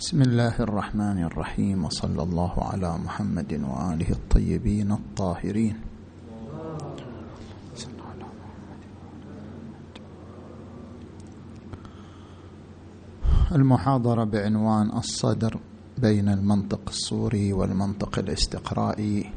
بسم 0.00 0.22
الله 0.22 0.60
الرحمن 0.60 1.22
الرحيم 1.24 1.84
وصلى 1.84 2.22
الله 2.22 2.54
على 2.56 2.98
محمد 2.98 3.52
وآله 3.52 4.10
الطيبين 4.10 4.92
الطاهرين. 4.92 5.76
المحاضرة 13.52 14.24
بعنوان 14.24 14.90
الصدر 14.96 15.60
بين 15.98 16.28
المنطق 16.28 16.80
الصوري 16.88 17.52
والمنطق 17.52 18.18
الاستقرائي 18.18 19.32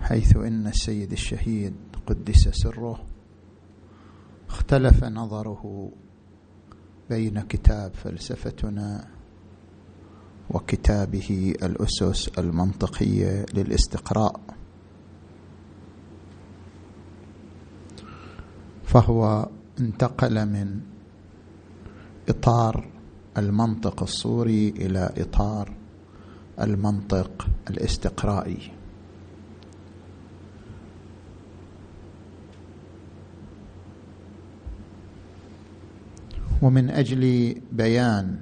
حيث 0.00 0.36
إن 0.36 0.66
السيد 0.66 1.12
الشهيد 1.12 1.74
قدس 2.06 2.48
سره 2.48 2.98
اختلف 4.48 5.04
نظره 5.04 5.90
بين 7.10 7.40
كتاب 7.40 7.94
فلسفتنا 7.94 9.08
وكتابه 10.50 11.54
الأسس 11.62 12.28
المنطقية 12.38 13.46
للاستقراء. 13.54 14.40
فهو 18.84 19.48
انتقل 19.80 20.46
من 20.46 20.80
إطار 22.28 22.88
المنطق 23.38 24.02
الصوري 24.02 24.68
إلى 24.68 25.10
إطار 25.16 25.76
المنطق 26.60 27.48
الاستقرائي. 27.70 28.72
ومن 36.64 36.90
أجل 36.90 37.54
بيان 37.72 38.38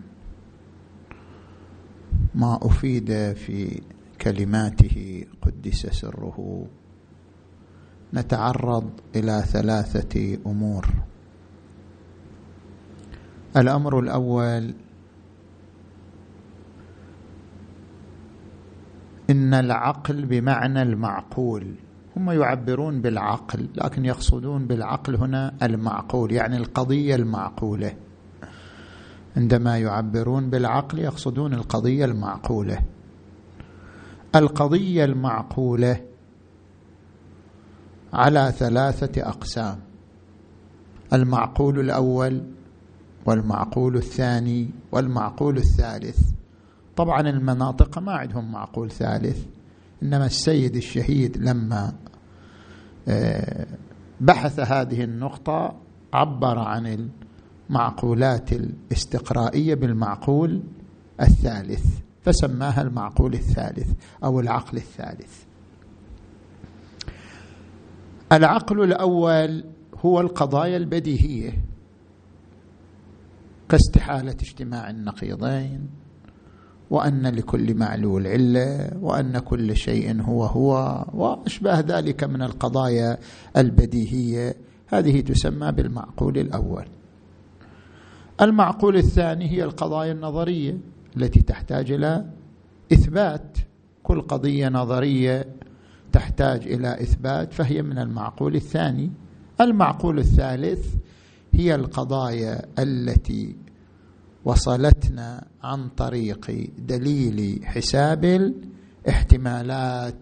ما 2.34 2.58
أفيد 2.62 3.32
في 3.32 3.82
كلماته 4.20 5.24
قدس 5.42 5.86
سره. 5.86 6.66
نتعرض 8.14 8.90
إلى 9.16 9.42
ثلاثة 9.46 10.38
أمور. 10.46 10.86
الأمر 13.56 13.98
الأول 13.98 14.74
إن 19.30 19.54
العقل 19.54 20.26
بمعنى 20.26 20.82
المعقول. 20.82 21.74
هم 22.16 22.30
يعبرون 22.30 23.00
بالعقل 23.00 23.68
لكن 23.74 24.04
يقصدون 24.04 24.66
بالعقل 24.66 25.16
هنا 25.16 25.54
المعقول 25.62 26.32
يعني 26.32 26.56
القضية 26.56 27.14
المعقولة. 27.14 27.94
عندما 29.36 29.78
يعبرون 29.78 30.50
بالعقل 30.50 30.98
يقصدون 30.98 31.54
القضية 31.54 32.04
المعقولة. 32.04 32.78
القضية 34.34 35.04
المعقولة 35.04 36.00
على 38.12 38.52
ثلاثة 38.56 39.28
أقسام. 39.28 39.78
المعقول 41.12 41.80
الأول 41.80 42.42
والمعقول 43.26 43.96
الثاني 43.96 44.70
والمعقول 44.92 45.56
الثالث. 45.56 46.18
طبعا 46.96 47.20
المناطق 47.20 47.98
ما 47.98 48.12
عندهم 48.12 48.52
معقول 48.52 48.90
ثالث 48.90 49.46
إنما 50.02 50.26
السيد 50.26 50.76
الشهيد 50.76 51.36
لما 51.36 51.92
آه، 53.08 53.66
بحث 54.20 54.60
هذه 54.60 55.04
النقطة 55.04 55.74
عبر 56.12 56.58
عن 56.58 57.08
المعقولات 57.70 58.52
الاستقرائية 58.52 59.74
بالمعقول 59.74 60.62
الثالث 61.20 61.84
فسماها 62.22 62.82
المعقول 62.82 63.34
الثالث 63.34 63.92
أو 64.24 64.40
العقل 64.40 64.76
الثالث. 64.76 65.42
العقل 68.32 68.82
الأول 68.82 69.64
هو 70.04 70.20
القضايا 70.20 70.76
البديهية 70.76 71.52
كاستحالة 73.68 74.32
اجتماع 74.32 74.90
النقيضين 74.90 75.88
وأن 76.90 77.26
لكل 77.26 77.74
معلول 77.74 78.26
علة 78.26 78.90
وأن 79.00 79.38
كل 79.38 79.76
شيء 79.76 80.22
هو 80.22 80.44
هو 80.44 81.04
واشباه 81.14 81.80
ذلك 81.80 82.24
من 82.24 82.42
القضايا 82.42 83.18
البديهية. 83.56 84.54
هذه 84.86 85.20
تسمى 85.20 85.72
بالمعقول 85.72 86.38
الأول. 86.38 86.84
المعقول 88.42 88.96
الثاني 88.96 89.50
هي 89.50 89.64
القضايا 89.64 90.12
النظرية 90.12 90.78
التي 91.16 91.42
تحتاج 91.42 91.92
إلى 91.92 92.26
إثبات. 92.92 93.58
كل 94.02 94.20
قضية 94.20 94.68
نظرية 94.68 95.46
تحتاج 96.12 96.66
إلى 96.66 97.02
إثبات 97.02 97.52
فهي 97.52 97.82
من 97.82 97.98
المعقول 97.98 98.54
الثاني. 98.54 99.10
المعقول 99.60 100.18
الثالث 100.18 100.94
هي 101.52 101.74
القضايا 101.74 102.62
التي 102.78 103.56
وصلتنا 104.44 105.44
عن 105.62 105.88
طريق 105.88 106.70
دليل 106.78 107.60
حساب 107.64 108.52
الاحتمالات. 109.06 110.14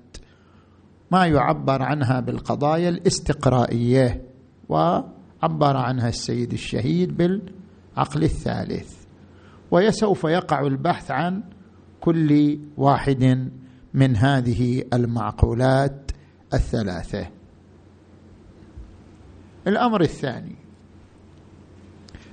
ما 1.11 1.27
يعبر 1.27 1.83
عنها 1.83 2.21
بالقضايا 2.21 2.89
الاستقرائية 2.89 4.23
وعبر 4.69 5.77
عنها 5.77 6.09
السيد 6.09 6.53
الشهيد 6.53 7.17
بالعقل 8.01 8.23
الثالث 8.23 8.95
وسوف 9.71 10.25
يقع 10.25 10.67
البحث 10.67 11.11
عن 11.11 11.43
كل 12.01 12.59
واحد 12.77 13.51
من 13.95 14.17
هذه 14.17 14.85
المعقولات 14.93 16.11
الثلاثة. 16.55 17.27
الأمر 19.67 20.01
الثاني 20.01 20.57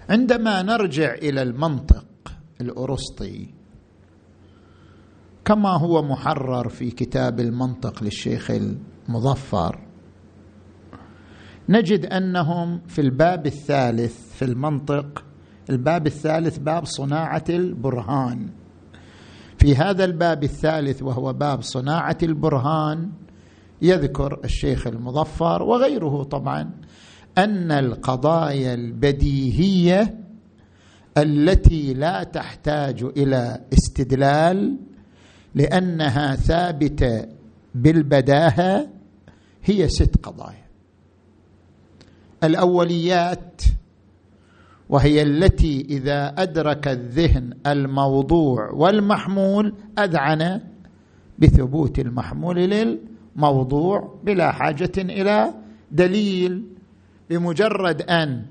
عندما 0.10 0.62
نرجع 0.62 1.14
إلى 1.14 1.42
المنطق 1.42 2.06
الأرسطي 2.62 3.54
كما 5.46 5.70
هو 5.70 6.04
محرر 6.04 6.70
في 6.70 6.92
كتاب 6.92 7.40
المنطق 7.40 8.04
للشيخ 8.04 8.52
المظفر 8.52 9.80
نجد 11.70 12.06
أنهم 12.06 12.82
في 12.88 13.02
الباب 13.02 13.46
الثالث 13.46 14.34
في 14.34 14.46
المنطق 14.46 15.24
الباب 15.70 16.08
الثالث 16.08 16.58
باب 16.58 16.86
صناعة 16.86 17.44
البرهان. 17.50 18.50
في 19.58 19.76
هذا 19.76 20.06
الباب 20.06 20.44
الثالث 20.44 21.04
وهو 21.04 21.34
باب 21.34 21.62
صناعة 21.62 22.18
البرهان 22.24 23.10
يذكر 23.82 24.40
الشيخ 24.44 24.88
المظفر 24.88 25.64
وغيره 25.64 26.24
طبعا 26.24 26.72
أن 27.38 27.72
القضايا 27.72 28.74
البديهية 28.74 30.20
التي 31.18 31.94
لا 31.94 32.24
تحتاج 32.24 33.04
إلى 33.04 33.62
استدلال 33.74 34.78
لأنها 35.56 36.36
ثابتة 36.36 37.26
بالبداهة 37.76 38.88
هي 39.64 39.90
ست 39.90 40.18
قضايا. 40.26 40.68
الأوليات 42.44 43.62
وهي 44.90 45.22
التي 45.22 45.86
إذا 45.90 46.34
أدرك 46.38 46.88
الذهن 46.88 47.54
الموضوع 47.68 48.70
والمحمول 48.72 49.74
أذعن 50.00 50.62
بثبوت 51.40 52.00
المحمول 52.00 52.56
للموضوع 52.56 54.20
بلا 54.24 54.52
حاجة 54.52 54.92
إلى 54.98 55.54
دليل 55.92 56.64
بمجرد 57.30 58.02
أن 58.02 58.46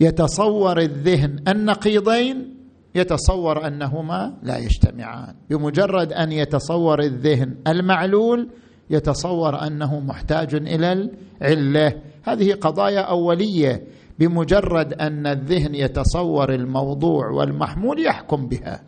يتصور 0.00 0.78
الذهن 0.78 1.36
النقيضين 1.48 2.54
يتصور 2.94 3.66
أنهما 3.66 4.34
لا 4.42 4.58
يجتمعان. 4.58 5.34
بمجرد 5.50 6.12
أن 6.12 6.32
يتصور 6.32 7.00
الذهن 7.00 7.54
المعلول 7.66 8.48
يتصور 8.90 9.66
أنه 9.66 10.00
محتاج 10.00 10.54
إلى 10.54 11.10
العلة. 11.42 12.00
هذه 12.22 12.52
قضايا 12.52 13.00
أولية 13.00 13.82
بمجرد 14.22 14.92
أن 14.92 15.26
الذهن 15.26 15.74
يتصور 15.74 16.54
الموضوع 16.54 17.30
والمحمول 17.30 18.06
يحكم 18.06 18.46
بها. 18.48 18.82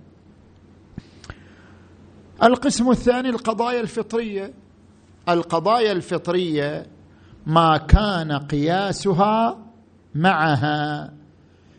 القسم 2.42 2.90
الثاني 2.90 3.28
القضايا 3.28 3.80
الفطرية. 3.80 4.54
القضايا 5.28 5.92
الفطرية 5.92 6.86
ما 7.46 7.76
كان 7.76 8.32
قياسها 8.32 9.58
معها. 10.14 11.12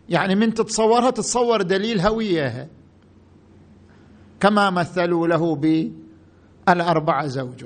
يعني 0.10 0.36
من 0.36 0.54
تتصورها 0.54 1.12
تتصور 1.12 1.62
دليل 1.62 2.00
هويها 2.00 2.68
كما 4.40 4.69
مثلوا 4.69 5.28
له 5.28 5.56
بالأربعة 5.56 7.28
زوج. 7.28 7.66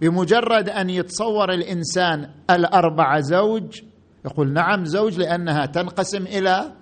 بمجرد 0.00 0.68
أن 0.68 0.90
يتصور 0.90 1.52
الإنسان 1.52 2.30
الأربعة 2.50 3.20
زوج 3.20 3.82
يقول 4.26 4.52
نعم 4.52 4.84
زوج 4.84 5.18
لأنها 5.18 5.66
تنقسم 5.66 6.22
إلى 6.22 6.72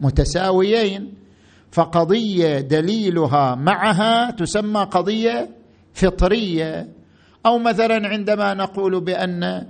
متساويين 0.00 1.14
فقضية 1.72 2.60
دليلها 2.60 3.54
معها 3.54 4.30
تسمى 4.30 4.80
قضية 4.80 5.50
فطرية. 5.94 6.88
أو 7.46 7.58
مثلا 7.58 8.08
عندما 8.08 8.54
نقول 8.54 9.00
بأن 9.00 9.66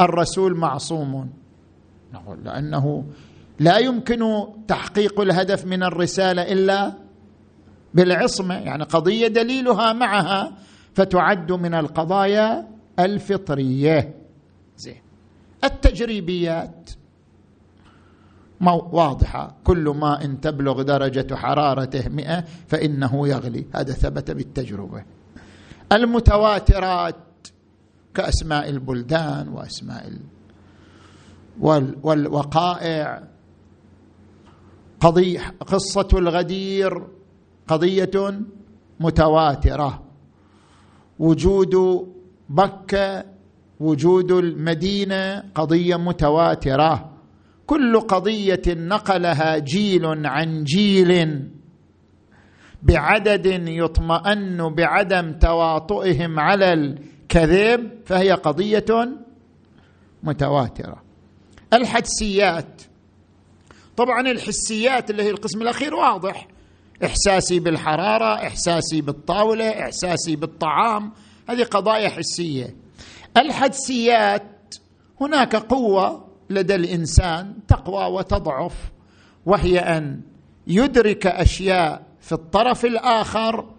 الرسول 0.00 0.56
معصوم 0.56 1.30
نقول 2.14 2.44
لأنه 2.44 3.04
لا 3.60 3.78
يمكن 3.78 4.44
تحقيق 4.68 5.20
الهدف 5.20 5.66
من 5.66 5.82
الرسالة 5.82 6.42
إلا 6.42 6.92
بالعصمة 7.94 8.54
يعني 8.54 8.84
قضية 8.84 9.28
دليلها 9.28 9.92
معها 9.92 10.52
فتعد 10.94 11.52
من 11.52 11.74
القضايا 11.74 12.68
الفطرية. 12.98 14.21
التجريبيات. 15.64 16.90
واضحة. 18.92 19.56
كل 19.64 19.88
ماء 19.88 20.34
تبلغ 20.34 20.82
درجة 20.82 21.34
حرارته 21.34 22.08
مئة 22.08 22.44
فإنه 22.68 23.28
يغلي. 23.28 23.66
هذا 23.74 23.92
ثبت 23.92 24.30
بالتجربة. 24.30 25.04
المتواترات 25.92 27.16
كأسماء 28.14 28.68
البلدان 28.68 29.48
وأسماء 29.48 30.08
ال... 30.08 30.18
وال... 31.60 31.96
والوقائع 32.02 33.22
قضية 35.00 35.54
قصة 35.66 36.08
الغدير 36.12 37.06
قضية 37.68 38.40
متواترة. 39.00 40.02
وجود 41.18 42.06
بكة 42.48 43.31
وجود 43.82 44.32
المدينة 44.32 45.44
قضية 45.54 45.96
متواترة. 45.96 47.12
كل 47.66 48.00
قضية 48.00 48.62
نقلها 48.68 49.58
جيل 49.58 50.26
عن 50.26 50.64
جيل 50.64 51.42
بعدد 52.82 53.46
يطمئن 53.68 54.74
بعدم 54.74 55.32
تواطؤهم 55.32 56.40
على 56.40 56.72
الكذب 56.72 57.90
فهي 58.06 58.32
قضية 58.32 58.84
متواترة. 60.22 61.02
الحدسيات. 61.72 62.82
طبعا 63.96 64.20
الحسيات 64.20 65.10
اللي 65.10 65.22
هي 65.22 65.30
القسم 65.30 65.62
الأخير 65.62 65.94
واضح. 65.94 66.48
إحساسي 67.04 67.60
بالحرارة 67.60 68.46
إحساسي 68.46 69.00
بالطاولة 69.00 69.68
إحساسي 69.68 70.36
بالطعام 70.36 71.12
هذه 71.48 71.62
قضايا 71.62 72.08
حسية. 72.08 72.74
الحدسيات 73.36 74.74
هناك 75.20 75.56
قوة 75.56 76.28
لدى 76.50 76.74
الإنسان 76.74 77.54
تقوى 77.68 78.04
وتضعف 78.04 78.92
وهي 79.46 79.78
أن 79.78 80.20
يدرك 80.66 81.26
أشياء 81.26 82.02
في 82.20 82.32
الطرف 82.32 82.84
الآخر 82.84 83.74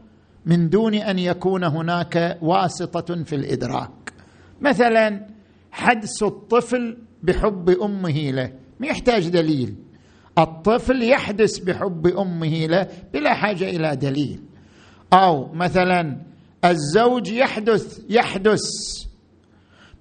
من 0.46 0.70
دون 0.70 0.96
أن 0.96 1.20
يكون 1.20 1.64
هناك 1.64 2.38
واسطة 2.42 3.24
في 3.24 3.36
الإدراك. 3.36 4.14
مثلا 4.62 5.28
حدس 5.72 6.24
الطفل 6.24 6.98
بحب 7.24 7.70
أمه 7.70 8.32
له 8.32 8.52
ما 8.80 8.88
يحتاج 8.88 9.30
دليل. 9.30 9.76
الطفل 10.38 11.04
يحدث 11.04 11.60
بحب 11.60 12.08
أمه 12.08 12.66
له 12.66 12.88
بلا 13.14 13.34
حاجة 13.34 13.70
إلى 13.70 13.96
دليل. 13.96 14.42
أو 15.14 15.54
مثلا 15.54 16.22
الزوج 16.66 17.32
يحدث 17.32 18.00
يحدث 18.10 18.62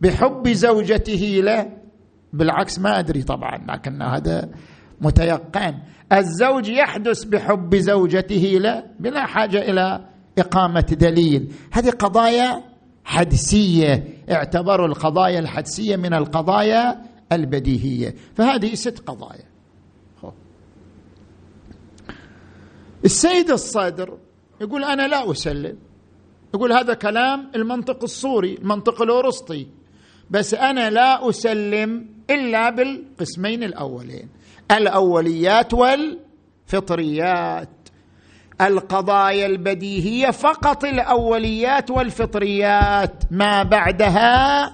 بحب 0.03 0.49
زوجته 0.49 1.41
له 1.45 1.79
بالعكس 2.33 2.79
ما 2.79 2.99
أدري 2.99 3.23
طبعا 3.23 3.67
لكن 3.69 4.03
هذا 4.03 4.49
متيقن. 5.01 5.75
الزوج 6.13 6.69
يحدث 6.69 7.25
بحب 7.25 7.77
زوجته 7.77 8.59
له 8.61 8.85
بلا 9.01 9.27
حاجة 9.27 9.59
إلى 9.71 10.09
إقامة 10.39 10.81
دليل. 10.81 11.53
هذه 11.73 11.91
قضايا 11.91 12.63
حدسية 13.05 14.05
اعتبروا 14.31 14.87
القضايا 14.87 15.39
الحدسية 15.39 15.97
من 15.97 16.15
القضايا 16.15 17.03
البديهية. 17.33 18.15
فهذه 18.35 18.75
ست 18.75 18.99
قضايا. 18.99 19.53
السيد 23.05 23.51
الصدر 23.51 24.19
يقول 24.61 24.85
أنا 24.85 25.09
لا 25.09 25.31
أسلم. 25.31 25.77
يقول 26.55 26.73
هذا 26.73 26.95
كلام 26.95 27.51
المنطق 27.57 28.03
الصوري 28.03 28.55
المنطق 28.55 29.03
الأورسطي. 29.03 29.67
بس 30.33 30.55
أنا 30.55 30.91
لا 30.91 31.29
أسلم 31.29 32.07
إلا 32.31 32.71
بالقسمين 32.71 33.63
الأولين. 33.65 34.29
الأوليات 34.71 35.75
والفطريات. 35.75 37.69
القضايا 38.61 39.47
البديهية 39.47 40.31
فقط 40.31 40.85
الأوليات 40.85 41.91
والفطريات. 41.91 43.23
ما 43.31 43.63
بعدها؟ 43.63 44.73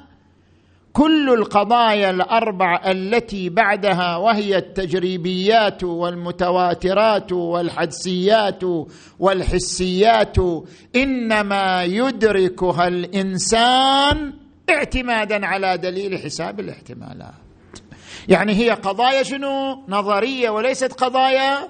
كل 0.92 1.30
القضايا 1.30 2.10
الأربع 2.10 2.80
التي 2.90 3.48
بعدها 3.48 4.16
وهي 4.16 4.56
التجريبيات 4.56 5.84
والمتواترات 5.84 7.32
والحدسيات 7.32 8.62
والحسيات 9.18 10.36
إنما 10.96 11.84
يدركها 11.84 12.88
الإنسان 12.88 14.32
اعتمادا 14.70 15.46
على 15.46 15.78
دليل 15.78 16.18
حساب 16.18 16.60
الاحتمالات. 16.60 17.34
يعني 18.28 18.52
هي 18.52 18.70
قضايا 18.70 19.22
شنو؟ 19.22 19.84
نظرية 19.88 20.50
وليست 20.50 20.92
قضايا 20.92 21.68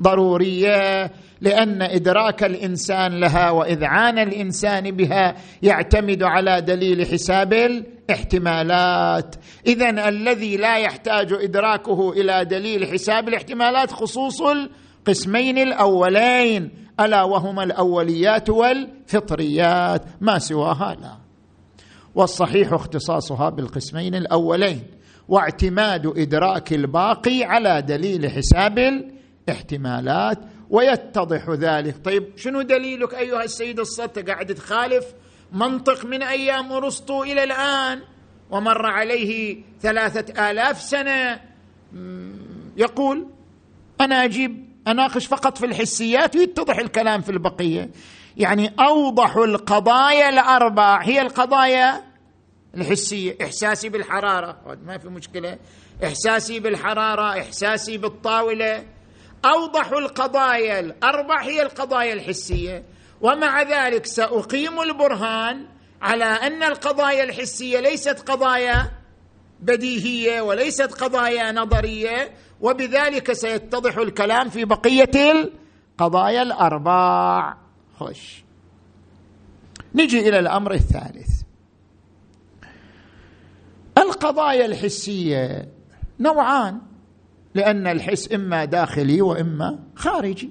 ضرورية 0.00 1.10
لأن 1.40 1.82
إدراك 1.82 2.44
الإنسان 2.44 3.20
لها 3.20 3.50
وإذعان 3.50 4.18
الإنسان 4.18 4.90
بها 4.90 5.34
يعتمد 5.62 6.22
على 6.22 6.60
دليل 6.60 7.06
حساب 7.06 7.52
الاحتمالات. 7.52 9.36
اذا 9.66 10.08
الذي 10.08 10.56
لا 10.56 10.78
يحتاج 10.78 11.32
إدراكه 11.32 12.12
إلى 12.12 12.44
دليل 12.44 12.86
حساب 12.86 13.28
الاحتمالات 13.28 13.92
خصوص 13.92 14.42
القسمين 14.42 15.58
الأولين 15.58 16.70
ألا 17.00 17.22
وهما 17.22 17.62
الأوليات 17.64 18.50
والفطريات 18.50 20.02
ما 20.20 20.38
سواها 20.38 20.96
لا. 21.00 21.19
والصحيح 22.14 22.72
اختصاصها 22.72 23.50
بالقسمين 23.50 24.14
الأولين 24.14 24.82
واعتماد 25.28 26.06
إدراك 26.06 26.72
الباقي 26.72 27.44
على 27.44 27.82
دليل 27.82 28.30
حساب 28.30 28.78
الاحتمالات 29.48 30.38
ويتضح 30.70 31.50
ذلك. 31.50 32.04
طيب 32.04 32.24
شنو 32.36 32.62
دليلك 32.62 33.14
أيها 33.14 33.44
السيد 33.44 33.80
الصدق 33.80 34.26
قاعد 34.26 34.54
تخالف 34.54 35.04
منطق 35.52 36.04
من 36.04 36.22
أيام 36.22 36.72
أرسطو 36.72 37.22
إلى 37.22 37.44
الآن 37.44 38.00
ومر 38.50 38.86
عليه 38.86 39.62
ثلاثة 39.80 40.50
آلاف 40.50 40.80
سنة. 40.80 41.40
يقول 42.76 43.26
أنا 44.00 44.24
أجيب 44.24 44.68
أناقش 44.88 45.26
فقط 45.26 45.58
في 45.58 45.66
الحسيات 45.66 46.36
ويتضح 46.36 46.78
الكلام 46.78 47.20
في 47.20 47.30
البقية. 47.30 47.90
يعني 48.40 48.74
أوضح 48.80 49.36
القضايا 49.36 50.28
الاربع 50.28 51.02
هي 51.02 51.22
القضايا 51.22 52.04
الحسية 52.74 53.38
إحساسي 53.42 53.88
بالحرارة. 53.88 54.76
ما 54.86 54.98
في 54.98 55.08
مشكلة. 55.08 55.58
إحساسي 56.04 56.60
بالحرارة 56.60 57.40
إحساسي 57.40 57.98
بالطاولة. 57.98 58.84
أوضح 59.44 59.92
القضايا 59.92 60.80
الأربع 60.80 61.42
هي 61.42 61.62
القضايا 61.62 62.12
الحسية. 62.12 62.84
ومع 63.20 63.62
ذلك 63.62 64.06
سأقيم 64.06 64.80
البرهان 64.80 65.66
على 66.02 66.24
أن 66.24 66.62
القضايا 66.62 67.24
الحسية 67.24 67.80
ليست 67.80 68.30
قضايا 68.30 68.90
بديهية 69.60 70.40
وليست 70.40 71.02
قضايا 71.02 71.52
نظرية 71.52 72.30
وبذلك 72.60 73.32
سيتضح 73.32 73.96
الكلام 73.96 74.48
في 74.48 74.64
بقية 74.64 75.10
القضايا 76.00 76.42
الأربع. 76.42 77.54
خش 78.00 78.44
نجي 79.94 80.28
إلى 80.28 80.38
الأمر 80.38 80.72
الثالث. 80.72 81.42
القضايا 83.98 84.66
الحسية 84.66 85.68
نوعان 86.20 86.80
لأن 87.54 87.86
الحس 87.86 88.32
إما 88.32 88.64
داخلي 88.64 89.22
وإما 89.22 89.78
خارجي. 89.96 90.50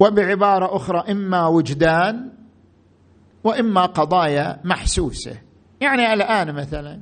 وبعبارة 0.00 0.76
أخرى 0.76 1.12
إما 1.12 1.46
وجدان 1.46 2.32
وإما 3.44 3.86
قضايا 3.86 4.60
محسوسة. 4.64 5.40
يعني 5.80 6.12
الآن 6.12 6.54
مثلا 6.54 7.00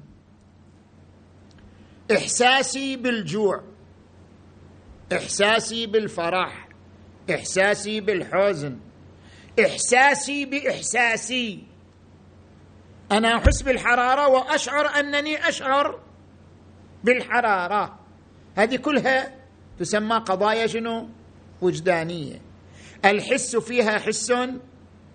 إحساسي 2.12 2.96
بالجوع 2.96 3.62
إحساسي 5.12 5.86
بالفرح 5.86 6.68
إحساسي 7.30 8.00
بالحزن 8.00 8.78
إحساسي 9.60 10.44
بإحساسي. 10.44 11.64
أنا 13.12 13.36
أحس 13.36 13.62
بالحرارة 13.62 14.28
وأشعر 14.28 14.86
أنني 14.86 15.48
أشعر 15.48 16.00
بالحرارة. 17.04 17.98
هذه 18.56 18.76
كلها 18.76 19.34
تسمى 19.78 20.16
قضايا 20.16 20.66
شنو؟ 20.66 21.08
وجدانية. 21.60 22.40
الحس 23.04 23.56
فيها 23.56 23.98
حس 23.98 24.32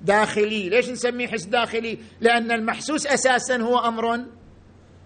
داخلي. 0.01 0.69
ليش 0.69 0.89
نسميه 0.89 1.27
حس 1.27 1.43
داخلي؟ 1.43 1.97
لأن 2.21 2.51
المحسوس 2.51 3.07
أساسا 3.07 3.57
هو 3.57 3.79
أمر 3.79 4.25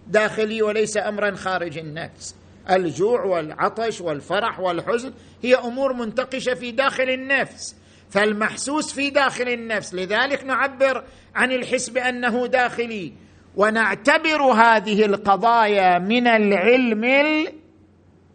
داخلي 0.06 0.62
وليس 0.62 0.96
امرا 0.96 1.36
خارج 1.36 1.78
النفس. 1.78 2.34
الجوع 2.70 3.24
والعطش 3.24 4.00
والفرح 4.00 4.60
والحزن 4.60 5.12
هي 5.42 5.54
أمور 5.54 5.92
منتقشة 5.92 6.54
في 6.54 6.70
داخل 6.70 7.10
النفس 7.10 7.76
فالمحسوس 8.10 8.92
في 8.92 9.10
داخل 9.10 9.48
النفس. 9.48 9.94
لذلك 9.94 10.44
نعبر 10.44 11.04
عن 11.34 11.52
الحس 11.52 11.88
بانه 11.88 12.46
داخلي 12.46 13.12
ونعتبر 13.56 14.42
هذه 14.42 15.04
القضايا 15.04 15.98
من 15.98 16.26
العلم 16.26 17.04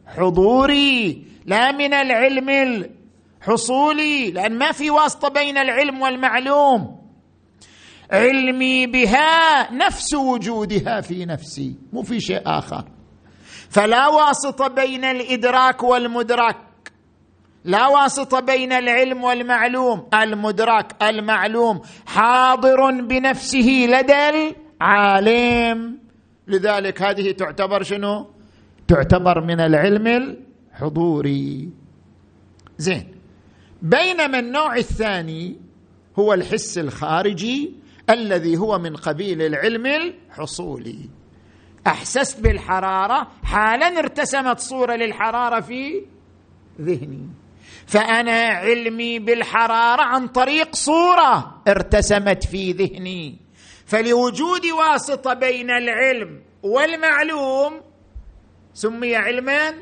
الحضوري 0.07 1.23
لا 1.45 1.71
من 1.71 1.93
العلم 1.93 2.49
الحصولي 3.41 4.31
لأن 4.31 4.57
ما 4.57 4.71
في 4.71 4.89
واسطة 4.89 5.29
بين 5.29 5.57
العلم 5.57 6.01
والمعلوم. 6.01 6.97
علمي 8.11 8.87
بها 8.87 9.71
نفس 9.73 10.13
وجودها 10.13 11.01
في 11.01 11.25
نفسي 11.25 11.75
مو 11.93 12.03
في 12.03 12.19
شيء 12.19 12.41
آخر. 12.45 12.96
فلا 13.77 14.07
واسطه 14.07 14.67
بين 14.67 15.03
الإدراك 15.05 15.83
والمدرك. 15.83 16.57
لا 17.65 17.87
واسطه 17.87 18.39
بين 18.39 18.73
العلم 18.73 19.23
والمعلوم. 19.23 20.09
المدرك 20.13 21.03
المعلوم. 21.03 21.81
حاضر 22.05 23.01
بنفسه 23.01 23.87
لدى 23.89 24.53
العالم. 24.81 25.97
لذلك 26.47 27.01
هذه 27.01 27.31
تعتبر 27.31 27.83
شنو؟ 27.83 28.27
تعتبر 28.87 29.41
من 29.41 29.59
العلم 29.59 30.07
الحضوري. 30.07 31.69
زين. 32.77 33.07
بينما 33.81 34.39
النوع 34.39 34.75
الثاني 34.75 35.55
هو 36.19 36.33
الحس 36.33 36.77
الخارجي 36.77 37.73
الذي 38.09 38.57
هو 38.57 38.79
من 38.79 38.95
قبيل 38.95 39.41
العلم 39.41 39.85
الحصولي. 39.85 41.09
أحسست 41.87 42.39
بالحرارة؟ 42.39 43.27
حالا 43.43 43.99
ارتسمت 43.99 44.59
صورة 44.59 44.95
للحرارة 44.95 45.59
في 45.59 46.05
ذهني. 46.81 47.29
فأنا 47.87 48.47
علمي 48.47 49.19
بالحرارة 49.19 50.01
عن 50.01 50.27
طريق 50.27 50.75
صورة 50.75 51.61
ارتسمت 51.67 52.43
في 52.43 52.71
ذهني. 52.71 53.37
فلوجود 53.85 54.65
واسطة 54.65 55.33
بين 55.33 55.69
العلم 55.71 56.41
والمعلوم 56.63 57.81
سمي 58.73 59.15
علما 59.15 59.73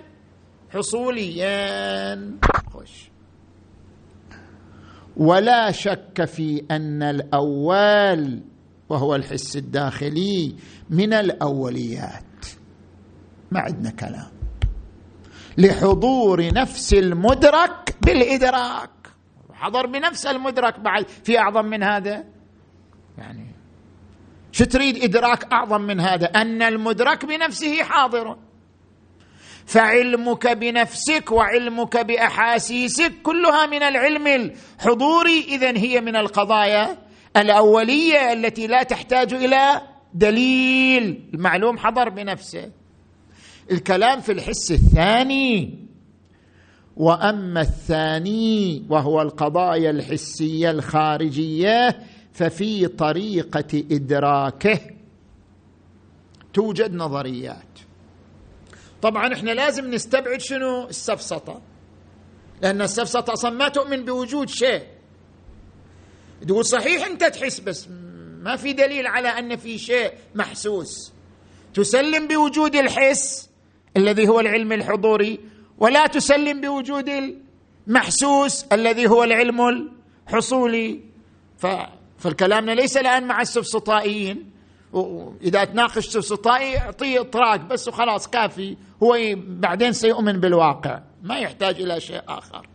حصوليا. 0.74 2.32
خش 2.74 3.10
ولا 5.18 5.72
شك 5.72 6.26
في 6.26 6.66
أن 6.72 7.04
الأول 7.04 8.42
وهو 8.90 9.16
الحس 9.16 9.56
الداخلي 9.56 10.56
من 10.90 11.14
الأوليات. 11.14 12.46
ما 13.52 13.60
عندنا 13.60 13.90
كلام. 13.90 14.32
لحضور 15.58 16.54
نفس 16.54 16.94
المدرك 16.94 17.96
بالإدراك. 18.02 18.90
حضر 19.54 19.86
بنفس 19.86 20.26
المدرك 20.26 20.80
بعد. 20.80 21.08
في 21.24 21.40
أعظم 21.40 21.66
من 21.66 21.84
هذا؟ 21.84 22.24
يعني 23.18 23.46
شو 24.52 24.66
تريد 24.66 25.04
إدراك 25.04 25.54
أعظم 25.54 25.82
من 25.82 26.00
هذا؟ 26.00 26.26
أن 26.26 26.62
المدرك 26.62 27.26
بنفسه 27.26 27.84
حاضر. 27.84 28.38
فعلمك 29.66 30.48
بنفسك 30.48 31.32
وعلمك 31.32 31.98
بأحاسيسك 31.98 33.14
كلها 33.24 33.66
من 33.66 33.84
العلم 33.84 34.28
الحضوري. 34.28 35.40
اذا 35.40 35.78
هي 35.78 36.02
من 36.02 36.16
القضايا 36.16 37.05
الأولية 37.38 38.34
التي 38.34 38.68
لا 38.68 38.84
تحتاج 38.84 39.34
إلى 39.34 39.82
دليل 40.14 41.30
المعلوم 41.34 41.78
حضر 41.78 42.10
بنفسه. 42.10 42.72
الكلام 43.72 44.22
في 44.22 44.32
الحس 44.32 44.72
الثاني 44.72 45.80
وأما 46.98 47.62
الثاني 47.62 48.86
وهو 48.90 49.22
القضايا 49.22 49.90
الحسية 49.90 50.72
الخارجية 50.72 52.00
ففي 52.34 52.88
طريقة 52.88 53.84
إدراكه 53.92 54.80
توجد 56.54 56.94
نظريات. 56.94 57.66
طبعا 59.02 59.34
إحنا 59.34 59.52
لازم 59.52 59.92
نستبعد 59.92 60.42
شنو؟ 60.42 60.88
السفسطة. 60.88 61.62
لأن 62.62 62.82
السفسطة 62.82 63.34
أصلا 63.34 63.52
ما 63.52 63.70
تؤمن 63.70 64.06
بوجود 64.06 64.50
شيء. 64.50 64.95
تقول 66.48 66.66
صحيح 66.66 67.06
انت 67.08 67.24
تحس 67.24 67.60
بس 67.60 67.88
ما 68.42 68.56
في 68.56 68.74
دليل 68.74 69.08
على 69.08 69.28
أن 69.28 69.56
في 69.56 69.78
شيء 69.78 70.12
محسوس. 70.36 71.14
تسلم 71.74 72.28
بوجود 72.28 72.76
الحس 72.76 73.50
الذي 73.98 74.28
هو 74.28 74.40
العلم 74.40 74.72
الحضوري 74.74 75.40
ولا 75.78 76.08
تسلم 76.08 76.62
بوجود 76.62 77.36
المحسوس 77.88 78.64
الذي 78.64 79.08
هو 79.08 79.24
العلم 79.24 79.92
الحصولي. 80.28 81.02
ف... 81.58 81.68
فالكلام 82.18 82.70
ليس 82.70 82.98
الآن 82.98 83.28
مع 83.28 83.42
السفسطائيين. 83.42 84.52
إذا 85.42 85.64
تناقش 85.64 86.08
سفسطائي 86.08 86.78
أعطيه 86.78 87.22
إطراق 87.22 87.56
بس 87.56 87.88
وخلاص 87.88 88.28
كافي. 88.28 88.78
هو 89.04 89.18
بعدين 89.36 89.94
سيؤمن 89.94 90.40
بالواقع. 90.40 91.00
ما 91.24 91.40
يحتاج 91.40 91.82
إلى 91.82 92.00
شيء 92.00 92.22
آخر. 92.28 92.68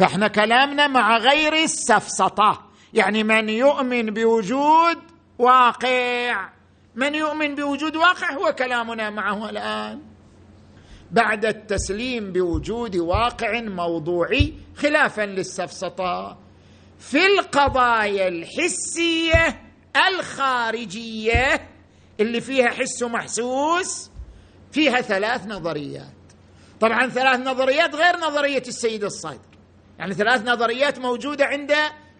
فاحنا 0.00 0.28
كلامنا 0.28 0.86
مع 0.86 1.16
غير 1.18 1.54
السفسطة. 1.54 2.66
يعني 2.94 3.24
من 3.24 3.48
يؤمن 3.48 4.14
بوجود 4.14 4.98
واقع. 5.38 6.48
من 6.94 7.14
يؤمن 7.14 7.54
بوجود 7.54 7.96
واقع 7.96 8.32
هو 8.32 8.52
كلامنا 8.52 9.10
معه 9.10 9.50
الآن. 9.50 10.00
بعد 11.10 11.44
التسليم 11.44 12.32
بوجود 12.32 12.96
واقع 12.96 13.60
موضوعي 13.60 14.54
خلافا 14.76 15.22
للسفسطة. 15.22 16.38
في 16.98 17.26
القضايا 17.26 18.28
الحسية 18.28 19.60
الخارجية 20.08 21.68
اللي 22.20 22.40
فيها 22.40 22.68
حس 22.68 23.02
محسوس 23.02 24.10
فيها 24.72 25.00
ثلاث 25.00 25.46
نظريات. 25.46 26.14
طبعا 26.80 27.08
ثلاث 27.08 27.40
نظريات 27.40 27.94
غير 27.94 28.16
نظرية 28.16 28.62
السيد 28.68 29.04
الصدر 29.04 29.49
يعني 30.00 30.14
ثلاث 30.14 30.48
نظريات 30.48 30.98
موجودة 30.98 31.44
عند 31.44 31.72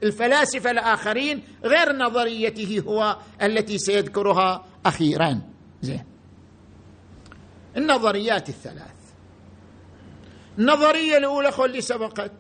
الفلاسفة 0.02 0.70
الآخرين 0.70 1.42
غير 1.64 1.92
نظريته 1.96 2.82
هو 2.86 3.16
التي 3.42 3.78
سيذكرها 3.78 4.64
أخيرا 4.86 5.40
زين. 5.82 6.04
النظريات 7.76 8.48
الثلاث. 8.48 9.00
النظرية 10.58 11.16
الأولى 11.16 11.50
اللي 11.64 11.80
سبقت 11.80 12.32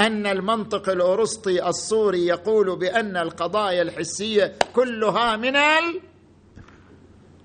أن 0.00 0.26
المنطق 0.26 0.88
الارسطي 0.88 1.68
الصوري 1.68 2.26
يقول 2.26 2.78
بأن 2.78 3.16
القضايا 3.16 3.82
الحسية 3.82 4.52
كلها 4.72 5.36
من 5.36 5.56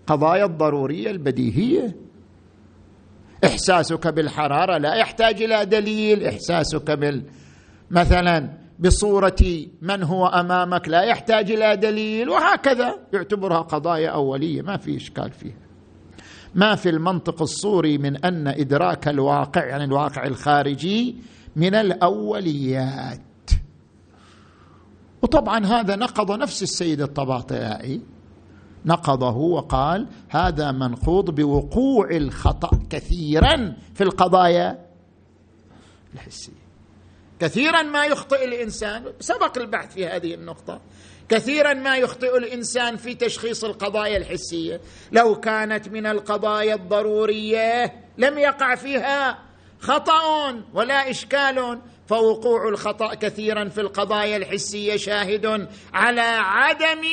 القضايا 0.01 0.45
الضرورية 0.45 1.11
البديهية. 1.11 2.06
إحساسك 3.45 4.07
بالحرارة 4.07 4.77
لا 4.77 4.95
يحتاج 4.95 5.41
إلى 5.41 5.65
دليل. 5.65 6.25
إحساسك 6.25 6.91
بال 6.91 7.23
مثلا 7.91 8.49
بصورة 8.79 9.65
من 9.81 10.03
هو 10.03 10.27
أمامك 10.27 10.87
لا 10.87 11.01
يحتاج 11.01 11.51
إلى 11.51 11.75
دليل 11.75 12.29
وهكذا 12.29 12.95
يعتبرها 13.13 13.61
قضايا 13.61 14.09
أولية. 14.09 14.61
ما 14.61 14.77
في 14.77 14.97
إشكال 14.97 15.31
فيها. 15.31 15.67
ما 16.55 16.75
في 16.75 16.89
المنطق 16.89 17.41
الصوري 17.41 17.97
من 17.97 18.25
أن 18.25 18.47
إدراك 18.47 19.07
الواقع 19.07 19.65
يعني 19.65 19.83
الواقع 19.83 20.25
الخارجي 20.25 21.15
من 21.55 21.75
الأوليات. 21.75 23.21
وطبعا 25.21 25.65
هذا 25.65 25.95
نقض 25.95 26.31
نفس 26.31 26.63
السيد 26.63 27.01
الطباطيائي 27.01 28.01
نقضه 28.87 29.35
وقال 29.37 30.07
هذا 30.29 30.71
منقوض 30.71 31.35
بوقوع 31.35 32.09
الخطأ 32.11 32.79
كثيرا 32.89 33.75
في 33.95 34.03
القضايا 34.03 34.85
الحسية. 36.13 36.67
كثيرا 37.39 37.81
ما 37.81 38.05
يخطئ 38.05 38.45
الإنسان 38.45 39.03
سبق 39.19 39.57
البحث 39.57 39.93
في 39.93 40.07
هذه 40.07 40.33
النقطة. 40.33 40.81
كثيرا 41.29 41.73
ما 41.73 41.97
يخطئ 41.97 42.37
الإنسان 42.37 42.97
في 42.97 43.15
تشخيص 43.15 43.63
القضايا 43.63 44.17
الحسية. 44.17 44.81
لو 45.11 45.39
كانت 45.39 45.89
من 45.89 46.05
القضايا 46.05 46.75
الضرورية 46.75 47.93
لم 48.17 48.37
يقع 48.37 48.75
فيها 48.75 49.39
خطأ 49.79 50.61
ولا 50.73 51.09
إشكال 51.09 51.79
فوقوع 52.07 52.69
الخطأ 52.69 53.13
كثيرا 53.13 53.69
في 53.69 53.81
القضايا 53.81 54.37
الحسية 54.37 54.97
شاهد 54.97 55.67
على 55.93 56.21
عدم 56.21 57.03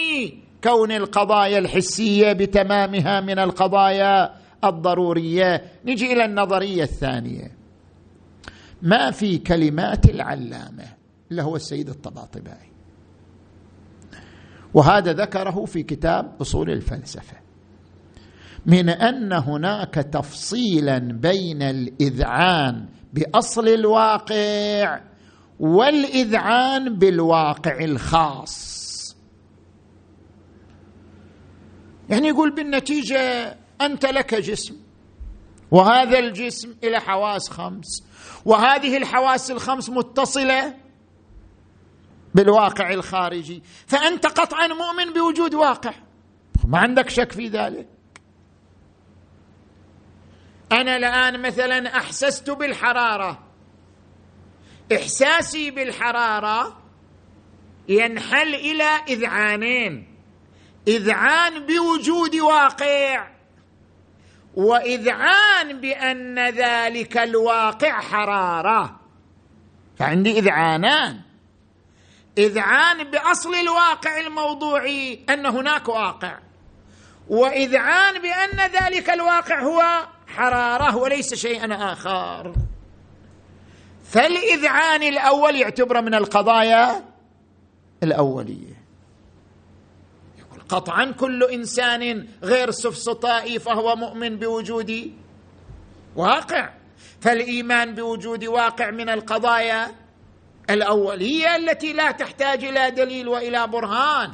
كون 0.65 0.93
القضايا 0.93 1.59
الحسية 1.59 2.33
بتمامها 2.33 3.21
من 3.21 3.39
القضايا 3.39 4.35
الضرورية. 4.65 5.63
نجي 5.85 6.13
إلى 6.13 6.25
النظرية 6.25 6.83
الثانية. 6.83 7.51
ما 8.83 9.11
في 9.11 9.39
كلمات 9.39 10.11
العلامة؟ 10.11 10.85
اللي 11.31 11.43
هو 11.43 11.57
السيد 11.57 11.89
الطباطبائي 11.89 12.69
وهذا 14.75 15.13
ذكره 15.13 15.65
في 15.65 15.83
كتاب 15.83 16.33
أصول 16.41 16.71
الفلسفة. 16.71 17.37
من 18.67 18.89
أن 18.89 19.33
هناك 19.33 19.95
تفصيلا 19.95 20.99
بين 20.99 21.63
الإذعان 21.63 22.87
بأصل 23.13 23.69
الواقع 23.69 25.01
والإذعان 25.61 26.99
بالواقع 26.99 27.85
الخاص. 27.85 28.74
يعني 32.11 32.29
يقول 32.29 32.51
بالنتيجة 32.51 33.57
أنت 33.81 34.07
لك 34.07 34.35
جسم. 34.35 34.77
وهذا 35.71 36.19
الجسم 36.19 36.75
إلى 36.85 37.01
حواس 37.01 37.51
خمس. 37.51 38.05
وهذه 38.45 38.97
الحواس 38.97 39.51
الخمس 39.51 39.91
متصلة 39.91 40.75
بالواقع 42.35 42.93
الخارجي. 42.93 43.63
فأنت 43.87 44.27
قطعا 44.27 44.67
مؤمن 44.67 45.13
بوجود 45.13 45.55
واقع. 45.55 45.95
ما 46.69 46.79
عندك 46.79 47.09
شك 47.09 47.33
في 47.33 47.49
ذلك. 47.49 47.89
أنا 50.73 50.97
الآن 50.97 51.43
مثلا 51.43 51.97
أحسست 51.97 52.51
بالحرارة. 52.51 53.39
إحساسي 54.93 55.71
بالحرارة 55.71 56.83
ينحل 57.89 58.55
إلى 58.55 58.85
إذعانين. 59.09 60.14
إذعان 60.89 61.67
بوجود 61.67 62.37
واقع 62.37 63.29
وإذعان 64.55 65.81
بأن 65.81 66.39
ذلك 66.39 67.19
الواقع 67.19 68.01
حرارة. 68.01 69.01
فعندي 69.99 70.39
إذعانان. 70.39 71.21
إذعان 72.39 73.11
بأصل 73.11 73.55
الواقع 73.55 74.21
الموضوعي 74.21 75.25
أن 75.31 75.47
هناك 75.47 75.89
واقع 75.89 76.39
وإذعان 77.29 78.23
بأن 78.23 78.71
ذلك 78.71 79.11
الواقع 79.11 79.63
هو 79.63 80.07
حرارة 80.27 80.97
وليس 80.97 81.35
شيئا 81.35 81.93
آخر. 81.93 82.55
فالإذعان 84.05 85.03
الأول 85.03 85.57
يعتبر 85.57 86.03
من 86.03 86.15
القضايا 86.15 87.05
الأولية. 88.03 88.84
قطعا 90.69 91.05
كل 91.11 91.45
إنسان 91.45 92.27
غير 92.43 92.71
سفسطائي 92.71 93.59
فهو 93.59 93.97
مؤمن 93.97 94.37
بوجود 94.37 95.13
واقع. 96.17 96.71
فالإيمان 97.21 97.95
بوجود 97.95 98.45
واقع 98.45 98.91
من 98.91 99.09
القضايا 99.09 99.91
الأولية 100.71 101.57
التي 101.57 101.93
لا 101.93 102.11
تحتاج 102.11 102.65
إلى 102.65 102.91
دليل 102.91 103.29
وإلى 103.29 103.67
برهان. 103.67 104.31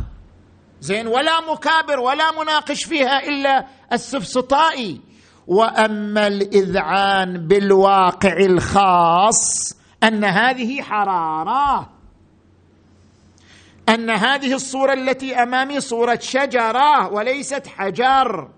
زين 0.80 1.06
ولا 1.06 1.40
مكابر 1.52 2.00
ولا 2.00 2.42
مناقش 2.42 2.84
فيها 2.84 3.28
إلا 3.28 3.66
السفسطائي. 3.92 5.00
وأما 5.46 6.26
الإذعان 6.26 7.46
بالواقع 7.46 8.36
الخاص 8.36 9.72
أن 10.02 10.24
هذه 10.24 10.82
حرارة. 10.82 11.99
أن 13.94 14.10
هذه 14.10 14.54
الصورة 14.54 14.92
التي 14.92 15.34
أمامي 15.34 15.80
صورة 15.80 16.18
شجرة 16.22 17.12
وليست 17.12 17.66
حجر. 17.66 18.50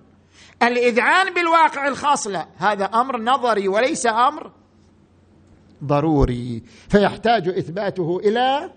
الإذعان 0.63 1.35
بالواقع 1.35 1.89
الخاص 1.89 2.27
لا 2.27 2.47
هذا 2.57 2.85
أمر 2.85 3.21
نظري 3.21 3.69
وليس 3.69 4.07
أمر 4.07 4.53
ضروري 5.85 6.63
فيحتاج 6.89 7.49
إثباته 7.49 8.21
إلى 8.25 8.73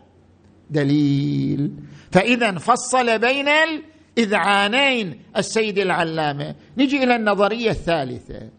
دليل. 0.69 1.71
فإذا 2.11 2.57
فصل 2.57 3.19
بين 3.19 3.47
الإذعانين 3.47 5.23
السيد 5.37 5.79
العلامة. 5.79 6.55
نجي 6.77 7.03
إلى 7.03 7.15
النظرية 7.15 7.69
الثالثة. 7.71 8.49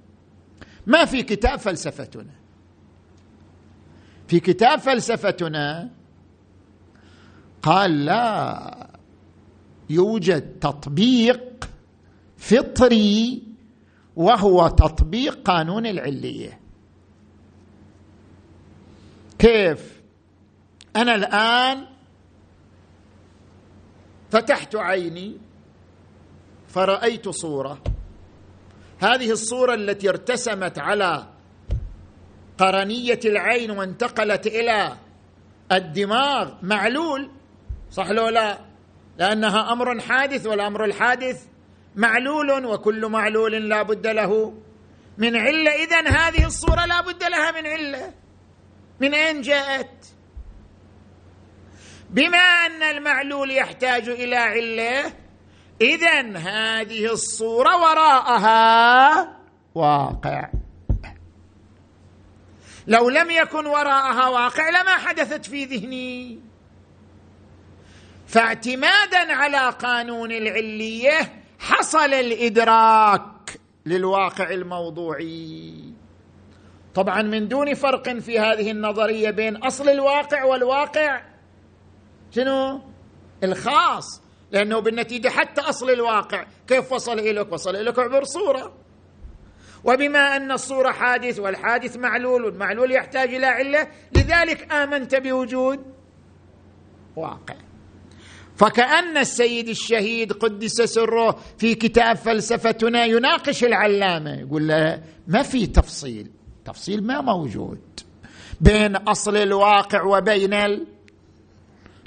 ما 0.87 1.05
في 1.05 1.23
كتاب 1.23 1.59
فلسفتنا؟ 1.59 2.35
في 4.29 4.41
كتاب 4.41 4.79
فلسفتنا 4.79 5.91
قال 7.63 8.05
لا 8.05 8.89
يوجد 9.91 10.59
تطبيق 10.59 11.69
فطري 12.37 13.43
وهو 14.17 14.69
تطبيق 14.69 15.43
قانون 15.43 15.87
العلية. 15.87 16.61
كيف؟ 19.39 20.03
أنا 20.97 21.15
الآن 21.15 21.87
فتحت 24.31 24.77
عيني 24.77 25.39
فرأيت 26.69 27.29
صورة. 27.29 27.83
هذه 28.99 29.31
الصورة 29.31 29.75
التي 29.75 30.09
ارتسمت 30.09 30.79
على 30.79 31.27
قرنية 32.59 33.21
العين 33.25 33.71
وانتقلت 33.71 34.47
إلى 34.47 34.97
الدماغ 35.73 36.53
معلول. 36.63 37.31
صح 37.91 38.11
لو 38.11 38.29
لا؟ 38.29 38.59
لأنها 39.19 39.73
أمر 39.73 40.01
حادث 40.01 40.47
والأمر 40.47 40.85
الحادث 40.85 41.45
معلول 41.97 42.67
وكل 42.67 43.07
معلول 43.07 43.69
لا 43.69 43.83
بد 43.83 44.07
له. 44.07 44.55
من 45.19 45.37
علة 45.37 45.71
اذا 45.71 46.09
هذه 46.09 46.47
الصورة 46.47 46.87
لا 46.87 47.01
بد 47.01 47.25
لها 47.25 47.51
من 47.51 47.67
علة. 47.67 48.13
من 49.01 49.15
أين 49.15 49.41
جاءت؟ 49.41 50.07
بما 52.11 52.39
أن 52.39 52.83
المعلول 52.83 53.51
يحتاج 53.51 54.09
إلى 54.09 54.37
علة 54.37 55.13
اذا 55.81 56.21
هذه 56.37 57.13
الصورة 57.13 57.77
وراءها 57.77 59.29
واقع. 59.75 60.51
لو 62.87 63.09
لم 63.09 63.31
يكن 63.31 63.67
وراءها 63.67 64.29
واقع 64.29 64.69
لما 64.69 64.97
حدثت 64.97 65.47
في 65.47 65.65
ذهني. 65.65 66.41
فاعتمادا 68.27 69.33
على 69.33 69.71
قانون 69.71 70.33
العلية 70.33 71.43
حصل 71.59 72.15
الإدراك 72.15 73.61
للواقع 73.87 74.51
الموضوعي. 74.51 75.75
طبعا 76.95 77.23
من 77.23 77.49
دون 77.49 77.75
فرق 77.75 78.19
في 78.19 78.39
هذه 78.39 78.71
النظرية 78.71 79.31
بين 79.31 79.57
أصل 79.57 79.89
الواقع 79.89 80.45
والواقع. 80.45 81.23
شنو؟ 82.31 82.81
الخاص. 83.45 84.23
لأنه 84.51 84.79
بالنتيجة 84.79 85.29
حتى 85.29 85.61
أصل 85.61 85.91
الواقع 85.91 86.47
كيف 86.69 86.93
وصل 86.93 87.19
إليك؟ 87.19 87.53
وصل 87.53 87.77
إليك 87.77 87.99
عبر 87.99 88.25
صورة. 88.25 88.73
وبما 89.85 90.37
أن 90.37 90.53
الصورة 90.53 90.93
حادث 90.93 91.39
والحادث 91.39 91.97
معلول 91.97 92.45
والمعلول 92.45 92.93
يحتاج 92.93 93.35
إلى 93.35 93.47
علة 93.47 93.89
لذلك 94.13 94.73
آمنت 94.73 95.15
بوجود 95.15 95.95
واقع. 97.17 97.66
فكأن 98.57 99.19
السيد 99.19 99.69
الشهيد 99.69 100.33
قدس 100.33 100.83
سره 100.83 101.39
في 101.59 101.75
كتاب 101.75 102.17
فلسفتنا 102.17 103.05
يناقش 103.05 103.65
العلامة. 103.65 104.41
يقول 104.41 104.69
له 104.69 105.03
ما 105.29 105.43
في 105.43 105.67
تفصيل. 105.67 106.31
تفصيل 106.65 107.07
ما 107.07 107.21
موجود. 107.21 107.81
بين 108.61 108.97
أصل 108.97 109.37
الواقع 109.37 110.03
وبين 110.03 110.81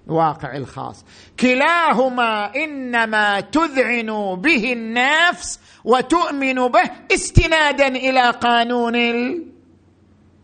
الواقع 0.08 0.56
الخاص. 0.56 1.06
كلاهما 1.40 2.56
إنما 2.56 3.40
تذعن 3.40 4.42
به 4.42 4.74
النفس 4.74 5.60
وتؤمن 5.84 6.56
به 6.56 6.92
استنادا 7.14 7.88
إلى 7.88 8.30
قانون 8.30 8.96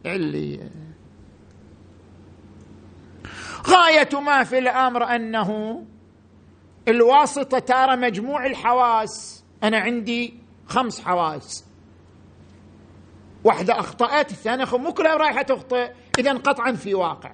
العلية 0.05 0.71
غاية 3.67 4.19
ما 4.19 4.43
في 4.43 4.57
الأمر 4.57 5.03
أنه 5.03 5.81
الواسطة 6.87 7.59
تارة 7.59 7.95
مجموع 7.95 8.45
الحواس. 8.45 9.43
أنا 9.63 9.77
عندي 9.77 10.33
خمس 10.67 11.01
حواس. 11.01 11.65
واحدة 13.43 13.79
أخطأت 13.79 14.31
الثانية 14.31 14.65
مو 14.77 14.93
كلها 14.93 15.17
رايحة 15.17 15.41
تخطئ. 15.41 15.91
اذا 16.19 16.33
قطعا 16.33 16.71
في 16.71 16.93
واقع. 16.93 17.33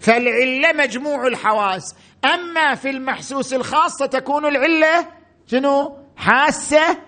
فالعلة 0.00 0.72
مجموع 0.72 1.26
الحواس. 1.26 1.94
أما 2.24 2.74
في 2.74 2.90
المحسوس 2.90 3.54
الخاص 3.54 3.94
ستكون 3.94 4.46
العلة 4.46 5.08
شنو؟ 5.46 5.96
حاسة 6.16 6.98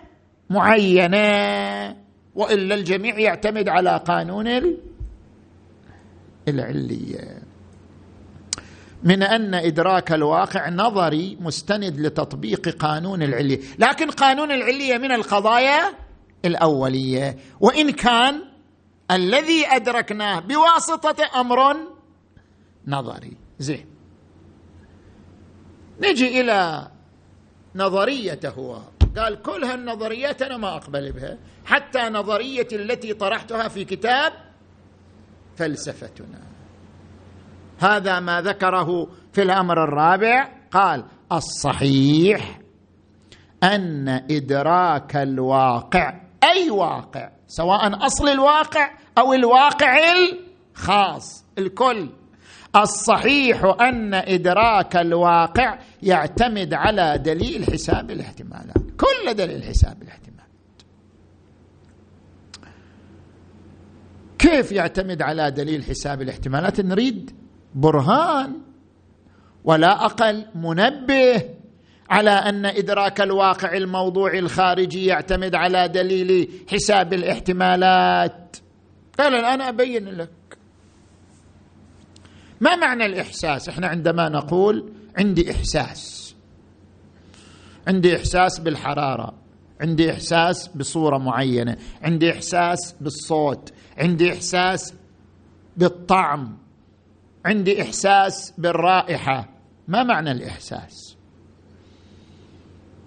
معينة. 0.51 2.05
وإلا 2.35 2.75
الجميع 2.75 3.19
يعتمد 3.19 3.69
على 3.69 3.97
قانون 3.97 4.77
العلية. 6.49 7.44
من 9.05 9.23
أن 9.23 9.55
إدراك 9.55 10.13
الواقع 10.13 10.69
نظري 10.69 11.37
مستند 11.41 12.01
لتطبيق 12.01 12.69
قانون 12.69 13.23
العلية. 13.23 13.61
لكن 13.79 14.11
قانون 14.11 14.51
العلية 14.51 14.99
من 14.99 15.13
القضايا 15.13 15.95
الأولية. 16.45 17.39
وإن 17.61 17.91
كان 17.91 18.43
الذي 19.11 19.67
أدركناه 19.67 20.41
بواسطة 20.41 21.41
أمر 21.41 21.77
نظري. 22.87 23.37
زين. 23.59 23.87
نجي 26.01 26.41
إلى 26.41 26.91
نظريته 27.75 28.49
هو. 28.49 28.81
قال 29.17 29.43
كل 29.43 29.65
هالنظريات 29.65 30.43
أنا 30.43 30.57
ما 30.57 30.77
أقبل 30.77 31.13
بها. 31.13 31.39
حتى 31.65 31.99
نظريه 31.99 32.69
التي 32.73 33.15
طرحتها 33.15 33.69
في 33.69 33.85
كتاب 33.85 34.33
فلسفتنا. 35.57 36.44
هذا 37.79 38.21
ما 38.21 38.41
ذكره 38.41 39.09
في 39.33 39.43
الأمر 39.43 39.85
الرابع 39.85 40.49
قال 40.71 41.05
الصحيح 41.33 42.61
أن 43.63 44.09
إدراك 44.09 45.17
الواقع 45.17 46.21
أي 46.45 46.71
واقع؟ 46.71 47.31
سواء 47.47 48.07
أصل 48.07 48.29
الواقع 48.29 48.91
أو 49.19 49.33
الواقع 49.33 49.99
الخاص 50.77 51.45
الكل. 51.59 52.09
الصحيح 52.77 53.65
أن 53.81 54.15
إدراك 54.15 54.97
الواقع 54.97 55.79
يعتمد 56.03 56.75
على 56.75 57.19
دليل 57.19 57.65
حساب 57.65 58.11
الاحتمالات 58.11 58.77
كل 58.77 59.35
دليل 59.35 59.65
حساب 59.65 60.03
الاحتمالات 60.03 60.25
كيف 64.39 64.73
يعتمد 64.73 65.23
على 65.23 65.51
دليل 65.51 65.85
حساب 65.85 66.23
الاحتمالات؟ 66.23 66.81
نريد 66.81 67.44
برهان 67.75 68.61
ولا 69.65 70.05
أقل 70.05 70.47
منبه 70.55 71.45
على 72.11 72.31
أن 72.31 72.67
إدراك 72.67 73.21
الواقع 73.21 73.77
الموضوعي 73.77 74.39
الخارجي 74.39 75.07
يعتمد 75.07 75.55
على 75.55 75.89
دليل 75.89 76.49
حساب 76.73 77.13
الاحتمالات. 77.13 78.57
قال 79.19 79.35
الآن 79.35 79.61
أبين 79.61 80.09
لك 80.09 80.31
ما 82.61 82.77
معنى 82.77 83.07
الإحساس؟ 83.07 83.69
إحنا 83.69 83.87
عندما 83.87 84.29
نقول 84.29 84.93
عندي 85.19 85.51
إحساس 85.51 86.35
عندي 87.89 88.17
إحساس 88.17 88.59
بالحرارة 88.59 89.35
عندي 89.81 90.13
إحساس 90.13 90.69
بصورة 90.69 91.19
معينة 91.19 91.77
عندي 92.03 92.33
إحساس 92.33 92.95
بالصوت 93.01 93.73
عندي 93.99 94.33
إحساس 94.33 94.95
بالطعم. 95.77 96.59
عندي 97.45 97.83
إحساس 97.83 98.55
بالرائحة. 98.59 99.49
ما 99.89 100.03
معنى 100.03 100.33
الإحساس؟ 100.33 101.17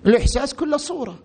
الإحساس 0.05 0.53
كله 0.53 0.77
صورة. 0.77 1.19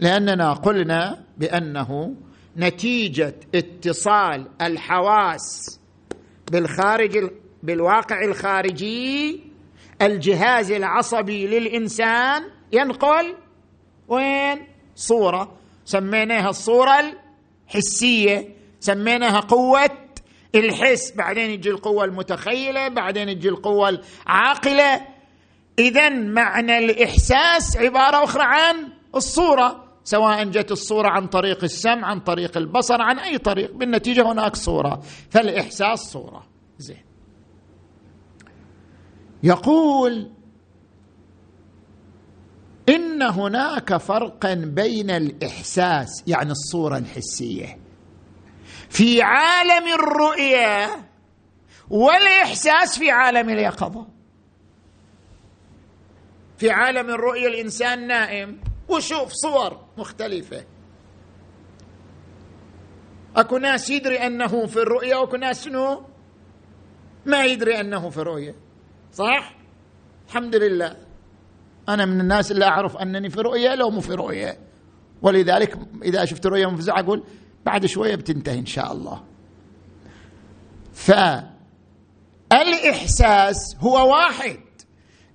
لأننا 0.00 0.52
قلنا 0.52 1.24
بأنه 1.38 2.14
نتيجة 2.56 3.34
اتصال 3.54 4.48
الحواس 4.60 5.80
بالخارج 6.50 7.30
بالواقع 7.62 8.24
الخارجي 8.24 9.40
الجهاز 10.02 10.70
العصبي 10.70 11.46
للإنسان. 11.46 12.42
ينقل 12.72 13.34
وين؟ 14.08 14.66
صورة. 14.96 15.52
سميناها 15.84 16.50
الصورة 16.50 17.14
الحسية 17.68 18.56
سميناها 18.80 19.40
قوة 19.40 19.90
الحس 20.54 21.12
بعدين 21.16 21.50
يجي 21.50 21.70
القوة 21.70 22.04
المتخيلة 22.04 22.88
بعدين 22.88 23.28
يجي 23.28 23.48
القوة 23.48 23.88
العاقلة. 24.26 25.00
اذا 25.78 26.08
معنى 26.08 26.78
الإحساس 26.78 27.76
عبارة 27.76 28.24
أخرى 28.24 28.42
عن 28.42 28.92
الصورة 29.14 29.84
سواء 30.04 30.44
جت 30.44 30.72
الصورة 30.72 31.08
عن 31.08 31.26
طريق 31.26 31.64
السمع 31.64 32.06
عن 32.06 32.20
طريق 32.20 32.56
البصر 32.56 33.02
عن 33.02 33.18
أي 33.18 33.38
طريق 33.38 33.74
بالنتيجة 33.74 34.32
هناك 34.32 34.56
صورة. 34.56 35.02
فالإحساس 35.30 35.98
صورة. 36.00 36.46
زين. 36.78 37.04
يقول 39.42 40.30
إن 42.88 43.22
هناك 43.22 43.96
فرقا 43.96 44.54
بين 44.54 45.10
الإحساس 45.10 46.24
يعني 46.26 46.50
الصورة 46.50 46.98
الحسية 46.98 47.78
في 48.92 49.22
عالم 49.22 49.88
الرؤيه 49.88 51.04
والإحساس 51.90 52.98
في 52.98 53.10
عالم 53.10 53.48
اليقظة. 53.48 54.06
في 56.58 56.70
عالم 56.70 57.10
الرؤيه 57.10 57.46
الإنسان 57.48 58.06
نائم. 58.06 58.60
وشوف 58.88 59.32
صور 59.32 59.80
مختلفة. 59.96 60.64
أكو 63.36 63.58
ناس 63.58 63.90
يدري 63.90 64.16
أنه 64.26 64.66
في 64.66 64.76
الرؤيه 64.76 65.16
وأكو 65.16 65.36
ناس 65.36 65.64
شنو؟ 65.64 66.02
ما 67.26 67.44
يدري 67.44 67.80
أنه 67.80 68.10
في 68.10 68.18
الرؤيه 68.18 68.54
صح؟ 69.12 69.54
الحمد 70.28 70.56
لله. 70.56 70.96
أنا 71.88 72.04
من 72.04 72.20
الناس 72.20 72.52
اللي 72.52 72.64
أعرف 72.64 72.96
أنني 72.96 73.30
في 73.30 73.40
رؤيه 73.40 73.74
لو 73.74 73.90
مو 73.90 74.00
في 74.00 74.14
رؤيه 74.14 74.58
ولذلك 75.22 75.78
إذا 76.02 76.24
شفت 76.24 76.46
رؤيه 76.46 76.66
مفزعه 76.66 77.00
أقول 77.00 77.24
بعد 77.66 77.86
شوية 77.86 78.14
بتنتهي 78.14 78.58
إن 78.58 78.66
شاء 78.66 78.92
الله. 78.92 79.22
فالإحساس 82.50 83.76
هو 83.80 84.10
واحد. 84.12 84.60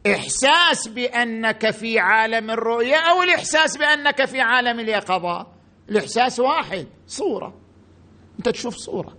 إحساس 0.07 0.87
بأنك 0.87 1.71
في 1.71 1.99
عالم 1.99 2.51
الرؤية 2.51 2.95
أو 2.95 3.23
الإحساس 3.23 3.77
بأنك 3.77 4.25
في 4.25 4.41
عالم 4.41 4.79
اليقظة. 4.79 5.47
الإحساس 5.89 6.39
واحد 6.39 6.87
صورة. 7.07 7.53
أنت 8.39 8.49
تشوف 8.49 8.75
صورة. 8.75 9.17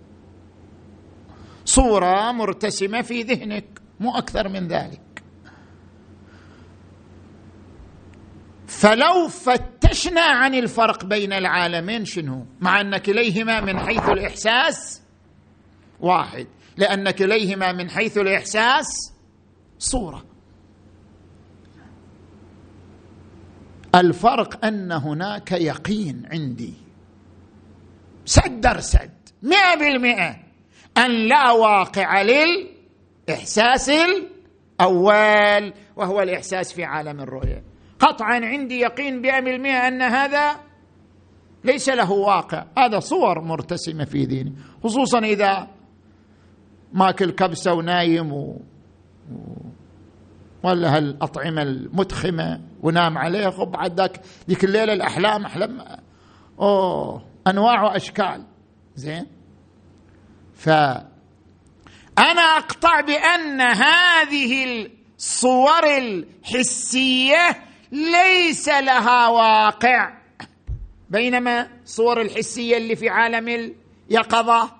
صورة 1.65 2.31
مرتسمة 2.31 3.01
في 3.01 3.21
ذهنك 3.21 3.81
مو 3.99 4.17
أكثر 4.17 4.49
من 4.49 4.67
ذلك. 4.67 5.01
فلو 8.67 9.27
فتشنا 9.89 10.21
عن 10.21 10.55
الفرق 10.55 11.05
بين 11.05 11.33
العالمين 11.33 12.05
شنو؟ 12.05 12.45
مع 12.59 12.81
أن 12.81 12.97
كليهما 12.97 13.61
من 13.61 13.79
حيث 13.79 14.09
الإحساس 14.09 15.01
واحد. 15.99 16.47
لأن 16.77 17.11
كليهما 17.11 17.71
من 17.71 17.89
حيث 17.89 18.17
الإحساس 18.17 19.13
صورة. 19.79 20.25
الفرق 23.95 24.65
أن 24.65 24.91
هناك 24.91 25.51
يقين 25.51 26.23
عندي. 26.31 26.73
سد 28.25 28.79
سد. 28.79 29.29
مئة 29.43 29.75
بالمئة. 29.79 30.35
أن 30.97 31.11
لا 31.11 31.51
واقع 31.51 32.21
للإحساس 32.21 33.89
الأول 33.89 35.73
وهو 35.95 36.21
الإحساس 36.21 36.73
في 36.73 36.83
عالم 36.83 37.19
الرؤية. 37.19 37.68
قطعا 37.99 38.45
عندي 38.45 38.79
يقين 38.79 39.21
بأم 39.21 39.47
المئة 39.47 39.87
أن 39.87 40.01
هذا 40.01 40.55
ليس 41.63 41.89
له 41.89 42.11
واقع. 42.11 42.65
هذا 42.77 42.99
صور 42.99 43.41
مرتسمة 43.41 44.05
في 44.05 44.25
ذهني 44.25 44.53
خصوصا 44.83 45.19
إذا 45.19 45.67
ماكل 46.93 47.31
كبسة 47.31 47.73
ونايم 47.73 48.33
و... 48.33 48.61
ولا 50.63 50.97
هالأطعمة 50.97 51.61
المتخمة 51.61 52.61
ونام 52.81 53.17
عليها 53.17 53.49
خب 53.49 53.71
بعد 53.71 53.99
ذاك 53.99 54.21
ذيك 54.49 54.63
الليلة 54.63 54.93
الأحلام 54.93 55.45
أحلام. 55.45 55.81
أوه 56.59 57.25
أنواع 57.47 57.83
وأشكال. 57.83 58.43
زين؟ 58.95 59.25
فأنا 60.55 61.05
أقطع 62.57 63.01
بأن 63.01 63.61
هذه 63.61 64.85
الصور 65.17 65.97
الحسية 65.97 67.68
ليس 67.91 68.67
لها 68.67 69.27
واقع. 69.27 70.19
بينما 71.09 71.67
الصور 71.83 72.21
الحسية 72.21 72.77
اللي 72.77 72.95
في 72.95 73.09
عالم 73.09 73.73
اليقظه 74.09 74.71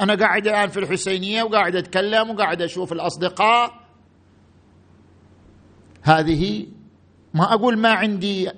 أنا 0.00 0.14
قاعد 0.14 0.46
الآن 0.46 0.68
في 0.68 0.80
الحسينية 0.80 1.42
وقاعد 1.42 1.76
أتكلم 1.76 2.30
وقاعد 2.30 2.62
أشوف 2.62 2.92
الأصدقاء. 2.92 3.80
هذه 6.02 6.66
ما 7.34 7.54
أقول 7.54 7.78
ما 7.78 7.92
عندي 7.92 8.50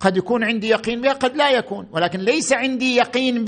قد 0.00 0.16
يكون 0.16 0.44
عندي 0.44 0.68
يقين 0.68 1.00
بها 1.00 1.12
قد 1.12 1.36
لا 1.36 1.50
يكون. 1.50 1.88
ولكن 1.92 2.20
ليس 2.20 2.52
عندي 2.52 2.96
يقين 2.96 3.44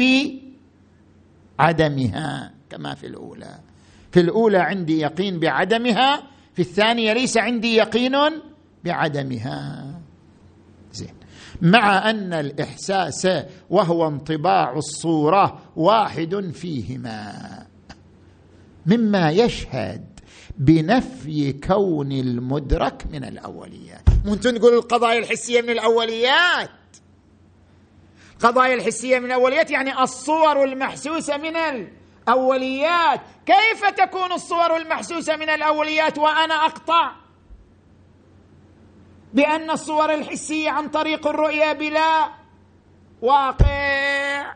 بعدمها 1.58 2.54
كما 2.70 2.94
في 2.94 3.06
الأولى. 3.06 3.58
في 4.12 4.20
الأولى 4.20 4.58
عندي 4.58 5.00
يقين 5.00 5.40
بعدمها 5.40 6.22
في 6.54 6.62
الثانية 6.62 7.12
ليس 7.12 7.36
عندي 7.36 7.76
يقين 7.76 8.14
بعدمها. 8.84 9.94
زين. 10.92 11.14
مع 11.62 12.10
أن 12.10 12.32
الإحساس 12.32 13.28
وهو 13.70 14.08
انطباع 14.08 14.72
الصورة 14.72 15.60
واحد 15.76 16.50
فيهما. 16.54 17.66
مما 18.86 19.30
يشهد 19.30 20.04
بنفي 20.58 21.52
كون 21.52 22.12
المدرك 22.12 23.06
من 23.12 23.24
الأوليات. 23.24 24.02
مو 24.24 24.34
تقول 24.34 24.74
القضايا 24.74 25.18
الحسية 25.18 25.62
من 25.62 25.70
الأوليات. 25.70 26.70
القضايا 28.34 28.74
الحسية 28.74 29.18
من 29.18 29.24
الأوليات 29.24 29.70
يعني 29.70 30.02
الصور 30.02 30.64
المحسوسة 30.64 31.36
من 31.36 31.56
الأوليات. 32.28 33.20
كيف 33.46 33.90
تكون 33.96 34.32
الصور 34.32 34.76
المحسوسة 34.76 35.36
من 35.36 35.48
الأوليات 35.48 36.18
وأنا 36.18 36.54
أقطع؟ 36.54 37.12
بأن 39.34 39.70
الصور 39.70 40.14
الحسية 40.14 40.70
عن 40.70 40.88
طريق 40.88 41.26
الرؤيه 41.26 41.72
بلا 41.72 42.28
واقع. 43.22 44.54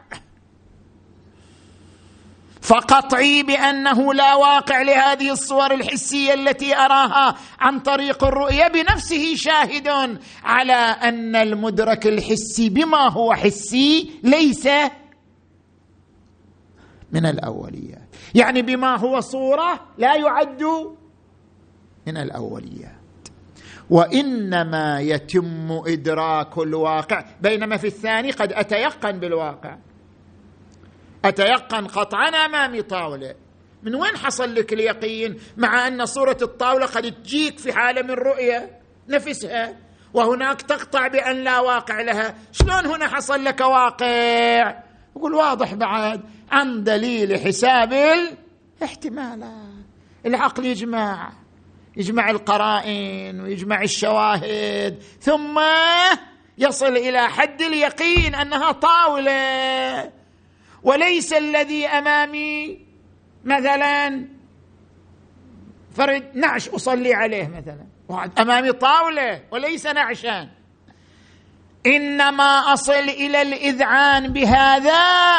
فقطعي 2.62 3.42
بأنه 3.42 4.14
لا 4.14 4.35
واقع 4.35 4.82
لهذه 4.82 5.30
الصور 5.32 5.74
الحسية 5.74 6.35
التي 6.35 6.76
أراها 6.76 7.37
عن 7.61 7.80
طريق 7.80 8.24
الرؤيه 8.24 8.68
بنفسه 8.68 9.35
شاهد 9.35 10.18
على 10.44 10.72
أن 10.72 11.37
المدرك 11.37 12.06
الحسي 12.06 12.68
بما 12.68 13.08
هو 13.08 13.35
حسي 13.35 14.11
ليس 14.22 14.68
من 17.12 17.26
الأوليات. 17.26 18.08
يعني 18.35 18.62
بما 18.62 18.96
هو 18.96 19.20
صورة 19.20 19.80
لا 19.98 20.14
يعد 20.16 20.62
من 22.06 22.16
الأوليات. 22.16 22.91
وإنما 23.90 25.01
يتم 25.01 25.83
إدراك 25.87 26.59
الواقع. 26.59 27.25
بينما 27.40 27.77
في 27.77 27.87
الثاني 27.87 28.31
قد 28.31 28.53
أتيقن 28.53 29.12
بالواقع. 29.12 29.77
أتيقن 31.25 31.87
قطعا 31.87 32.29
أمامي 32.29 32.83
طاولة. 32.83 33.35
من 33.83 33.95
وين 33.95 34.16
حصل 34.16 34.55
لك 34.55 34.73
اليقين؟ 34.73 35.38
مع 35.57 35.88
أن 35.88 36.07
صورة 36.07 36.37
الطاولة 36.42 36.87
قد 36.87 37.12
تجيك 37.12 37.59
في 37.59 37.73
عالم 37.73 38.11
الرؤيه 38.11 38.71
نفسها. 39.09 39.77
وهناك 40.14 40.62
تقطع 40.62 41.09
بأن 41.09 41.45
لا 41.45 41.61
واقع 41.61 42.01
لها. 42.01 42.35
شلون 42.53 42.87
هنا 42.87 43.09
حصل 43.09 43.45
لك 43.45 43.61
واقع؟ 43.61 44.83
يقول 45.16 45.35
واضح 45.35 45.75
بعد. 45.75 46.21
عن 46.51 46.85
دليل 46.85 47.40
حساب 47.40 47.92
الاحتمالات 48.83 49.73
العقل 50.27 50.64
يجمع 50.64 51.33
يجمع 51.96 52.31
القرائن 52.31 53.40
ويجمع 53.40 53.83
الشواهد 53.83 55.02
ثم 55.20 55.61
يصل 56.59 56.96
إلى 56.96 57.28
حد 57.28 57.62
اليقين 57.62 58.35
أنها 58.35 58.72
طاولة. 58.72 60.11
وليس 60.83 61.33
الذي 61.33 61.87
أمامي 61.87 62.78
مثلا 63.44 64.28
فرد 65.96 66.31
نعش 66.35 66.68
أصلي 66.68 67.14
عليه 67.14 67.48
مثلا. 67.48 67.87
أمامي 68.38 68.72
طاولة 68.72 69.42
وليس 69.50 69.87
نعشا 69.87 70.48
إنما 71.87 72.72
أصل 72.72 72.92
إلى 72.92 73.42
الإذعان 73.42 74.33
بهذا 74.33 74.98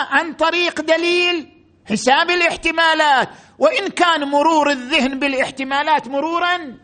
عن 0.10 0.34
طريق 0.34 0.82
دليل 0.82 1.53
حساب 1.90 2.30
الاحتمالات. 2.30 3.30
وإن 3.60 3.88
كان 3.88 4.24
مرور 4.24 4.72
الذهن 4.72 5.20
بالاحتمالات 5.20 6.08
مرورا 6.08 6.78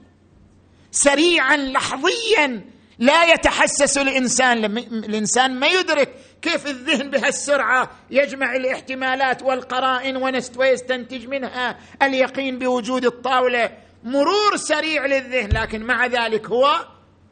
سريعا 0.91 1.57
لحظيا 1.57 2.65
لا 2.99 3.33
يتحسس 3.33 3.97
الإنسان. 3.97 4.65
الإنسان 4.77 5.59
ما 5.59 5.67
يدرك 5.67 6.15
كيف 6.41 6.67
الذهن 6.67 7.09
بهالسرعة 7.09 7.91
يجمع 8.11 8.55
الاحتمالات 8.55 9.43
والقرائن 9.43 10.17
ويستنتج 10.57 11.27
منها 11.27 11.77
اليقين 12.03 12.59
بوجود 12.59 13.05
الطاولة. 13.05 13.69
مرور 14.03 14.55
سريع 14.55 15.05
للذهن 15.05 15.49
لكن 15.61 15.83
مع 15.83 16.05
ذلك 16.05 16.47
هو 16.49 16.85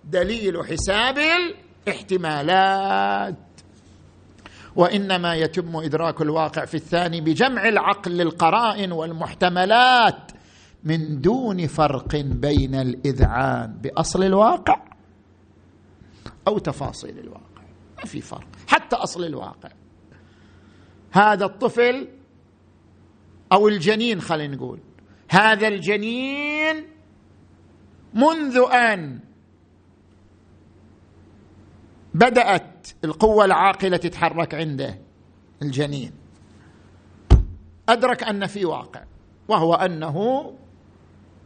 دليل 0.03 0.65
حساب 0.67 1.19
الاحتمالات. 1.87 3.35
وإنما 4.77 5.35
يتم 5.35 5.75
إدراك 5.75 6.21
الواقع 6.21 6.65
في 6.65 6.75
الثاني 6.75 7.21
بجمع 7.21 7.67
العقل 7.67 8.11
للقرائن 8.11 8.91
والمحتملات 8.91 10.31
من 10.83 11.21
دون 11.21 11.67
فرق 11.67 12.15
بين 12.15 12.75
الإذعان 12.75 13.73
بأصل 13.73 14.23
الواقع 14.23 14.87
أو 16.47 16.57
تفاصيل 16.57 17.19
الواقع. 17.19 17.61
ما 17.97 18.05
في 18.05 18.21
فرق 18.21 18.47
حتى 18.67 18.95
أصل 18.95 19.23
الواقع. 19.23 19.69
هذا 21.11 21.45
الطفل 21.45 22.07
أو 23.51 23.67
الجنين 23.67 24.21
خلينا 24.21 24.55
نقول. 24.55 24.79
هذا 25.29 25.67
الجنين 25.67 26.87
منذ 28.13 28.57
أن 28.73 29.19
بدأت 32.13 32.76
القوة 33.03 33.45
العاقلة 33.45 33.97
تتحرك 33.97 34.55
عنده 34.55 34.99
الجنين. 35.61 36.11
أدرك 37.89 38.23
أن 38.23 38.47
في 38.47 38.65
واقع 38.65 39.03
وهو 39.47 39.73
أنه 39.73 40.17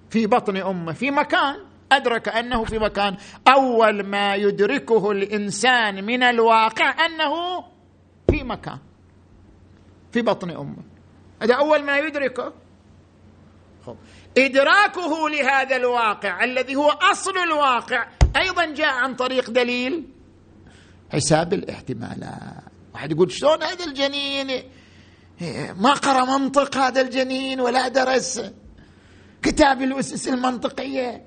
في 0.09 0.27
بطن 0.27 0.57
امه 0.57 0.93
في 0.93 1.11
مكان. 1.11 1.55
أدرك 1.91 2.29
أنه 2.29 2.63
في 2.63 2.79
مكان. 2.79 3.17
أول 3.47 4.03
ما 4.03 4.35
يدركه 4.35 5.11
الإنسان 5.11 6.05
من 6.05 6.23
الواقع 6.23 7.05
أنه 7.05 7.61
في 8.31 8.43
مكان 8.43 8.79
في 10.11 10.21
بطن 10.21 10.49
امه 10.49 10.83
هذا 11.41 11.55
أول 11.55 11.83
ما 11.83 11.97
يدركه. 11.97 12.53
إدراكه 14.37 15.29
لهذا 15.29 15.75
الواقع 15.75 16.43
الذي 16.43 16.75
هو 16.75 16.89
أصل 16.89 17.37
الواقع 17.37 18.07
أيضا 18.37 18.65
جاء 18.65 18.93
عن 18.93 19.15
طريق 19.15 19.49
دليل. 19.49 20.03
حساب 21.11 21.53
الاحتمالات. 21.53 22.63
واحد 22.93 23.11
يقول 23.11 23.31
شلون 23.31 23.63
هذا 23.63 23.85
الجنين؟ 23.85 24.63
ما 25.79 25.93
قرأ 25.93 26.37
منطق 26.37 26.77
هذا 26.77 27.01
الجنين 27.01 27.59
ولا 27.59 27.87
درس 27.87 28.41
كتاب 29.43 29.81
الأسس 29.81 30.27
المنطقية 30.27 31.25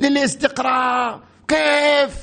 للاستقراء. 0.00 1.20
كيف؟ 1.48 2.14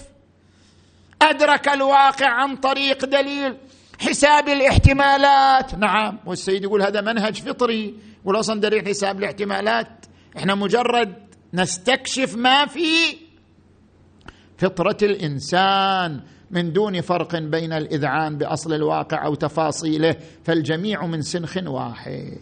أدرك 1.21 1.67
الواقع 1.69 2.27
عن 2.29 2.55
طريق 2.55 3.05
دليل 3.05 3.57
حساب 3.99 4.49
الاحتمالات. 4.49 5.75
نعم 5.75 6.19
والسيد 6.25 6.63
يقول 6.63 6.81
هذا 6.81 7.01
منهج 7.01 7.41
فطري 7.41 7.95
يقول 8.21 8.39
أصلا 8.39 8.61
دليل 8.61 8.87
حساب 8.87 9.19
الاحتمالات. 9.19 10.05
إحنا 10.37 10.55
مجرد 10.55 11.13
نستكشف 11.53 12.35
ما 12.35 12.65
في 12.65 13.17
فطرة 14.57 14.97
الإنسان. 15.01 16.21
من 16.51 16.73
دون 16.73 17.01
فرق 17.01 17.35
بين 17.35 17.73
الإذعان 17.73 18.37
بأصل 18.37 18.73
الواقع 18.73 19.25
أو 19.25 19.35
تفاصيله 19.35 20.15
فالجميع 20.43 21.05
من 21.05 21.21
سنخ 21.21 21.57
واحد. 21.65 22.37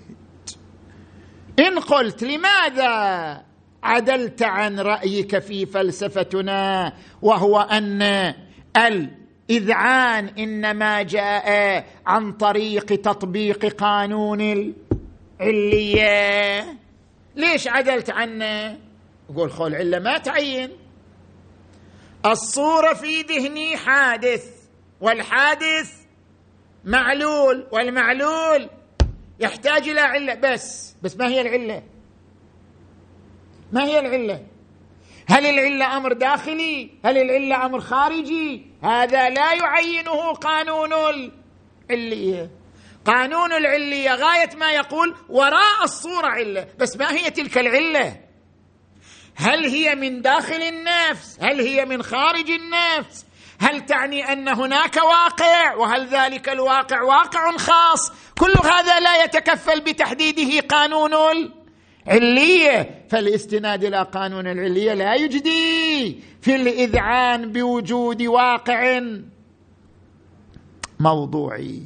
إن 1.59 1.79
قلت 1.79 2.23
لماذا 2.23 3.41
عدلت 3.83 4.43
عن 4.43 4.79
رأيك 4.79 5.39
في 5.39 5.65
فلسفتنا؟ 5.65 6.93
وهو 7.21 7.59
أن 7.59 8.33
الإذعان 8.77 10.27
إنما 10.27 11.01
جاء 11.01 11.85
عن 12.05 12.31
طريق 12.31 12.85
تطبيق 12.85 13.65
قانون 13.65 14.73
العلية. 15.41 16.65
ليش 17.35 17.67
عدلت 17.67 18.09
عنه 18.09 18.77
يقول 19.29 19.51
خول 19.51 19.75
العله 19.75 19.99
ما 19.99 20.17
تعين. 20.17 20.84
الصورة 22.25 22.93
في 22.93 23.21
ذهني 23.21 23.77
حادث 23.77 24.45
والحادث 25.01 25.93
معلول 26.85 27.67
والمعلول 27.71 28.69
يحتاج 29.39 29.89
إلى 29.89 29.99
علة 30.01 30.33
بس 30.33 30.95
بس 31.01 31.17
ما 31.17 31.27
هي 31.27 31.41
العلة؟ 31.41 31.83
ما 33.71 33.83
هي 33.83 33.99
العلة؟ 33.99 34.45
هل 35.27 35.45
العلة 35.45 35.97
أمر 35.97 36.13
داخلي؟ 36.13 36.91
هل 37.05 37.17
العلة 37.17 37.65
أمر 37.65 37.79
خارجي؟ 37.81 38.65
هذا 38.83 39.29
لا 39.29 39.53
يعينه 39.53 40.33
قانون 40.33 40.93
العلية. 41.89 42.49
قانون 43.05 43.53
العلية 43.53 44.15
غاية 44.15 44.49
ما 44.55 44.71
يقول 44.71 45.15
وراء 45.29 45.83
الصورة 45.83 46.27
علة 46.27 46.67
بس 46.79 46.97
ما 46.97 47.11
هي 47.11 47.29
تلك 47.29 47.57
العلة؟ 47.57 48.24
هل 49.35 49.65
هي 49.65 49.95
من 49.95 50.21
داخل 50.21 50.61
النفس؟ 50.61 51.37
هل 51.41 51.61
هي 51.61 51.85
من 51.85 52.03
خارج 52.03 52.49
النفس؟ 52.49 53.25
هل 53.59 53.85
تعني 53.85 54.33
أن 54.33 54.47
هناك 54.47 54.95
واقع؟ 54.95 55.75
وهل 55.75 56.07
ذلك 56.07 56.49
الواقع 56.49 57.01
واقع 57.01 57.57
خاص؟ 57.57 58.11
كل 58.39 58.53
هذا 58.63 58.99
لا 58.99 59.23
يتكفل 59.23 59.81
بتحديده 59.81 60.67
قانون 60.67 61.11
العلية. 62.07 63.05
فالاستناد 63.09 63.83
إلى 63.83 64.03
قانون 64.03 64.47
العلية 64.47 64.93
لا 64.93 65.15
يجدي 65.15 66.19
في 66.41 66.55
الإذعان 66.55 67.51
بوجود 67.51 68.21
واقع 68.21 69.01
موضوعي. 70.99 71.81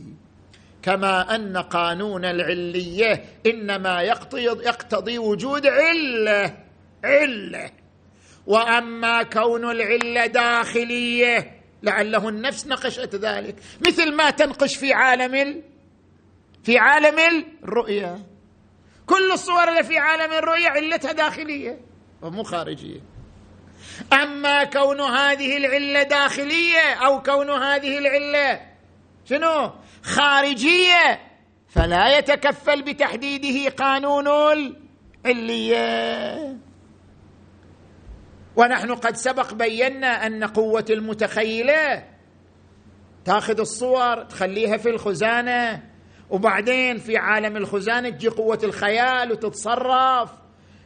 كما 0.81 1.35
أن 1.35 1.57
قانون 1.57 2.25
العلية 2.25 3.23
إنما 3.45 4.01
يقتضي, 4.01 5.17
وجود 5.17 5.67
علة. 5.67 6.68
عله 7.03 7.71
وأما 8.47 9.23
كون 9.23 9.71
العلة 9.71 10.25
داخلية 10.25 11.61
لعله 11.83 12.29
النفس 12.29 12.67
نقشت 12.67 13.15
ذلك. 13.15 13.55
مثل 13.87 14.15
ما 14.15 14.29
تنقش 14.29 14.75
في 14.75 14.93
عالم 14.93 15.63
في 16.63 16.77
عالم 16.77 17.45
الرؤيا 17.63 18.19
كل 19.05 19.31
الصور 19.31 19.69
اللي 19.69 19.83
في 19.83 19.97
عالم 19.97 20.33
الرؤيا 20.33 20.69
علتها 20.69 21.11
داخلية 21.11 21.79
ومو 22.21 22.43
خارجية. 22.43 22.99
أما 24.13 24.63
كون 24.63 25.01
هذه 25.01 25.57
العلة 25.57 26.03
داخلية 26.03 26.93
أو 27.05 27.21
كون 27.21 27.49
هذه 27.49 27.97
العلة 27.97 28.61
شنو؟ 29.25 29.71
خارجية 30.03 31.19
فلا 31.69 32.17
يتكفل 32.17 32.81
بتحديده 32.81 33.69
قانون 33.69 34.27
العلية. 35.25 36.57
ونحن 38.59 38.95
قد 38.95 39.15
سبق 39.15 39.53
بينا 39.53 40.27
أن 40.27 40.43
قوة 40.43 40.85
المتخيلة 40.89 42.03
تاخذ 43.25 43.59
الصور 43.59 44.23
تخليها 44.23 44.77
في 44.77 44.89
الخزانة 44.89 45.83
وبعدين 46.29 46.97
في 46.97 47.17
عالم 47.17 47.57
الخزانة 47.57 48.09
تجي 48.09 48.27
قوة 48.27 48.59
الخيال 48.63 49.31
وتتصرف. 49.31 50.29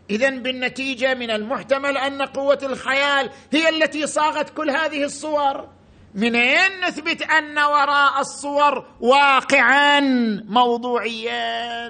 اذا 0.10 0.30
بالنتيجة 0.30 1.14
من 1.14 1.32
المحتمل 1.32 1.98
أن 1.98 2.22
قوة 2.22 2.60
الخيال 2.64 3.30
هي 3.52 3.70
التي 3.70 4.08
صاغت 4.08 4.50
كل 4.50 4.70
هذه 4.70 5.04
الصور. 5.04 5.70
من 6.16 6.36
اين 6.36 6.86
نثبت 6.88 7.22
أن 7.22 7.58
وراء 7.58 8.20
الصور 8.20 8.86
واقعا 9.00 10.00
موضوعيا؟ 10.48 11.90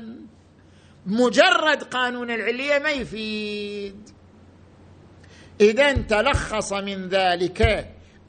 مجرد 1.05 1.83
قانون 1.83 2.31
العليه 2.31 2.79
ما 2.79 2.89
يفيد. 2.89 4.12
إذا 5.61 5.93
تلخص 5.93 6.73
من 6.73 7.09
ذلك 7.09 7.61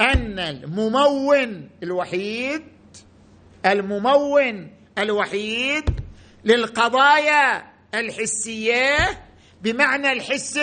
أن 0.00 0.38
الممون 0.38 1.70
الوحيد 1.82 2.62
الممون 3.66 4.70
الوحيد 4.98 6.00
للقضايا 6.44 7.64
الحسية 7.94 8.96
بمعنى 9.62 10.12
الحس 10.12 10.58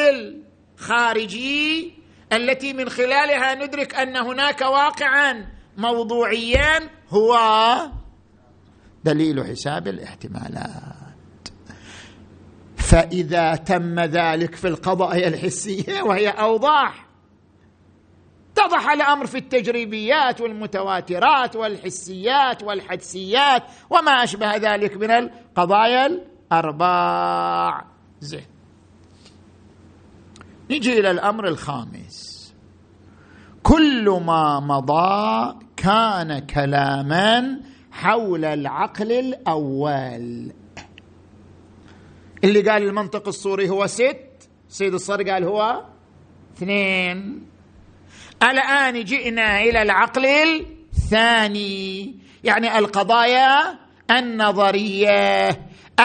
الخارجي 0.80 1.94
التي 2.34 2.74
من 2.74 2.90
خلالها 2.90 3.56
ندرك 3.56 3.96
أن 3.96 4.18
هناك 4.18 4.62
واقعا 4.62 5.48
موضوعيا 5.78 6.90
هو 7.10 7.38
دليل 9.04 9.46
حساب 9.46 9.88
الاحتمالات. 9.88 10.91
فإذا 12.92 13.56
تم 13.56 14.00
ذلك 14.00 14.56
في 14.56 14.68
القضايا 14.68 15.28
الحسية 15.28 16.02
وهي 16.02 16.30
أوضاح. 16.30 17.06
اتضح 18.52 18.90
الأمر 18.90 19.26
في 19.26 19.38
التجريبيات 19.38 20.42
والمتواترات 20.42 21.56
والحسيات 21.56 22.64
والحدسيات 22.64 23.64
وما 23.90 24.12
أشبه 24.12 24.56
ذلك 24.56 24.98
من 24.98 25.12
القضايا 25.12 26.06
الأرباع. 26.06 27.86
زين. 28.20 28.46
نجي 30.72 31.00
إلى 31.00 31.12
الأمر 31.12 31.48
الخامس. 31.48 32.54
كل 33.64 34.10
ما 34.26 34.60
مضى 34.60 35.56
كان 35.78 36.40
كلاما 36.40 37.60
حول 37.92 38.46
العقل 38.46 39.12
الأول. 39.12 40.52
اللي 42.44 42.62
قال 42.70 42.84
المنطق 42.84 43.28
الصوري 43.28 43.70
هو 43.70 43.88
ست 43.88 44.18
سيد 44.70 44.94
الصدر 44.94 45.30
قال 45.30 45.44
هو 45.44 45.86
اثنين. 46.58 47.48
الآن 48.44 49.04
جئنا 49.04 49.62
إلى 49.62 49.82
العقل 49.82 50.26
الثاني 50.98 52.16
يعني 52.44 52.78
القضايا 52.78 53.80
النظرية 54.12 55.50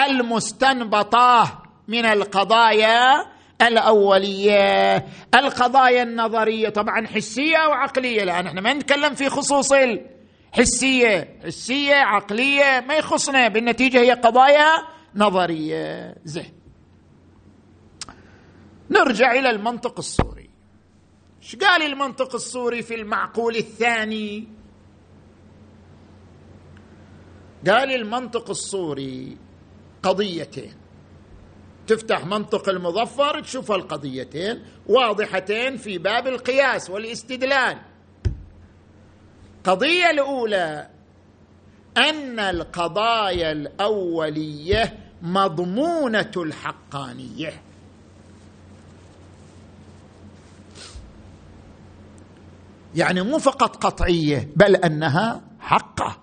المستنبطة 0.07 1.62
من 1.88 2.05
القضايا 2.05 3.27
الأولية. 3.62 5.07
القضايا 5.35 6.03
النظرية 6.03 6.68
طبعا 6.68 7.07
حسية 7.07 7.66
وعقلية 7.68 8.22
الآن 8.22 8.46
إحنا 8.46 8.61
ما 8.61 8.72
نتكلم 8.72 9.14
في 9.14 9.29
خصوص 9.29 9.72
الحسية 9.72 11.38
حسية 11.46 11.94
عقلية 11.94 12.85
ما 12.88 12.94
يخصنا 12.94 13.49
بالنتيجة 13.49 14.01
هي 14.01 14.12
قضايا 14.12 14.95
نظريه 15.16 16.14
زين. 16.24 16.52
نرجع 18.90 19.33
إلى 19.33 19.50
المنطق 19.50 19.98
الصوري 19.98 20.50
إيش 21.42 21.57
قال 21.57 21.83
المنطق 21.83 22.35
الصوري 22.35 22.83
في 22.83 22.94
المعقول 22.94 23.57
الثاني؟ 23.57 24.48
قال 27.66 27.94
المنطق 27.94 28.50
الصوري 28.50 29.37
قضيتين. 30.02 30.74
تفتح 31.87 32.26
منطق 32.26 32.68
المظفر 32.68 33.40
تشوف 33.40 33.72
القضيتين 33.72 34.62
واضحتين 34.87 35.76
في 35.76 35.98
باب 35.98 36.26
القياس 36.26 36.90
والاستدلال. 36.90 37.79
القضية 39.59 40.11
الأولى 40.11 40.90
أن 41.96 42.40
القضايا 42.40 43.52
الأولية 43.52 45.06
مضمونة 45.22 46.31
الحقانية. 46.37 47.52
يعني 52.94 53.22
مو 53.22 53.38
فقط 53.38 53.76
قطعية 53.76 54.48
بل 54.57 54.76
أنها 54.76 55.40
حقة. 55.61 56.16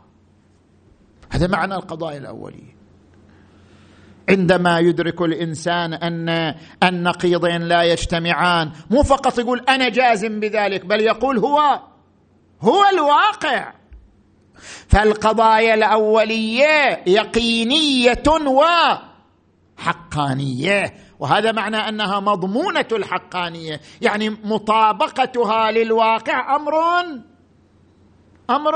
هذا 1.29 1.47
معنى 1.47 1.75
القضايا 1.75 2.17
الاوليه 2.17 2.73
عندما 4.29 4.79
يدرك 4.79 5.21
الإنسان 5.21 5.93
ان 5.93 6.55
النقيضين 6.83 7.61
لا 7.61 7.83
يجتمعان 7.83 8.71
مو 8.89 9.03
فقط 9.03 9.39
يقول 9.39 9.59
أنا 9.69 9.89
جازم 9.89 10.39
بذلك 10.39 10.85
بل 10.85 11.01
يقول 11.01 11.37
هو 11.37 11.79
هو 12.61 12.83
الواقع. 12.93 13.73
فالقضايا 14.87 15.73
الأولية 15.73 17.03
يقينية 17.07 18.23
وحقانيه 19.77 20.93
وهذا 21.19 21.51
معنى 21.51 21.77
أنها 21.77 22.19
مضمونة 22.19 22.87
الحقانية. 22.91 23.81
يعني 24.01 24.29
مطابقتها 24.29 25.71
للواقع 25.71 26.55
أمر 26.55 26.73
أمر 28.49 28.73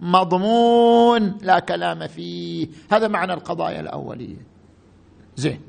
مضمون 0.00 1.38
لا 1.42 1.58
كلام 1.58 2.06
فيه. 2.06 2.68
هذا 2.90 3.08
معنى 3.08 3.34
القضايا 3.34 3.80
الأولية. 3.80 4.46
زين. 5.36 5.60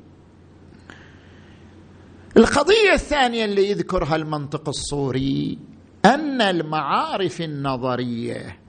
القضية 2.36 2.92
الثانية 2.92 3.44
اللي 3.44 3.70
يذكرها 3.70 4.16
المنطق 4.16 4.68
الصوري 4.68 5.58
أن 6.04 6.42
المعارف 6.42 7.40
النظرية 7.40 8.59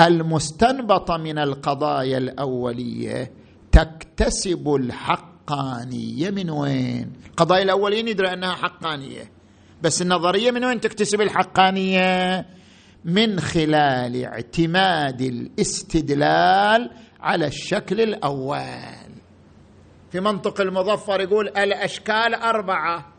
المستنبطه 0.00 1.16
من 1.16 1.38
القضايا 1.38 2.18
الأولية 2.18 3.32
تكتسب 3.72 4.74
الحقانية 4.74 6.30
من 6.30 6.50
وين؟ 6.50 7.12
القضايا 7.30 7.62
الأولية 7.62 8.02
ندري 8.02 8.32
أنها 8.32 8.54
حقانية 8.54 9.30
بس 9.82 10.02
النظرية 10.02 10.50
من 10.50 10.64
وين 10.64 10.80
تكتسب 10.80 11.20
الحقانية؟ 11.20 12.46
من 13.04 13.40
خلال 13.40 14.24
اعتماد 14.24 15.20
الاستدلال 15.20 16.90
على 17.20 17.46
الشكل 17.46 18.00
الأول 18.00 19.12
في 20.12 20.20
منطق 20.20 20.60
المظفر 20.60 21.20
يقول 21.20 21.48
الأشكال 21.48 22.34
أربعة 22.34 23.12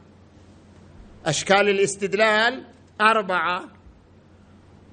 أشكال 1.26 1.69
الاستدلال 1.69 2.63
أربعة 3.01 3.63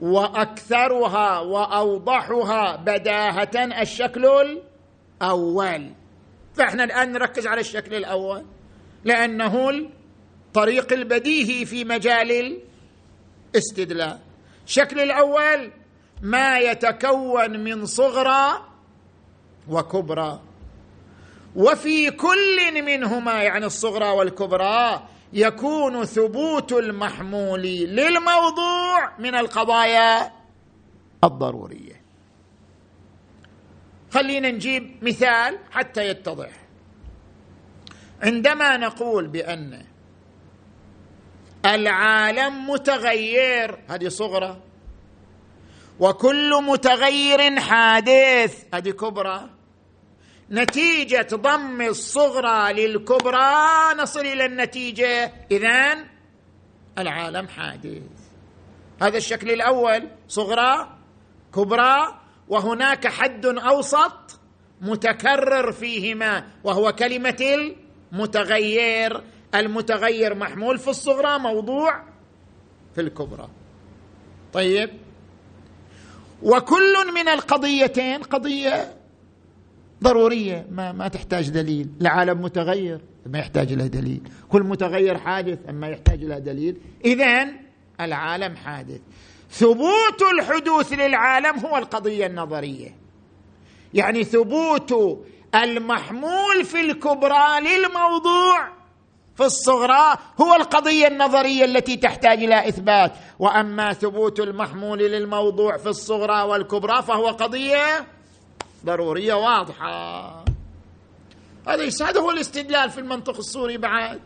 وأكثرها 0.00 1.38
وأوضحها 1.38 2.76
بداهة 2.76 3.82
الشكل 3.82 4.26
الأول. 5.20 5.92
فإحنا 6.54 6.84
الآن 6.84 7.12
نركز 7.12 7.46
على 7.46 7.60
الشكل 7.60 7.94
الأول 7.94 8.44
لأنه 9.04 9.70
الطريق 9.70 10.92
البديهي 10.92 11.64
في 11.66 11.84
مجال 11.84 12.60
الاستدلال. 13.54 14.18
الشكل 14.66 15.00
الأول 15.00 15.72
ما 16.22 16.58
يتكون 16.58 17.64
من 17.64 17.86
صغرى 17.86 18.66
وكبرى. 19.68 20.40
وفي 21.56 22.10
كل 22.10 22.82
منهما 22.84 23.42
يعني 23.42 23.66
الصغرى 23.66 24.08
والكبرى 24.08 25.02
يكون 25.32 26.04
ثبوت 26.04 26.72
المحمول 26.72 27.62
للموضوع 27.62 29.18
من 29.18 29.34
القضايا 29.34 30.32
الضرورية. 31.24 32.00
خلينا 34.10 34.50
نجيب 34.50 34.96
مثال 35.02 35.58
حتى 35.70 36.08
يتضح. 36.08 36.50
عندما 38.22 38.76
نقول 38.76 39.26
بأن 39.26 39.84
العالم 41.66 42.70
متغير 42.70 43.78
هذه 43.88 44.08
صغرى 44.08 44.60
وكل 46.00 46.62
متغير 46.64 47.60
حادث 47.60 48.64
هذه 48.74 48.90
كبرى 48.90 49.50
نتيجة 50.50 51.28
ضم 51.34 51.82
الصغرى 51.82 52.72
للكبرى. 52.72 53.94
نصل 53.98 54.20
إلى 54.20 54.46
النتيجة. 54.46 55.32
إذن 55.50 56.06
العالم 56.98 57.48
حادث. 57.48 58.02
هذا 59.02 59.16
الشكل 59.16 59.50
الأول 59.50 60.08
صغرى 60.28 60.96
كبرى 61.54 62.20
وهناك 62.48 63.06
حد 63.06 63.46
أوسط 63.46 64.40
متكرر 64.80 65.72
فيهما 65.72 66.44
وهو 66.64 66.92
كلمة 66.92 67.70
المتغير. 68.12 69.22
المتغير 69.54 70.34
محمول 70.34 70.78
في 70.78 70.88
الصغرى 70.88 71.38
موضوع 71.38 72.04
في 72.94 73.00
الكبرى. 73.00 73.48
طيب. 74.52 74.90
وكل 76.42 77.12
من 77.14 77.28
القضيتين 77.28 78.22
قضية 78.22 78.99
ضرورية 80.02 80.66
ما 80.70 80.92
ما 80.92 81.08
تحتاج 81.08 81.50
دليل. 81.50 81.88
العالم 82.00 82.42
متغير 82.42 83.00
ما 83.26 83.38
يحتاج 83.38 83.72
له 83.72 83.86
دليل. 83.86 84.20
كل 84.48 84.62
متغير 84.62 85.18
حادث 85.18 85.58
أما 85.68 85.88
يحتاج 85.88 86.24
له 86.24 86.38
دليل. 86.38 86.76
اذا 87.04 87.48
العالم 88.00 88.56
حادث. 88.56 89.00
ثبوت 89.50 90.22
الحدوث 90.34 90.92
للعالم 90.92 91.58
هو 91.58 91.76
القضية 91.76 92.26
النظرية. 92.26 92.96
يعني 93.94 94.24
ثبوت 94.24 95.20
المحمول 95.54 96.64
في 96.64 96.80
الكبرى 96.80 97.60
للموضوع 97.60 98.80
في 99.36 99.44
الصغرى 99.46 100.16
هو 100.40 100.54
القضية 100.54 101.06
النظرية 101.06 101.64
التي 101.64 101.96
تحتاج 101.96 102.42
إلى 102.42 102.68
إثبات. 102.68 103.12
وأما 103.38 103.92
ثبوت 103.92 104.40
المحمول 104.40 104.98
للموضوع 104.98 105.76
في 105.76 105.88
الصغرى 105.88 106.42
والكبرى 106.42 107.02
فهو 107.02 107.26
قضية 107.26 108.06
ضرورية 108.84 109.34
واضحة. 109.34 110.44
هذا 111.66 112.20
هو 112.20 112.30
الاستدلال 112.30 112.90
في 112.90 112.98
المنطق 112.98 113.36
الصوري 113.36 113.76
بعد. 113.78 114.20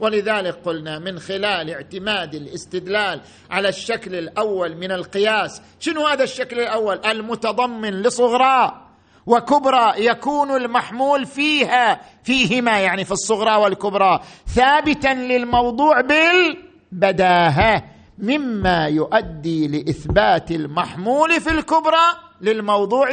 ولذلك 0.00 0.54
قلنا 0.64 0.98
من 0.98 1.18
خلال 1.18 1.70
اعتماد 1.70 2.34
الاستدلال 2.34 3.20
على 3.50 3.68
الشكل 3.68 4.14
الأول 4.14 4.76
من 4.76 4.92
القياس 4.92 5.62
شنو 5.80 6.06
هذا 6.06 6.24
الشكل 6.24 6.60
الأول؟ 6.60 7.00
المتضمن 7.06 8.02
لصغرى 8.02 8.86
وكبرى 9.26 9.92
يكون 9.96 10.50
المحمول 10.56 11.26
فيها 11.26 12.00
فيهما 12.22 12.80
يعني 12.80 13.04
في 13.04 13.12
الصغرى 13.12 13.56
والكبرى 13.56 14.20
ثابتا 14.46 15.14
للموضوع 15.14 16.00
بالبداهة 16.00 17.84
مما 18.18 18.86
يؤدي 18.86 19.68
لإثبات 19.68 20.50
المحمول 20.50 21.40
في 21.40 21.50
الكبرى 21.50 22.06
للموضوع 22.40 23.08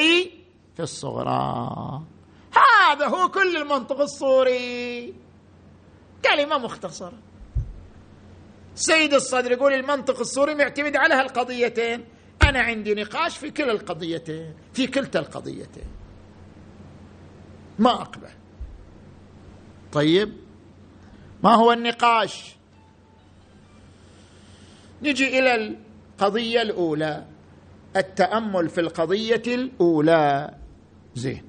في 0.77 0.83
الصغرى. 0.83 2.01
هذا 2.53 3.07
هو 3.07 3.29
كل 3.29 3.57
المنطق 3.57 4.01
الصوري. 4.01 5.13
كلمة 6.25 6.57
مختصرة. 6.57 7.17
سيد 8.75 9.13
الصدر 9.13 9.51
يقول 9.51 9.73
المنطق 9.73 10.19
الصوري 10.19 10.55
معتمد 10.55 10.95
على 10.95 11.13
هالقضيتين. 11.13 12.05
أنا 12.43 12.59
عندي 12.59 12.93
نقاش 12.93 13.37
في 13.37 13.51
كلا 13.51 13.71
القضيتين 13.71 14.53
في 14.73 14.87
كلتا 14.87 15.19
القضيتين. 15.19 15.87
ما 17.79 17.91
أقبل. 17.91 18.29
طيب 19.91 20.33
ما 21.43 21.55
هو 21.55 21.71
النقاش؟ 21.71 22.55
نجي 25.01 25.39
إلى 25.39 25.55
القضية 25.55 26.61
الأولى. 26.61 27.25
التأمل 27.95 28.69
في 28.69 28.81
القضية 28.81 29.43
الأولى. 29.47 30.57
زين. 31.17 31.43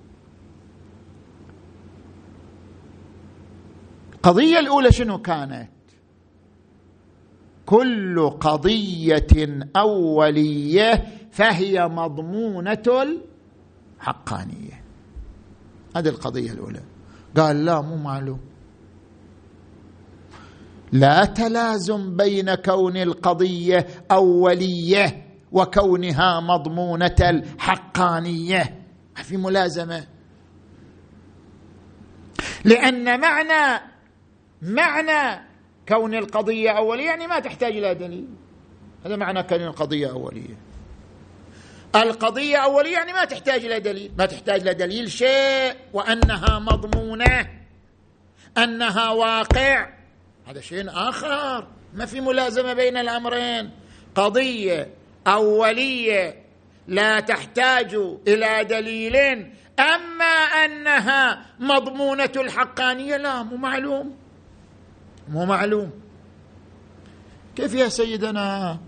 القضية 4.14 4.58
الأولى 4.58 4.92
شنو 4.92 5.18
كانت؟ 5.18 5.70
كل 7.66 8.30
قضية 8.30 9.26
أولية 9.76 11.06
فهي 11.30 11.88
مضمونة 11.88 13.16
الحقانية. 13.98 14.84
هذه 15.96 16.08
القضية 16.08 16.52
الأولى. 16.52 16.80
قال 17.36 17.64
لا 17.64 17.80
مو 17.80 17.96
معلوم. 17.96 18.40
لا 20.92 21.24
تلازم 21.24 22.16
بين 22.16 22.54
كون 22.54 22.96
القضية 22.96 23.86
أولية 24.10 25.24
وكونها 25.52 26.40
مضمونة 26.40 27.16
الحقانية. 27.20 28.62
ما 28.62 28.87
في 29.22 29.36
ملازمة. 29.36 30.06
لأن 32.64 33.20
معنى 33.20 33.82
معنى 34.62 35.44
كون 35.88 36.14
القضية 36.14 36.70
أولية 36.70 37.04
يعني 37.04 37.26
ما 37.26 37.38
تحتاج 37.38 37.76
إلى 37.76 37.94
دليل. 37.94 38.28
هذا 39.04 39.16
معنى 39.16 39.42
كون 39.42 39.62
القضية 39.62 40.10
أولية. 40.10 40.56
القضية 41.96 42.56
أولية 42.56 42.92
يعني 42.92 43.12
ما 43.12 43.24
تحتاج 43.24 43.64
إلى 43.64 43.80
دليل. 43.80 44.12
ما 44.18 44.26
تحتاج 44.26 44.60
إلى 44.60 44.74
دليل 44.74 45.10
شيء 45.10 45.74
وأنها 45.92 46.58
مضمونة 46.58 47.48
أنها 48.58 49.10
واقع. 49.10 49.88
هذا 50.46 50.60
شيء 50.60 50.84
آخر. 50.88 51.66
ما 51.94 52.06
في 52.06 52.20
ملازمة 52.20 52.72
بين 52.72 52.96
الأمرين. 52.96 53.70
قضية 54.14 54.90
أولية 55.26 56.47
لا 56.88 57.20
تحتاج 57.20 57.94
إلى 58.28 58.64
دليل 58.64 59.16
أما 59.78 60.34
أنها 60.64 61.46
مضمونة 61.60 62.32
الحقانية 62.36 63.16
لا 63.16 63.42
مو 63.42 63.56
معلوم. 63.56 64.14
مو 65.28 65.44
معلوم. 65.44 65.90
كيف 67.56 67.74
يا 67.74 67.88
سيدنا؟ 67.88 68.78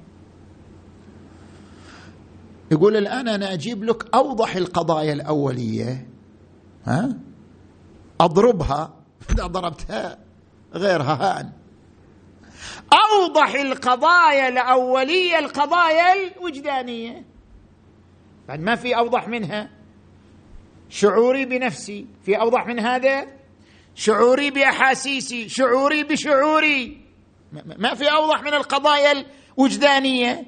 يقول 2.70 2.96
الآن 2.96 3.28
أنا 3.28 3.52
أجيب 3.52 3.84
لك 3.84 4.14
أوضح 4.14 4.56
القضايا 4.56 5.12
الأولية. 5.12 6.08
ها؟ 6.86 7.16
أضربها. 8.20 8.94
إذا 9.30 9.46
ضربتها 9.46 10.18
غيرها 10.74 11.14
هان 11.14 11.52
أوضح 12.92 13.54
القضايا 13.54 14.48
الأولية 14.48 15.38
القضايا 15.38 16.12
الوجدانية. 16.12 17.24
بعد 18.48 18.60
ما 18.60 18.74
في 18.74 18.96
أوضح 18.96 19.28
منها. 19.28 19.70
شعوري 20.88 21.44
بنفسي 21.44 22.06
في 22.24 22.40
أوضح 22.40 22.66
من 22.66 22.80
هذا؟ 22.80 23.26
شعوري 23.94 24.50
بأحاسيسي 24.50 25.48
شعوري 25.48 26.04
بشعوري. 26.04 27.00
ما 27.52 27.94
في 27.94 28.12
أوضح 28.12 28.42
من 28.42 28.54
القضايا 28.54 29.24
الوجدانية. 29.58 30.46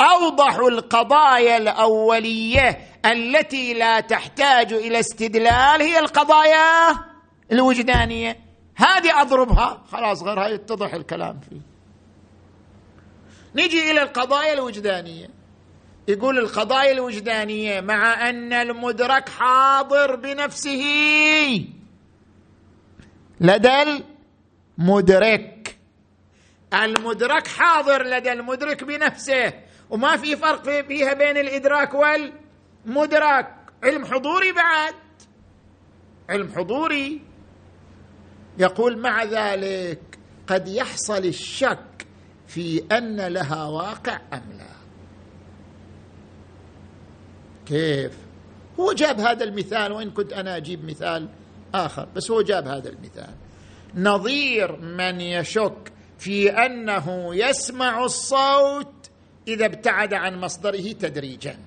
أوضح 0.00 0.54
القضايا 0.56 1.56
الأولية 1.56 2.78
التي 3.06 3.74
لا 3.74 4.00
تحتاج 4.00 4.72
إلى 4.72 5.00
استدلال 5.00 5.82
هي 5.82 5.98
القضايا 5.98 6.96
الوجدانية. 7.52 8.40
هذه 8.76 9.20
أضربها. 9.20 9.82
خلاص 9.92 10.22
غيرها 10.22 10.48
يتضح 10.48 10.94
الكلام 10.94 11.40
فيه. 11.40 11.60
نجي 13.54 13.90
إلى 13.90 14.02
القضايا 14.02 14.52
الوجدانية. 14.52 15.39
يقول 16.10 16.38
القضايا 16.38 16.92
الوجدانية 16.92 17.80
مع 17.80 18.30
أن 18.30 18.52
المدرك 18.52 19.28
حاضر 19.28 20.16
بنفسه. 20.16 20.84
لدى 23.40 24.02
المدرك. 24.78 25.76
المدرك 26.74 27.46
حاضر 27.46 28.06
لدى 28.06 28.32
المدرك 28.32 28.84
بنفسه. 28.84 29.52
وما 29.90 30.16
في 30.16 30.36
فرق 30.36 30.62
فيها 30.62 31.12
بين 31.12 31.36
الإدراك 31.36 31.94
والمدرك. 31.94 33.54
علم 33.84 34.04
حضوري 34.04 34.52
بعد. 34.52 34.94
علم 36.30 36.52
حضوري. 36.56 37.20
يقول 38.58 38.98
مع 38.98 39.24
ذلك 39.24 40.18
قد 40.46 40.68
يحصل 40.68 41.24
الشك 41.24 42.06
في 42.46 42.84
أن 42.92 43.20
لها 43.20 43.64
واقع 43.64 44.20
أم 44.32 44.42
لا. 44.58 44.69
كيف؟ 47.70 48.12
هو 48.80 48.92
جاب 48.92 49.20
هذا 49.20 49.44
المثال 49.44 49.92
وإن 49.92 50.10
كنت 50.10 50.32
أنا 50.32 50.56
أجيب 50.56 50.84
مثال 50.84 51.28
آخر 51.74 52.08
بس 52.16 52.30
هو 52.30 52.42
جاب 52.42 52.68
هذا 52.68 52.88
المثال. 52.88 53.34
نظير 53.94 54.76
من 54.76 55.20
يشك 55.20 55.92
في 56.18 56.50
أنه 56.50 57.34
يسمع 57.34 58.04
الصوت 58.04 59.10
إذا 59.48 59.66
ابتعد 59.66 60.14
عن 60.14 60.40
مصدره 60.40 60.92
تدريجا. 60.92 61.58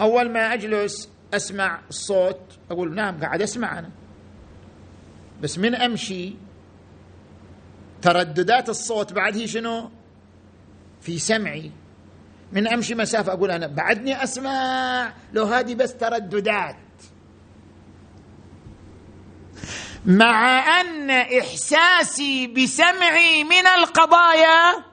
أول 0.00 0.30
ما 0.30 0.54
أجلس 0.54 1.08
أسمع 1.34 1.80
الصوت 1.90 2.40
أقول 2.70 2.94
نعم 2.94 3.20
قاعد 3.20 3.42
أسمع 3.42 3.78
أنا. 3.78 3.90
بس 5.42 5.58
من 5.58 5.74
أمشي 5.74 6.32
ترددات 8.02 8.68
الصوت 8.68 9.12
بعد 9.12 9.36
هي 9.36 9.48
شنو؟ 9.48 9.90
في 11.06 11.18
سمعي. 11.18 11.70
من 12.52 12.68
أمشي 12.68 12.94
مسافة 12.94 13.32
أقول 13.32 13.50
أنا 13.50 13.66
بعدني 13.66 14.22
أسمع 14.22 15.12
لو 15.32 15.44
هذه 15.44 15.74
بس 15.74 15.96
ترددات. 15.96 16.76
مع 20.06 20.58
أن 20.80 21.10
إحساسي 21.10 22.46
بسمعي 22.46 23.44
من 23.44 23.66
القضايا 23.78 24.84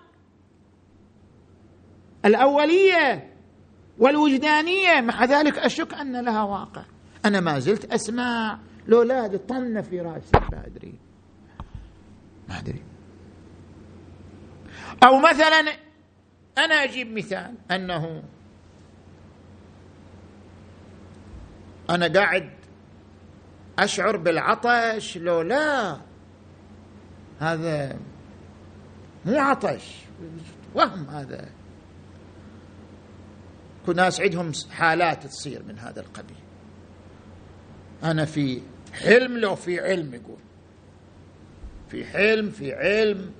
الأولية 2.26 3.34
والوجدانية 4.00 5.02
مع 5.02 5.26
ذلك 5.26 5.58
أشك 5.58 5.94
أن 5.94 6.26
لها 6.26 6.44
واقع. 6.44 6.84
أنا 7.26 7.40
ما 7.40 7.60
زلت 7.60 7.86
أسمع 7.86 8.60
لو 8.88 9.02
لا 9.02 9.38
طنه 9.48 9.82
في 9.82 10.00
رأسي. 10.00 10.32
ما 10.34 10.64
أدري. 10.66 10.94
ما 12.50 12.60
أدري. 12.60 12.84
أو 15.06 15.20
مثلا 15.20 15.83
أنا 16.58 16.76
أجيب 16.84 17.12
مثال 17.12 17.56
أنه 17.72 18.24
أنا 21.90 22.08
قاعد 22.08 22.50
أشعر 23.80 24.18
بالعطش 24.18 25.18
لو 25.18 25.42
لا 25.42 25.98
هذا 27.40 28.00
مو 29.26 29.40
عطش 29.40 29.96
وهم 30.76 31.10
هذا. 31.10 31.50
ناس 33.96 34.22
عندهم 34.22 34.52
حالات 34.72 35.28
تصير 35.28 35.64
من 35.64 35.80
هذا 35.80 36.02
القبيل. 36.02 36.38
أنا 38.04 38.26
في 38.26 38.62
حلم 38.94 39.38
لو 39.38 39.56
في 39.56 39.80
علم 39.80 40.14
يقول. 40.14 40.40
في 41.90 42.06
حلم 42.06 42.50
في 42.50 42.74
علم. 42.74 43.32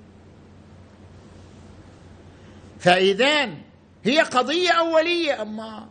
فإذا 2.84 3.48
هي 4.04 4.20
قضية 4.20 4.70
أولية. 4.70 5.42
أما 5.42 5.88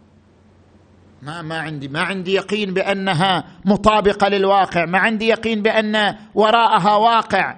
ما 1.21 1.41
ما 1.41 1.57
عندي 1.57 1.87
ما 1.87 2.01
عندي 2.01 2.33
يقين 2.33 2.73
بأنها 2.73 3.43
مطابقة 3.65 4.27
للواقع. 4.27 4.85
ما 4.85 4.99
عندي 4.99 5.27
يقين 5.27 5.61
بأن 5.61 6.15
وراءها 6.35 6.95
واقع. 6.95 7.55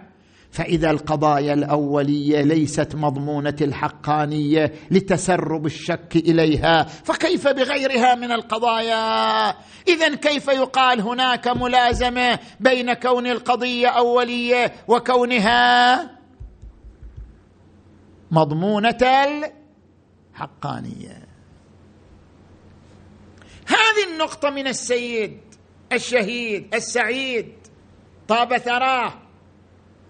فإذا 0.52 0.92
القضايا 0.92 1.54
الأولية 1.54 2.42
ليست 2.42 2.96
مضمونة 2.96 3.56
الحقانية 3.62 4.74
لتسرب 4.92 5.66
الشك 5.66 6.16
إليها 6.16 6.84
فكيف 6.84 7.48
بغيرها 7.48 8.16
من 8.16 8.32
القضايا؟ 8.32 9.48
إذا 9.88 10.16
كيف 10.16 10.48
يقال 10.48 11.02
هناك 11.02 11.48
ملازمة 11.48 12.40
بين 12.60 12.94
كون 12.94 13.28
القضية 13.28 13.88
أولية 13.88 14.74
وكونها 14.88 16.15
مضمونة 18.32 18.98
الحقانية. 20.34 21.28
هذه 23.68 24.14
النقطة 24.14 24.50
من 24.50 24.68
السيد 24.68 25.40
الشهيد 25.94 26.76
السعيد 26.76 27.54
طاب 28.28 28.58
ثراه 28.58 29.14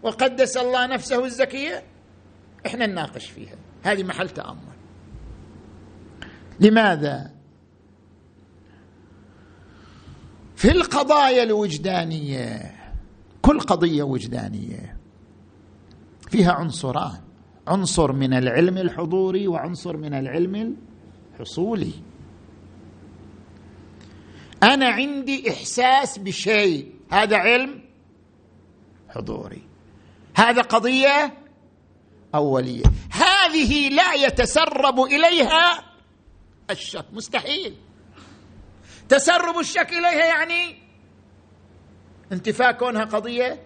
وقدس 0.03 0.57
الله 0.57 0.87
نفسه 0.87 1.25
الزكية. 1.25 1.83
إحنا 2.65 2.85
نناقش 2.85 3.29
فيها. 3.29 3.55
هذه 3.83 4.03
محل 4.03 4.29
تأمل. 4.29 4.75
لماذا؟ 6.59 7.31
في 10.55 10.71
القضايا 10.71 11.43
الوجدانية 11.43 12.75
كل 13.41 13.59
قضية 13.59 14.03
وجدانية 14.03 14.97
فيها 16.29 16.51
عنصران. 16.51 17.24
عنصر 17.67 18.11
من 18.11 18.33
العلم 18.33 18.77
الحضوري 18.77 19.47
وعنصر 19.47 19.97
من 19.97 20.13
العلم 20.13 20.77
الحصولي. 21.33 21.91
أنا 24.63 24.89
عندي 24.89 25.49
إحساس 25.49 26.17
بشيء. 26.17 26.95
هذا 27.11 27.37
علم 27.37 27.81
حضوري. 29.09 29.61
هذا 30.35 30.61
قضية 30.61 31.37
أولية. 32.35 32.83
هذه 33.11 33.89
لا 33.89 34.13
يتسرب 34.13 34.99
إليها 34.99 35.83
الشك. 36.69 37.05
مستحيل. 37.13 37.75
تسرب 39.09 39.59
الشك 39.59 39.89
إليها 39.89 40.25
يعني 40.25 40.75
انتفاء 42.31 42.71
كونها 42.71 43.03
قضية 43.03 43.61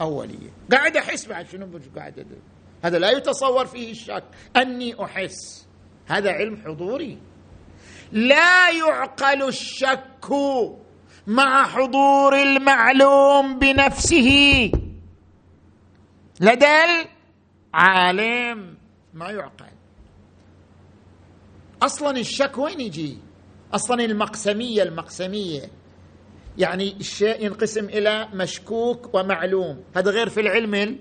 أولية. 0.00 0.50
قاعد 0.72 0.96
أحس 0.96 1.26
بعد 1.26 1.48
شنو 1.48 1.80
قاعد 1.96 2.18
أدري. 2.18 2.51
هذا 2.82 2.98
لا 2.98 3.10
يتصور 3.10 3.66
فيه 3.66 3.90
الشك. 3.90 4.24
أني 4.56 5.04
أحس. 5.04 5.66
هذا 6.06 6.32
علم 6.32 6.62
حضوري. 6.64 7.18
لا 8.12 8.70
يعقل 8.70 9.48
الشك 9.48 10.30
مع 11.26 11.66
حضور 11.66 12.42
المعلوم 12.42 13.58
بنفسه. 13.58 14.70
لدى 16.40 16.78
العالم 17.74 18.76
ما 19.14 19.30
يعقل. 19.30 19.66
أصلا 21.82 22.16
الشك 22.18 22.58
وين 22.58 22.80
يجي؟ 22.80 23.18
أصلا 23.74 24.04
المقسمية 24.04 24.82
المقسمية. 24.82 25.70
يعني 26.58 26.96
الشيء 27.00 27.44
ينقسم 27.44 27.84
إلى 27.84 28.28
مشكوك 28.34 29.14
ومعلوم. 29.14 29.84
هذا 29.96 30.10
غير 30.10 30.28
في 30.28 30.40
العلم 30.40 30.98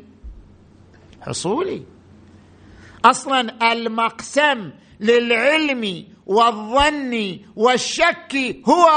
حصولي. 1.22 1.84
أصلا 3.05 3.72
المقسم 3.72 4.72
للعلم 4.99 6.07
والظن 6.26 7.39
والشك 7.55 8.61
هو 8.69 8.89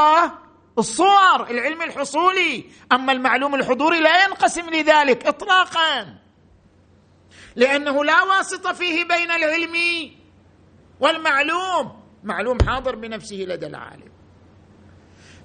الصور 0.78 1.50
العلم 1.50 1.82
الحصولي. 1.82 2.64
أما 2.92 3.12
المعلوم 3.12 3.54
الحضوري 3.54 4.00
لا 4.00 4.24
ينقسم 4.24 4.70
لذلك 4.70 5.26
اطلاقا. 5.26 6.18
لأنه 7.56 8.04
لا 8.04 8.22
واسطة 8.22 8.72
فيه 8.72 9.04
بين 9.04 9.30
العلم 9.30 9.76
والمعلوم. 11.00 12.04
معلوم 12.24 12.58
حاضر 12.66 12.96
بنفسه 12.96 13.36
لدى 13.36 13.66
العالم. 13.66 14.13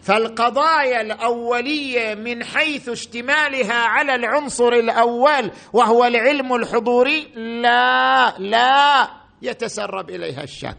فالقضايا 0.01 1.01
الأولية 1.01 2.15
من 2.15 2.43
حيث 2.43 2.89
اشتمالها 2.89 3.73
على 3.73 4.15
العنصر 4.15 4.73
الأول 4.73 5.51
وهو 5.73 6.05
العلم 6.05 6.55
الحضوري 6.55 7.27
لا 7.61 8.37
لا 8.39 9.09
يتسرب 9.41 10.09
إليها 10.09 10.43
الشك. 10.43 10.77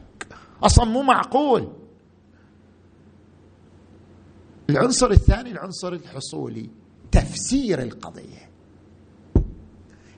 أصلا 0.63 0.85
مو 0.85 1.03
معقول. 1.03 1.73
العنصر 4.71 5.11
الثاني 5.11 5.51
العنصر 5.51 5.93
الحصولي 5.93 6.71
تفسير 7.13 7.83
القضية. 7.83 8.51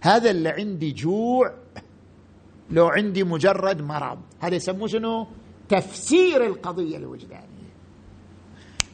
هذا 0.01 0.31
اللي 0.31 0.49
عندي 0.49 0.93
جوع 0.93 1.55
لو 2.71 2.87
عندي 2.87 3.25
مجرد 3.25 3.83
مرض. 3.83 4.19
هذا 4.41 4.55
يسموه 4.55 4.89
شنو؟ 4.89 5.27
تفسير 5.69 6.47
القضية 6.47 6.97
الوجدانية. 6.97 7.52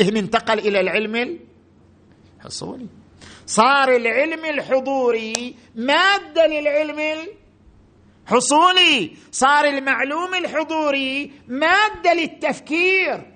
انتقل 0.01 0.59
إلى 0.59 0.81
العلم 0.81 1.39
الحصولي 2.37 2.87
صار 3.47 3.97
العلم 3.97 4.45
الحضوري 4.45 5.57
مادة 5.75 6.47
للعلم 6.47 7.29
الحصولي 8.27 9.17
صار 9.33 9.65
المعلوم 9.65 10.35
الحضوري 10.35 11.33
مادة 11.49 12.13
للتفكير. 12.15 13.35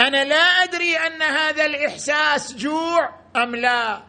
أنا 0.00 0.24
لا 0.24 0.36
أدري 0.36 0.96
أن 0.96 1.22
هذا 1.22 1.66
الإحساس 1.66 2.56
جوع 2.56 3.10
أم 3.36 3.56
لا. 3.56 4.02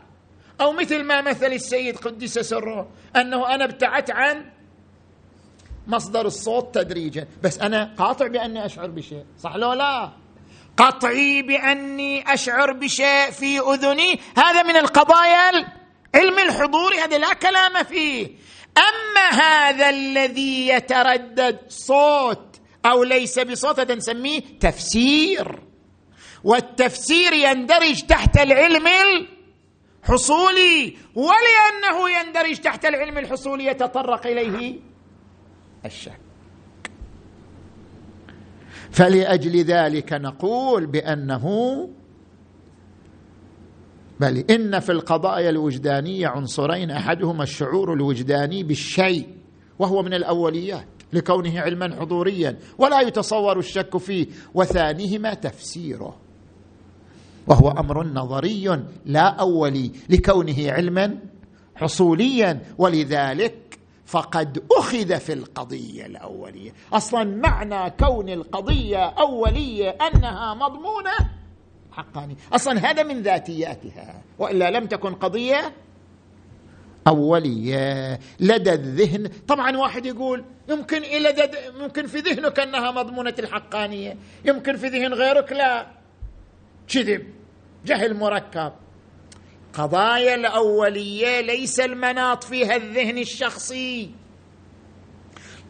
أو 0.62 0.72
مثل 0.72 1.04
ما 1.04 1.22
مثل 1.22 1.54
السيد 1.54 1.98
قدس 1.98 2.40
سره 2.40 2.92
أنه 3.16 3.56
أنا 3.56 3.66
ابتعدت 3.66 4.12
عن 4.12 4.46
مصدر 5.88 6.26
الصوت 6.26 6.76
تدريجا. 6.76 7.28
بس 7.44 7.60
أنا 7.60 7.96
قاطع 7.98 8.28
بأني 8.28 8.66
أشعر 8.66 8.88
بشيء. 8.88 9.26
صح 9.40 9.56
لو 9.56 9.74
لا؟ 9.74 10.21
قطعي 10.78 11.42
بأني 11.42 12.34
أشعر 12.34 12.72
بشيء 12.72 13.32
في 13.32 13.60
أذني. 13.60 14.20
هذا 14.38 14.64
من 14.64 14.76
القضايا 14.76 15.52
علم 16.16 16.40
الحضور 16.40 16.94
هذا 16.96 17.18
لا 17.18 17.34
كلام 17.34 17.84
فيه. 17.84 18.28
أما 18.78 19.30
هذا 19.30 19.90
الذي 19.90 20.68
يتردد 20.68 21.60
صوت 21.68 22.62
أو 22.86 23.04
ليس 23.04 23.40
بصوت 23.40 23.80
هذا 23.80 23.96
نسميه 23.96 24.42
تفسير. 24.60 25.60
والتفسير 26.44 27.34
يندرج 27.34 28.02
تحت 28.02 28.38
العلم 28.38 28.88
الحصولي 30.04 30.98
ولأنه 31.16 32.10
يندرج 32.10 32.58
تحت 32.58 32.86
العلم 32.86 33.18
الحصولي 33.18 33.66
يتطرق 33.66 34.28
إليه 34.28 34.80
الشك. 35.86 36.31
فلأجل 38.92 39.64
ذلك 39.64 40.14
نقول 40.14 40.86
بأنه 40.86 41.46
بل 44.20 44.38
إن 44.38 44.80
في 44.80 44.92
القضايا 44.92 45.50
الوجدانية 45.50 46.28
عنصرين 46.28 46.92
أحدهما 46.92 47.44
الشعور 47.44 47.94
الوجداني 47.94 48.64
بالشيء 48.64 49.28
وهو 49.80 50.04
من 50.04 50.14
الأوليات 50.14 50.88
لكونه 51.14 51.60
علما 51.60 51.96
حضوريا 52.00 52.58
ولا 52.78 53.02
يتصور 53.02 53.60
الشك 53.60 53.98
فيه 53.98 54.28
وثانيهما 54.54 55.34
تفسيره 55.34 56.16
وهو 57.48 57.70
أمر 57.72 58.08
نظري 58.08 58.84
لا 59.06 59.22
أولي 59.28 59.92
لكونه 60.10 60.72
علما 60.72 61.18
حصوليا 61.76 62.62
ولذلك 62.78 63.80
فقد 64.12 64.64
أخذ 64.72 65.20
في 65.20 65.34
القضية 65.34 66.06
الأولية. 66.06 66.72
أصلا 66.94 67.24
معنى 67.24 67.90
كون 67.90 68.30
القضية 68.30 69.06
أولية 69.06 69.90
أنها 69.90 70.54
مضمونة 70.54 71.12
حقاني. 71.92 72.38
أصلا 72.54 72.92
هذا 72.92 73.04
من 73.04 73.22
ذاتياتها. 73.22 74.22
وإلا 74.40 74.72
لم 74.72 74.86
تكن 74.86 75.14
قضية 75.14 75.74
أولية 77.08 78.20
لدى 78.40 78.74
الذهن. 78.74 79.28
طبعا 79.48 79.78
واحد 79.78 80.06
يقول 80.06 80.46
يمكن 80.70 81.04
إلى 81.04 81.52
ممكن 81.80 82.08
في 82.08 82.18
ذهنك 82.18 82.60
أنها 82.60 82.92
مضمونة 82.92 83.36
الحقانية. 83.40 84.18
يمكن 84.46 84.78
في 84.78 84.88
ذهن 84.88 85.14
غيرك 85.14 85.52
لا. 85.52 85.88
كذب. 86.88 87.28
جهل 87.86 88.14
مركب. 88.14 88.74
قضايا 89.74 90.36
الأولية 90.36 91.42
ليس 91.42 91.80
المناط 91.80 92.44
فيها 92.44 92.76
الذهن 92.76 93.18
الشخصي. 93.18 94.12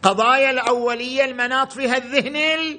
قضايا 0.03 0.51
الأولية 0.51 1.25
المناط 1.25 1.71
فيها 1.71 1.97
الذهن 1.97 2.77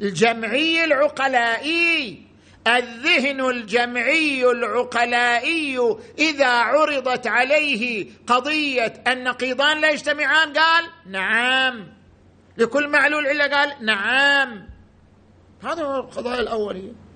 الجمعي 0.00 0.84
العقلائي. 0.84 2.28
الذهن 2.66 3.40
الجمعي 3.40 4.50
العقلائي 4.50 5.96
إذا 6.18 6.48
عرضت 6.48 7.26
عليه 7.26 8.06
قضية 8.26 9.02
النقيضان 9.06 9.80
لا 9.80 9.90
يجتمعان 9.90 10.52
قال 10.52 10.84
نعم. 11.06 11.86
لكل 12.56 12.88
معلول 12.88 13.26
عله 13.26 13.46
قال 13.46 13.86
نعم. 13.86 14.68
هذا 15.62 15.82
هو 15.82 15.96
القضايا 15.96 16.40
الأولية. 16.40 17.07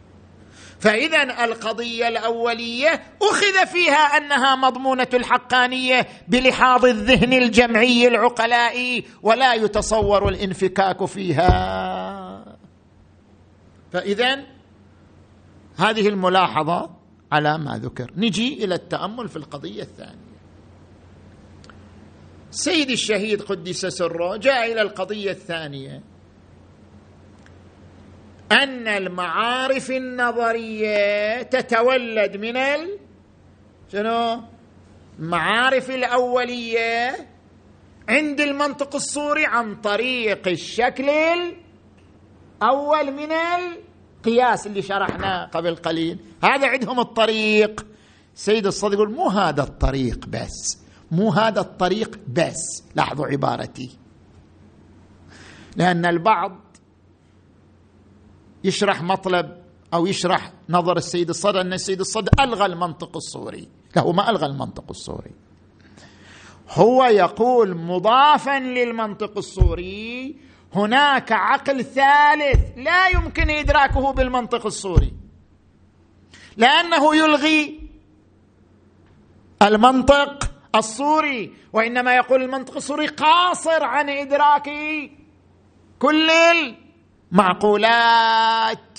فإذا 0.83 1.45
القضية 1.45 2.09
الأولية 2.09 3.03
أخذ 3.22 3.66
فيها 3.66 4.16
أنها 4.16 4.57
مضمونة 4.57 5.09
الحقانية 5.14 6.07
بلحاظ 6.28 6.85
الذهن 6.85 7.33
الجمعي 7.33 8.09
العقلائي 8.09 9.05
ولا 9.22 9.55
يتصور 9.55 10.28
الانفكاك 10.28 11.05
فيها. 11.05 12.57
فاذا 13.93 14.45
هذه 15.76 16.09
الملاحظة 16.09 16.91
على 17.33 17.59
ما 17.59 17.78
ذكر. 17.78 18.11
نجي 18.16 18.64
إلى 18.64 18.74
التأمل 18.74 19.28
في 19.28 19.37
القضية 19.37 19.83
الثانية. 19.83 20.33
سيد 22.51 22.91
الشهيد 22.91 23.43
قدس 23.43 23.87
سره 23.87 24.37
جاء 24.37 24.72
إلى 24.72 24.83
القضية 24.83 25.30
الثانية. 25.30 26.11
أن 28.53 28.88
المعارف 28.88 29.90
النظرية 29.90 31.42
تتولد 31.42 32.36
من 32.36 32.57
ال 32.57 32.98
شنو؟ 33.92 34.40
المعارف 35.18 35.90
الأولية 35.90 37.16
عند 38.09 38.40
المنطق 38.40 38.94
الصوري 38.94 39.46
عن 39.46 39.74
طريق 39.80 40.48
الشكل 40.48 41.11
الأول 42.62 43.12
من 43.12 43.32
القياس 43.32 44.66
اللي 44.66 44.82
شرحناه 44.82 45.46
قبل 45.46 45.76
قليل. 45.76 46.18
هذا 46.44 46.68
عندهم 46.68 47.00
الطريق. 47.00 47.86
سيد 48.34 48.66
الصدق 48.66 48.94
يقول 48.94 49.11
مو 49.12 49.28
هذا 49.28 49.62
الطريق 49.62 50.26
بس. 50.26 50.78
مو 51.11 51.30
هذا 51.30 51.61
الطريق 51.61 52.18
بس. 52.28 52.84
لاحظوا 52.94 53.26
عبارتي. 53.26 53.90
لأن 55.76 56.07
البعض 56.07 56.61
يشرح 58.64 59.02
مطلب 59.02 59.62
أو 59.94 60.06
يشرح 60.06 60.52
نظر 60.68 60.96
السيد 60.96 61.28
الصدر 61.28 61.60
أن 61.60 61.72
السيد 61.72 62.00
الصدر 62.00 62.30
ألغى 62.40 62.66
المنطق 62.66 63.16
الصوري. 63.16 63.68
لا 63.96 64.02
هو 64.02 64.12
ما 64.12 64.30
ألغى 64.30 64.46
المنطق 64.46 64.84
الصوري. 64.90 65.30
هو 66.70 67.04
يقول 67.04 67.76
مضافا 67.76 68.58
للمنطق 68.58 69.36
الصوري 69.36 70.36
هناك 70.74 71.32
عقل 71.32 71.84
ثالث 71.84 72.60
لا 72.76 73.08
يمكن 73.08 73.50
إدراكه 73.50 74.12
بالمنطق 74.12 74.66
الصوري. 74.66 75.12
لأنه 76.56 77.16
يلغي 77.16 77.80
المنطق 79.62 80.50
الصوري 80.74 81.52
وإنما 81.72 82.16
يقول 82.16 82.42
المنطق 82.42 82.76
الصوري 82.76 83.06
قاصر 83.06 83.84
عن 83.84 84.10
إدراك 84.10 84.70
كل 85.98 86.30
المعقولات 87.33 88.99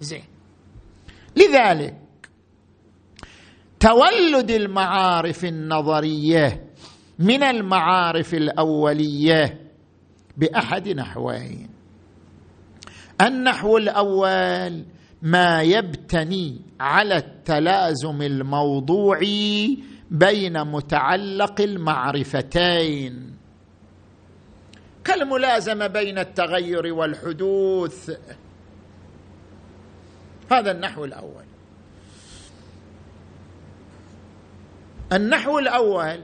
زين. 0.00 0.24
لذلك 1.36 1.96
تولد 3.80 4.50
المعارف 4.50 5.44
النظرية 5.44 6.66
من 7.18 7.42
المعارف 7.42 8.34
الأولية 8.34 9.70
بأحد 10.36 10.88
نحوين. 10.88 11.68
النحو 13.20 13.76
الأول 13.76 14.84
ما 15.22 15.62
يبتني 15.62 16.60
على 16.80 17.16
التلازم 17.16 18.22
الموضوعي 18.22 19.78
بين 20.10 20.64
متعلق 20.64 21.60
المعرفتين. 21.60 23.39
كالملازمة 25.10 25.86
بين 25.86 26.18
التغير 26.18 26.94
والحدوث. 26.94 28.10
هذا 30.52 30.70
النحو 30.70 31.04
الأول. 31.04 31.44
النحو 35.12 35.58
الأول 35.58 36.20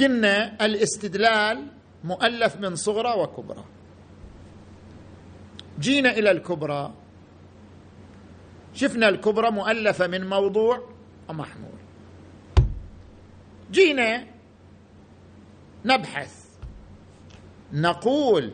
قلنا 0.00 0.64
الاستدلال 0.64 1.66
مؤلف 2.04 2.56
من 2.56 2.76
صغرى 2.76 3.20
وكبرى. 3.20 3.64
جينا 5.80 6.10
إلى 6.10 6.30
الكبرى. 6.30 6.94
شفنا 8.74 9.08
الكبرى 9.08 9.50
مؤلفة 9.50 10.06
من 10.06 10.28
موضوع 10.28 10.88
ومحمول 11.28 11.80
جينا 13.70 14.26
نبحث. 15.84 16.40
نقول 17.72 18.50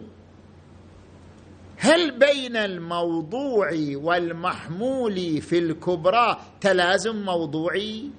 هل 1.79 2.19
بين 2.19 2.57
الموضوع 2.57 3.71
والمحمول 3.95 5.41
في 5.41 5.59
الكبرى 5.59 6.41
تلازم 6.61 7.25
موضوعي؟ 7.25 8.11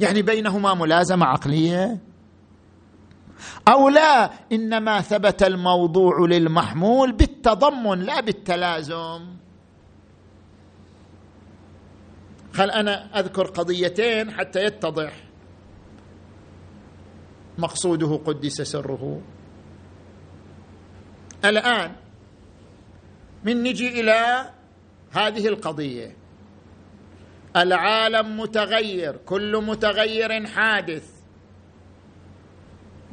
يعني 0.00 0.22
بينهما 0.22 0.74
ملازمه 0.74 1.26
عقلية؟ 1.26 1.98
أو 3.68 3.88
لا 3.88 4.30
إنما 4.52 5.00
ثبت 5.00 5.42
الموضوع 5.42 6.26
للمحمول 6.26 7.12
بالتضمن 7.12 7.98
لا 7.98 8.20
بالتلازم. 8.20 9.26
خل 12.52 12.70
أنا 12.70 13.20
أذكر 13.20 13.46
قضيتين 13.46 14.30
حتى 14.30 14.64
يتضح. 14.64 15.31
مقصوده 17.58 18.20
قدس 18.26 18.62
سره. 18.62 19.22
الآن 21.44 21.92
من 23.44 23.62
نجي 23.62 24.00
إلى 24.00 24.50
هذه 25.10 25.48
القضية. 25.48 26.16
العالم 27.56 28.40
متغير 28.40 29.16
كل 29.16 29.56
متغير 29.56 30.46
حادث. 30.46 31.10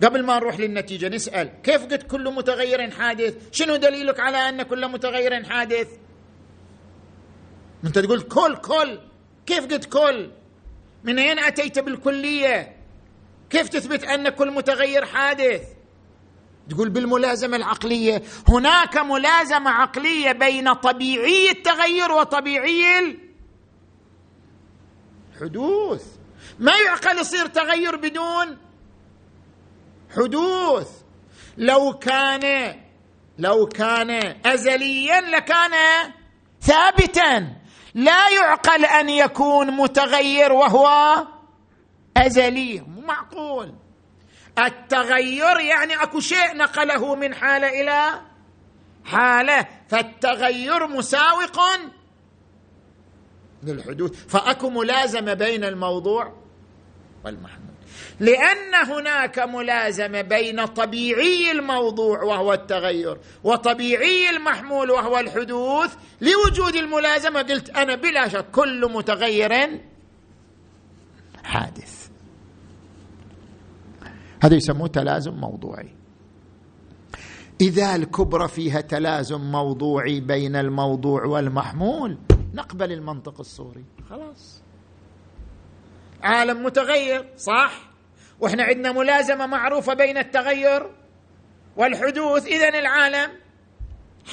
قبل 0.04 0.26
ما 0.26 0.36
نروح 0.36 0.60
للنتيجة 0.60 1.08
نسأل 1.08 1.50
كيف 1.64 1.86
قلت 1.86 2.04
كل 2.04 2.34
متغير 2.34 2.92
حادث؟ 2.92 3.50
شنو 3.52 3.76
دليلك 3.76 4.20
على 4.20 4.38
أن 4.38 4.64
كل 4.64 4.92
متغير 4.92 5.44
حادث؟ 5.44 5.88
أنت 7.84 8.00
تقول 8.00 8.22
كل 8.22 8.56
كل. 8.56 9.00
كيف 9.46 9.68
قلت 9.68 9.86
كل؟ 9.86 10.32
من 11.04 11.20
أين 11.20 11.40
أتيت 11.40 11.80
بالكلية؟ 11.80 12.79
كيف 13.50 13.70
تثبت 13.70 14.04
أن 14.04 14.30
كل 14.30 14.52
متغير 14.52 15.06
حادث؟ 15.06 15.62
تقول 16.70 16.90
بالملازمة 16.90 17.58
العقلية. 17.58 18.24
هناك 18.48 18.98
ملازمة 18.98 19.70
عقلية 19.72 20.32
بين 20.32 20.74
طبيعي 20.74 21.50
التغير 21.52 22.12
وطبيعي 22.12 23.20
حدوث. 25.42 26.04
ما 26.60 26.72
يعقل 26.86 27.18
يصير 27.18 27.46
تغير 27.46 27.96
بدون 27.96 28.58
حدوث؟ 30.16 30.90
لو 31.58 31.94
كان 31.94 32.76
لو 33.38 33.66
كان 33.66 34.36
ازليا 34.46 35.22
لكان 35.22 35.72
ثابتا. 36.62 37.56
لا 37.94 38.30
يعقل 38.30 38.86
أن 38.86 39.10
يكون 39.10 39.72
متغير 39.72 40.54
وهو 40.54 40.88
أزلي. 42.18 42.84
معقول. 43.10 43.74
التغير 44.60 45.60
يعني 45.60 46.04
أكو 46.04 46.20
شيء 46.20 46.58
نقله 46.58 47.16
من 47.16 47.36
حالة 47.36 47.82
إلى 47.82 48.22
حالة. 49.06 49.68
فالتغير 49.90 50.88
مساوق 50.88 51.60
للحدوث. 53.64 54.28
فأكو 54.28 54.70
ملازمة 54.70 55.34
بين 55.34 55.64
الموضوع 55.64 56.34
والمحمول 57.26 57.70
لأن 58.20 58.76
هناك 58.76 59.40
ملازمة 59.40 60.22
بين 60.22 60.66
طبيعي 60.66 61.52
الموضوع 61.52 62.24
وهو 62.24 62.54
التغير 62.54 63.18
وطبيعي 63.44 64.30
المحمول 64.30 64.92
وهو 64.92 65.20
الحدوث 65.20 65.96
لوجود 66.22 66.76
الملازمة. 66.76 67.42
قلت 67.42 67.70
أنا 67.70 67.96
بلا 67.96 68.28
شك 68.28 68.52
كل 68.52 68.92
متغير 68.92 69.80
حادث. 71.44 71.99
هذا 74.42 74.56
يسموه 74.56 74.88
تلازم 74.88 75.34
موضوعي. 75.34 75.96
إذا 77.62 77.96
الكبرى 77.96 78.48
فيها 78.48 78.82
تلازم 78.82 79.42
موضوعي 79.42 80.20
بين 80.20 80.56
الموضوع 80.56 81.26
والمحمول 81.26 82.18
نقبل 82.54 82.92
المنطق 82.92 83.40
الصوري 83.40 83.86
خلاص. 84.10 84.62
عالم 86.24 86.66
متغير 86.66 87.30
صح؟ 87.38 87.90
وإحنا 88.40 88.64
عندنا 88.64 88.92
ملازمة 88.92 89.46
معروفة 89.46 89.94
بين 89.94 90.18
التغير 90.18 90.92
والحدوث. 91.78 92.46
اذا 92.46 92.80
العالم 92.80 93.32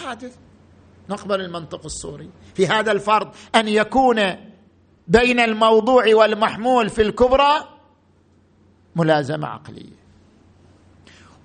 حادث. 0.02 0.36
نقبل 1.10 1.40
المنطق 1.40 1.84
الصوري 1.84 2.30
في 2.54 2.66
هذا 2.66 2.92
الفرض 2.92 3.34
أن 3.54 3.68
يكون 3.68 4.16
بين 5.08 5.40
الموضوع 5.40 6.14
والمحمول 6.14 6.88
في 6.88 7.02
الكبرى 7.02 7.75
ملازمة 8.96 9.46
عقلية. 9.46 10.06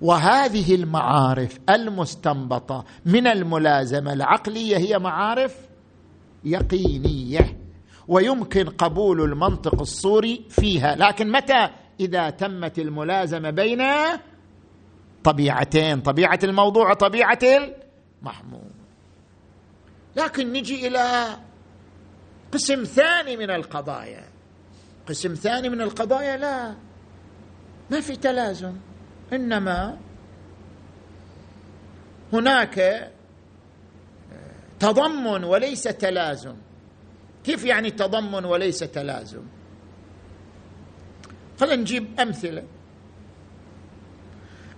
وهذه 0.00 0.74
المعارف 0.74 1.58
المستنبطة 1.70 2.84
من 3.06 3.26
الملازمة 3.26 4.12
العقلية 4.12 4.76
هي 4.76 4.98
معارف 4.98 5.56
يقينية 6.44 7.58
ويمكن 8.08 8.64
قبول 8.68 9.20
المنطق 9.20 9.80
الصوري 9.80 10.44
فيها 10.50 10.96
لكن 10.96 11.32
متى؟ 11.32 11.68
إذا 12.00 12.30
تمت 12.30 12.78
الملازمة 12.78 13.50
بين 13.50 13.82
طبيعتين 15.24 16.00
طبيعة 16.00 16.38
الموضوع 16.44 16.90
وطبيعة 16.90 17.38
المحمول. 17.42 18.70
لكن 20.16 20.52
نجي 20.52 20.86
إلى 20.86 21.36
قسم 22.52 22.84
ثاني 22.84 23.36
من 23.36 23.50
القضايا. 23.50 24.24
قسم 25.08 25.34
ثاني 25.34 25.68
من 25.68 25.80
القضايا 25.80 26.36
لا. 26.36 26.74
ما 27.90 28.00
في 28.00 28.16
تلازم. 28.16 28.76
إنما 29.32 29.98
هناك 32.32 33.10
تضمن 34.80 35.44
وليس 35.44 35.82
تلازم. 35.82 36.56
كيف 37.44 37.64
يعني 37.64 37.90
تضمن 37.90 38.44
وليس 38.44 38.78
تلازم؟ 38.78 39.42
خلينا 41.60 41.76
نجيب 41.76 42.20
أمثلة. 42.20 42.62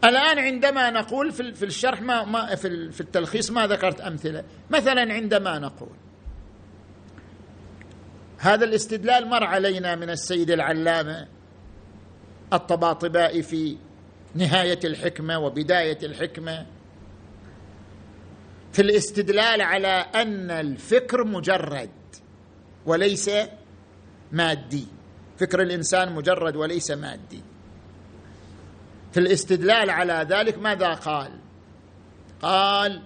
الآن 0.05 0.39
عندما 0.39 0.91
نقول 0.91 1.33
في 1.33 1.65
الشرح 1.65 2.03
ما, 2.03 2.25
ما 2.25 2.55
في 2.55 3.01
التلخيص 3.01 3.51
ما 3.51 3.67
ذكرت 3.67 4.01
أمثلة. 4.01 4.45
مثلا 4.71 5.15
عندما 5.15 5.59
نقول 5.59 5.97
هذا 8.39 8.65
الاستدلال 8.65 9.29
مر 9.29 9.45
علينا 9.45 9.95
من 9.95 10.11
السيد 10.11 10.51
العلامة 10.51 11.29
الطباطبائي 12.57 13.43
في 13.43 13.77
نهاية 14.35 14.81
الحكمة 14.85 15.39
وبداية 15.39 15.99
الحكمة. 16.03 16.67
في 18.73 18.83
الاستدلال 18.83 19.63
على 19.63 20.07
أن 20.15 20.51
الفكر 20.51 21.25
مجرد 21.25 21.91
وليس 22.87 23.31
مادي. 24.33 24.87
فكر 25.39 25.63
الإنسان 25.63 26.13
مجرد 26.13 26.57
وليس 26.57 26.91
مادي. 26.91 27.43
في 29.13 29.21
الاستدلال 29.21 29.91
على 29.91 30.27
ذلك 30.31 30.59
ماذا 30.59 30.95
قال؟ 30.95 31.31
قال 32.43 33.03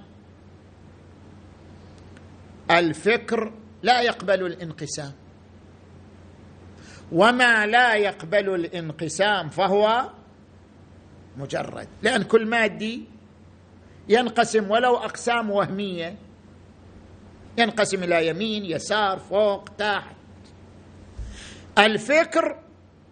الفكر 2.70 3.52
لا 3.82 4.02
يقبل 4.02 4.46
الانقسام. 4.46 5.12
وما 7.12 7.66
لا 7.66 7.94
يقبل 7.94 8.54
الانقسام 8.54 9.48
فهو 9.48 10.10
مجرد. 11.36 11.88
لأن 12.02 12.22
كل 12.22 12.46
مادي 12.46 13.04
ينقسم 14.08 14.70
ولو 14.70 14.96
أقسام 14.96 15.50
وهمية. 15.50 16.16
ينقسم 17.58 18.02
إلى 18.04 18.26
يمين 18.26 18.64
يسار 18.64 19.18
فوق 19.18 19.64
تحت. 19.78 20.16
الفكر 21.78 22.58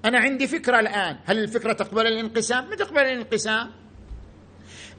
أنا 0.05 0.19
عندي 0.19 0.47
فكرة 0.47 0.81
الآن. 0.81 1.17
هل 1.25 1.39
الفكرة 1.39 1.73
تقبل 1.73 2.07
الانقسام؟ 2.07 2.69
ما 2.69 2.77
تقبل 2.77 3.01
الانقسام. 3.01 3.71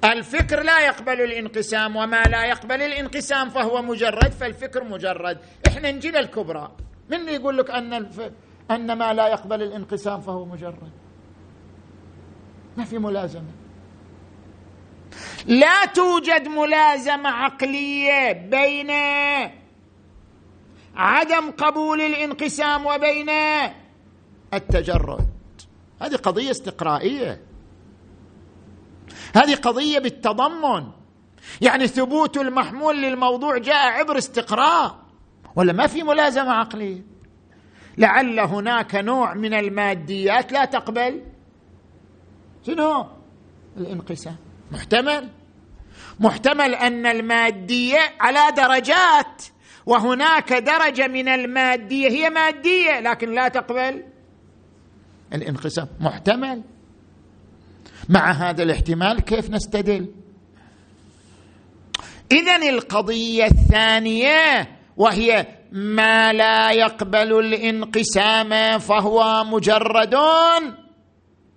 الفكر 0.04 0.64
لا 0.64 0.80
يقبل 0.80 1.22
الانقسام 1.22 1.95
وما 1.95 2.24
لا 2.24 2.45
يقبل 2.45 2.82
الانقسام 2.82 3.50
فهو 3.50 3.82
مجرد 3.82 4.32
فالفكر 4.32 4.84
مجرد. 4.84 5.38
إحنا 5.68 5.91
نجي 5.91 6.12
للكبرى 6.12 6.72
من 7.10 7.30
يقول 7.30 7.58
لك 7.58 7.72
أن 7.72 7.93
الف... 7.93 8.22
أن 8.72 8.93
ما 8.93 9.13
لا 9.13 9.28
يقبل 9.28 9.63
الانقسام 9.63 10.22
فهو 10.22 10.45
مجرد. 10.45 10.91
ما 12.78 12.86
في 12.86 12.97
ملازمة. 12.97 13.51
لا 15.45 15.86
توجد 15.86 16.47
ملازمة 16.47 17.30
عقلية 17.30 18.32
بين 18.32 18.91
عدم 20.95 21.51
قبول 21.51 22.01
الانقسام 22.01 22.86
وبين 22.86 23.30
التجرد. 24.53 25.28
هذه 26.01 26.15
قضية 26.15 26.51
استقرائية. 26.51 27.41
هذه 29.36 29.55
قضية 29.55 29.99
بالتضمن. 29.99 30.91
يعني 31.61 31.88
ثبوت 31.88 32.38
المحمول 32.38 33.01
للموضوع 33.01 33.57
جاء 33.57 33.88
عبر 33.88 34.18
استقراء. 34.18 34.95
ولا 35.55 35.74
ما 35.74 35.88
في 35.88 36.03
ملازمة 36.03 36.51
عقلية؟ 36.51 37.16
لعل 37.98 38.39
هناك 38.39 38.95
نوع 38.95 39.34
من 39.34 39.54
الماديات 39.54 40.52
لا 40.52 40.66
تقبل. 40.66 41.22
شنو؟ 42.68 43.08
الانقسام. 43.78 44.36
محتمل. 44.72 45.30
محتمل 46.20 46.76
أن 46.76 47.06
المادية 47.06 48.00
على 48.20 48.56
درجات 48.58 49.43
وهناك 49.86 50.54
درجة 50.54 51.08
من 51.08 51.28
المادية 51.28 52.10
هي 52.10 52.30
مادية 52.30 53.00
لكن 53.00 53.30
لا 53.30 53.48
تقبل 53.48 54.04
الانقسام. 55.34 55.88
محتمل. 56.00 56.64
مع 58.10 58.32
هذا 58.32 58.64
الاحتمال 58.64 59.22
كيف 59.22 59.50
نستدل؟ 59.50 60.08
اذا 62.32 62.56
القضية 62.56 63.45
الثانية 63.45 64.68
وهي 64.98 65.57
ما 65.72 66.34
لا 66.34 66.72
يقبل 66.72 67.39
الانقسام 67.39 68.80
فهو 68.80 69.43
مجرد 69.43 70.15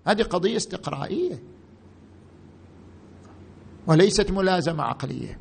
هذه 0.06 0.22
قضية 0.22 0.56
استقرائية. 0.56 1.42
وليست 3.86 4.30
ملازمة 4.30 4.84
عقلية. 4.84 5.38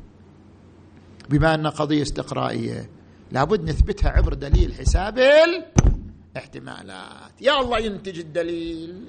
بما 1.28 1.54
أن 1.54 1.66
قضية 1.66 2.02
استقرائية 2.02 2.90
لابد 3.32 3.70
نثبتها 3.70 4.10
عبر 4.10 4.34
دليل 4.34 4.74
حساب 4.74 5.18
الاحتمالات. 6.36 7.32
يا 7.40 7.60
الله 7.60 7.78
ينتج 7.78 8.18
الدليل. 8.18 9.08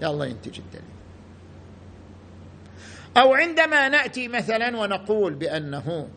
يا 0.00 0.10
الله 0.10 0.26
ينتج 0.26 0.58
الدليل. 0.58 0.94
أو 3.16 3.34
عندما 3.34 3.88
نأتي 3.88 4.28
مثلا 4.28 4.76
ونقول 4.76 5.34
بأنه 5.34 6.08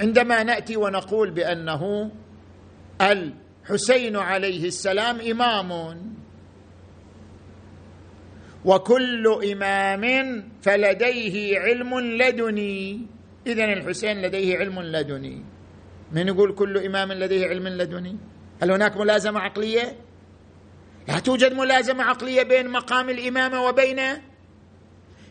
عندما 0.00 0.42
نأتي 0.42 0.76
ونقول 0.76 1.30
بأنه 1.30 2.10
الحسين 3.00 4.16
عليه 4.16 4.64
السلام 4.66 5.20
إمام. 5.20 5.98
وكل 8.64 9.26
إمام 9.52 10.04
فلديه 10.62 11.58
علم 11.58 12.00
لدني. 12.00 13.06
اذا 13.46 13.64
الحسين 13.64 14.22
لديه 14.22 14.58
علم 14.58 14.82
لدني. 14.82 15.44
من 16.12 16.28
يقول 16.28 16.54
كل 16.54 16.78
إمام 16.78 17.12
لديه 17.12 17.46
علم 17.46 17.68
لدني؟ 17.68 18.16
هل 18.62 18.70
هناك 18.70 18.96
ملازمة 18.96 19.40
عقلية؟ 19.40 19.96
لا 21.08 21.18
توجد 21.18 21.52
ملازمة 21.54 22.04
عقلية 22.04 22.42
بين 22.42 22.68
مقام 22.68 23.10
الامامه 23.10 23.64
وبين 23.64 24.00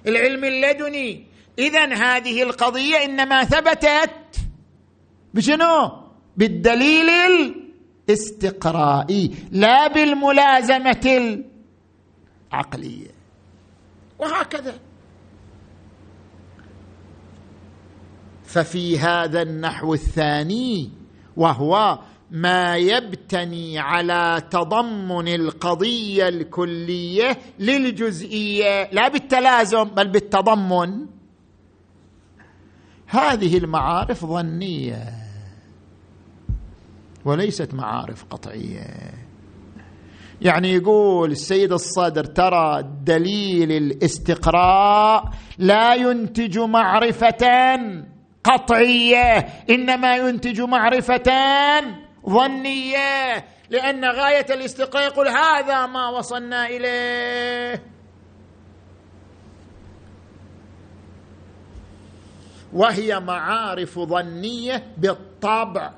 العلم 0.07 0.45
اللدني. 0.45 1.27
اذا 1.59 1.85
هذه 1.85 2.43
القضية 2.43 3.05
إنما 3.05 3.43
ثبتت 3.43 4.11
بشنو؟ 5.33 5.91
بالدليل 6.37 7.09
الاستقرائي 8.09 9.31
لا 9.51 9.87
بالملازمة 9.87 11.43
العقلية. 12.53 13.11
وهكذا. 14.19 14.73
ففي 18.43 18.99
هذا 18.99 19.41
النحو 19.41 19.93
الثاني 19.93 20.89
وهو 21.37 21.99
ما 22.31 22.75
يبتني 22.75 23.79
على 23.79 24.41
تضمن 24.51 25.27
القضية 25.27 26.27
الكلية 26.27 27.37
للجزئية 27.59 28.89
لا 28.91 29.07
بالتلازم 29.07 29.83
بل 29.83 30.07
بالتضمن. 30.07 31.16
هذه 33.07 33.57
المعارف 33.57 34.25
ظنية. 34.25 35.03
وليست 37.25 37.73
معارف 37.73 38.25
قطعية. 38.29 39.11
يعني 40.41 40.73
يقول 40.73 41.31
السيد 41.31 41.71
الصدر 41.71 42.23
ترى 42.23 42.83
دليل 43.03 43.71
الاستقراء 43.71 45.29
لا 45.57 45.95
ينتج 45.95 46.59
معرفة 46.59 47.79
قطعية 48.43 49.37
إنما 49.69 50.15
ينتج 50.15 50.61
معرفة 50.61 51.31
ظنية 52.29 53.45
لأن 53.69 54.05
غاية 54.05 54.45
الاستقراء 54.49 55.03
يقول 55.03 55.27
هذا 55.27 55.85
ما 55.85 56.09
وصلنا 56.09 56.67
إليه. 56.67 57.96
وهي 62.77 63.19
معارف 63.19 63.99
ظنية 63.99 64.83
بالطبع 64.97 65.93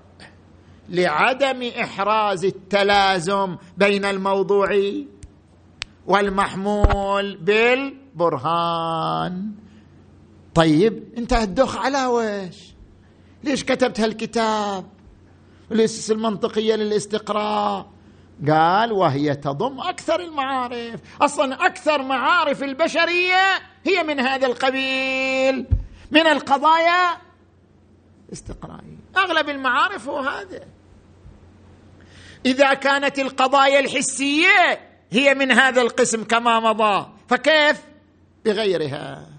لعدم 0.89 1.63
إحراز 1.63 2.45
التلازم 2.45 3.57
بين 3.77 4.05
الموضوع 4.05 4.81
والمحمول 6.07 7.35
بالبرهان. 7.35 8.71
طيب 10.55 11.03
انت 11.17 11.33
الدخ 11.33 11.77
على 11.77 12.05
وش؟ 12.05 12.55
ليش 13.43 13.63
كتبت 13.63 13.99
هالكتاب؟ 13.99 14.85
الاسس 15.71 16.11
المنطقية 16.11 16.75
للاستقراء. 16.75 17.89
قال 18.47 18.91
وهي 18.91 19.35
تضم 19.35 19.79
أكثر 19.79 20.19
المعارف. 20.19 21.01
أصلا 21.21 21.65
أكثر 21.65 22.03
معارف 22.03 22.63
البشرية 22.63 23.59
هي 23.83 24.03
من 24.03 24.19
هذا 24.19 24.47
القبيل. 24.47 25.65
من 26.11 26.27
القضايا 26.27 27.17
استقرائية. 28.33 28.97
أغلب 29.17 29.49
المعارف 29.49 30.09
هو 30.09 30.19
هذا. 30.19 30.67
إذا 32.45 32.73
كانت 32.73 33.19
القضايا 33.19 33.79
الحسية 33.79 34.79
هي 35.11 35.33
من 35.33 35.51
هذا 35.51 35.81
القسم 35.81 36.23
كما 36.23 36.59
مضى 36.59 37.09
فكيف؟ 37.27 37.81
بغيرها. 38.45 39.29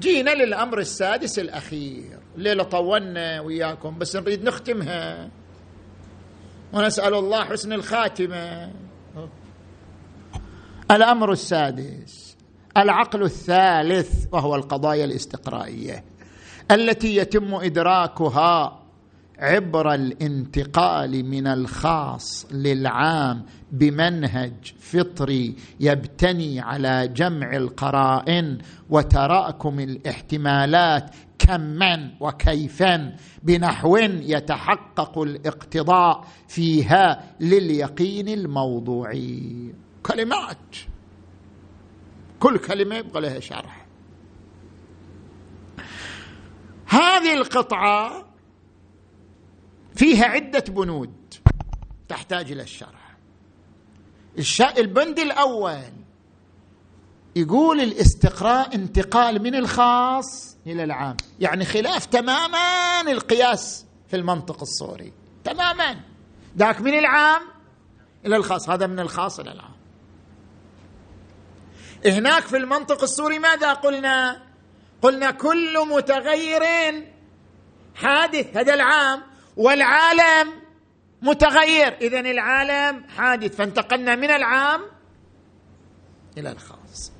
جينا 0.00 0.30
للأمر 0.30 0.78
السادس 0.78 1.38
الأخير. 1.38 2.18
الليلة 2.36 2.62
طولنا 2.62 3.40
وياكم 3.40 3.98
بس 3.98 4.16
نريد 4.16 4.44
نختمها. 4.44 5.30
ونسأل 6.72 7.14
الله 7.14 7.44
حسن 7.44 7.72
الخاتمة. 7.72 8.72
الأمر 10.90 11.32
السادس 11.32 12.36
العقل 12.76 13.22
الثالث 13.22 14.26
وهو 14.32 14.54
القضايا 14.54 15.04
الاستقرائية 15.04 16.04
التي 16.70 17.16
يتم 17.16 17.54
إدراكها 17.54 18.80
عبر 19.38 19.94
الانتقال 19.94 21.24
من 21.24 21.46
الخاص 21.46 22.46
للعام 22.52 23.42
بمنهج 23.72 24.52
فطري 24.80 25.56
يبتني 25.80 26.60
على 26.60 27.08
جمع 27.08 27.56
القرائن 27.56 28.58
وتراكم 28.90 29.80
الاحتمالات 29.80 31.10
كما 31.38 32.10
وكيفا 32.20 33.16
بنحو 33.42 33.96
يتحقق 33.96 35.18
الاقتضاء 35.18 36.24
فيها 36.48 37.22
لليقين 37.40 38.28
الموضوعي. 38.28 39.72
كلمات. 40.02 40.76
كل 42.40 42.58
كلمة 42.58 42.96
يبقى 42.96 43.20
لها 43.20 43.40
شرح. 43.40 43.86
هذه 46.86 47.34
القطعة 47.34 48.26
فيها 49.94 50.24
عدة 50.24 50.64
بنود 50.68 51.34
تحتاج 52.08 52.52
إلى 52.52 52.62
الشرح. 52.62 53.16
البند 54.78 55.18
الأول 55.18 55.92
يقول 57.36 57.80
الاستقراء 57.80 58.74
انتقال 58.74 59.42
من 59.42 59.54
الخاص 59.54 60.56
إلى 60.66 60.84
العام. 60.84 61.16
يعني 61.40 61.64
خلاف 61.64 62.06
تماما 62.06 63.00
القياس 63.00 63.86
في 64.08 64.16
المنطق 64.16 64.60
الصوري. 64.60 65.12
تماما. 65.44 66.00
ذاك 66.58 66.80
من 66.80 66.98
العام 66.98 67.42
إلى 68.26 68.36
الخاص 68.36 68.70
هذا 68.70 68.86
من 68.86 69.00
الخاص 69.00 69.40
إلى 69.40 69.52
العام. 69.52 69.79
هناك 72.06 72.42
في 72.42 72.56
المنطق 72.56 73.02
السوري 73.02 73.38
ماذا 73.38 73.72
قلنا؟ 73.72 74.42
قلنا 75.02 75.30
كل 75.30 75.86
متغير 75.86 76.64
حادث 77.94 78.56
هذا 78.56 78.74
العام 78.74 79.22
والعالم 79.56 80.52
متغير. 81.22 81.96
اذا 82.00 82.20
العالم 82.20 83.04
حادث 83.16 83.56
فانتقلنا 83.56 84.16
من 84.16 84.30
العام 84.30 84.80
إلى 86.38 86.52
الخاص. 86.52 87.12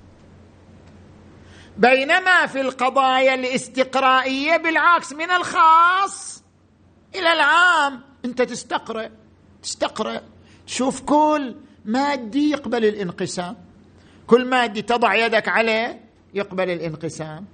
بينما 1.77 2.47
في 2.47 2.61
القضايا 2.61 3.35
الاستقرائية 3.35 4.57
بالعكس 4.57 5.13
من 5.13 5.31
الخاص 5.31 6.43
إلى 7.15 7.33
العام. 7.33 8.01
أنت 8.25 8.43
تستقرأ 8.43 9.11
تستقرأ 9.63 10.21
تشوف 10.67 11.01
كل 11.01 11.57
مادي 11.85 12.51
يقبل 12.51 12.85
الانقسام. 12.85 13.70
كل 14.31 14.45
مادي 14.45 14.83
تضع 14.83 15.15
يدك 15.15 15.49
عليه 15.49 16.01
يقبل 16.35 16.71
الانقسام. 16.71 17.47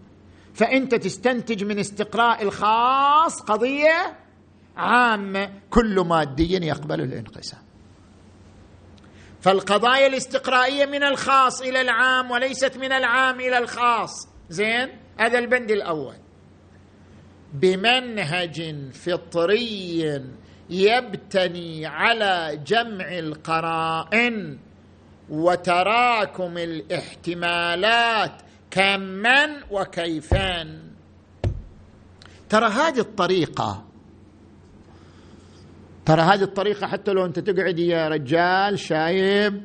فأنت 0.54 0.94
تستنتج 0.94 1.64
من 1.64 1.78
استقراء 1.78 2.42
الخاص 2.42 3.40
قضية 3.40 4.16
عامة 4.76 5.52
كل 5.70 6.00
مادي 6.00 6.66
يقبل 6.66 7.00
الانقسام. 7.00 7.60
فالقضايا 9.40 10.06
الاستقرائية 10.06 10.86
من 10.86 11.02
الخاص 11.02 11.62
إلى 11.62 11.80
العام 11.80 12.30
وليست 12.30 12.76
من 12.76 12.92
العام 12.92 13.40
إلى 13.40 13.58
الخاص. 13.58 14.28
زين؟ 14.48 14.88
هذا 15.18 15.38
البند 15.38 15.70
الأول. 15.70 16.16
بمنهج 17.52 18.74
فطري 18.92 20.22
يبتني 20.70 21.86
على 21.86 22.60
جمع 22.66 23.18
القرائن. 23.18 24.65
وتراكم 25.30 26.58
الاحتمالات 26.58 28.32
كما 28.70 29.62
وكيفا 29.70 30.80
ترى 32.48 32.66
هذه 32.66 32.98
الطريقة 32.98 33.84
ترى 36.06 36.22
هذه 36.22 36.42
الطريقة 36.42 36.86
حتى 36.86 37.10
لو 37.12 37.24
أنت 37.24 37.38
تقعد 37.38 37.78
يا 37.78 38.08
رجال 38.08 38.78
شايب 38.78 39.62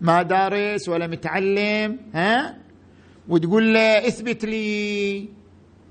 ما 0.00 0.22
دارس 0.22 0.88
ولا 0.88 1.06
متعلم 1.06 1.98
ها؟ 2.14 2.56
وتقول 3.28 3.74
له 3.74 4.08
اثبت 4.08 4.44
لي 4.44 5.28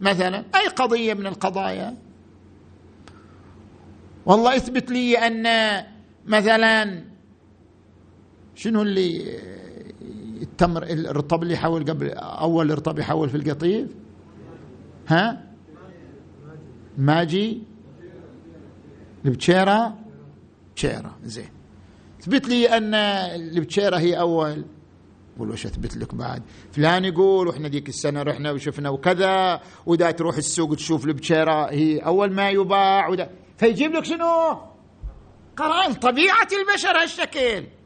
مثلا 0.01 0.38
أي 0.55 0.68
قضية 0.68 1.14
من 1.14 1.28
القضايا. 1.28 1.95
والله 4.26 4.55
اثبت 4.55 4.91
لي 4.91 5.18
أن 5.18 5.47
مثلا 6.26 7.09
شنو 8.60 8.82
اللي 8.82 9.39
التمر 10.41 10.84
الرطب 10.84 11.43
اللي 11.43 11.53
يحول 11.53 11.84
قبل 11.84 12.10
أول 12.12 12.78
رطب 12.78 12.99
يحول 12.99 13.30
في 13.30 13.38
القطيف؟ 13.38 13.88
ها؟ 15.07 15.43
ماجي؟ 16.97 17.62
البتشيرة؟ 19.26 19.97
بتشيرة 20.72 21.18
زين. 21.24 21.49
اثبت 22.20 22.47
لي 22.47 22.78
أن 22.78 22.93
البتشيرة 22.93 23.97
هي 23.97 24.20
أول؟ 24.20 24.66
قول 25.39 25.49
وش 25.49 25.66
أثبت 25.66 25.97
لك 25.97 26.16
بعد. 26.16 26.43
فلان 26.72 27.05
يقول 27.05 27.47
وإحنا 27.47 27.68
ذيك 27.68 27.89
السنة 27.89 28.24
رحنا 28.24 28.51
وشفنا 28.51 28.89
وكذا 28.89 29.62
ودا 29.86 30.12
تروح 30.12 30.38
السوق 30.38 30.76
تشوف 30.76 31.05
البتشيرة 31.05 31.66
هي 31.72 31.99
أول 31.99 32.32
ما 32.32 32.49
يباع 32.49 33.28
فيجيب 33.57 33.91
لك 33.91 34.05
شنو؟ 34.05 34.57
قرائن 35.57 35.93
طبيعة 35.93 36.47
البشر 36.60 37.01
هالشكل. 37.01 37.78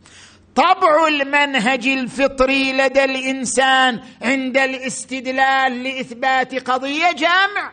طبع 0.55 1.07
المنهج 1.07 1.87
الفطري 1.87 2.73
لدى 2.73 3.03
الإنسان 3.03 3.99
عند 4.21 4.57
الاستدلال 4.57 5.83
لإثبات 5.83 6.69
قضية 6.69 7.11
جمع 7.11 7.71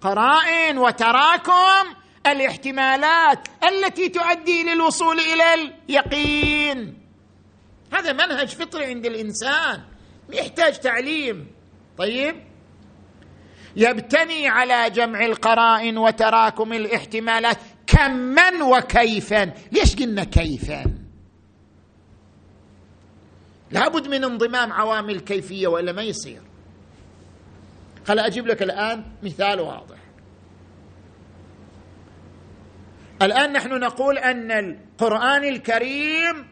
قرائن 0.00 0.78
وتراكم 0.78 1.94
الاحتمالات 2.26 3.48
التي 3.68 4.08
تؤدي 4.08 4.62
للوصول 4.62 5.20
إلى 5.20 5.72
اليقين. 5.88 6.98
هذا 7.92 8.12
منهج 8.12 8.48
فطري 8.48 8.84
عند 8.84 9.06
الإنسان 9.06 9.80
يحتاج 10.32 10.78
تعليم. 10.80 11.46
طيب؟ 11.98 12.36
يبتني 13.76 14.48
على 14.48 14.90
جمع 14.90 15.24
القرائن 15.24 15.98
وتراكم 15.98 16.72
الاحتمالات. 16.72 17.58
كما 17.86 18.64
وكيفا؟ 18.64 19.52
ليش 19.72 19.96
قلنا 19.96 20.24
كيفا؟ 20.24 20.95
لابد 23.70 24.08
من 24.08 24.24
انضمام 24.24 24.72
عوامل 24.72 25.14
الكيفيه 25.14 25.66
وإلا 25.66 25.92
ما 25.92 26.02
يصير. 26.02 26.42
خل 28.06 28.18
أجيب 28.18 28.46
لك 28.46 28.62
الآن 28.62 29.04
مثال 29.22 29.60
واضح. 29.60 29.96
الآن 33.22 33.52
نحن 33.52 33.80
نقول 33.80 34.18
أن 34.18 34.50
القرآن 34.52 35.44
الكريم 35.44 36.46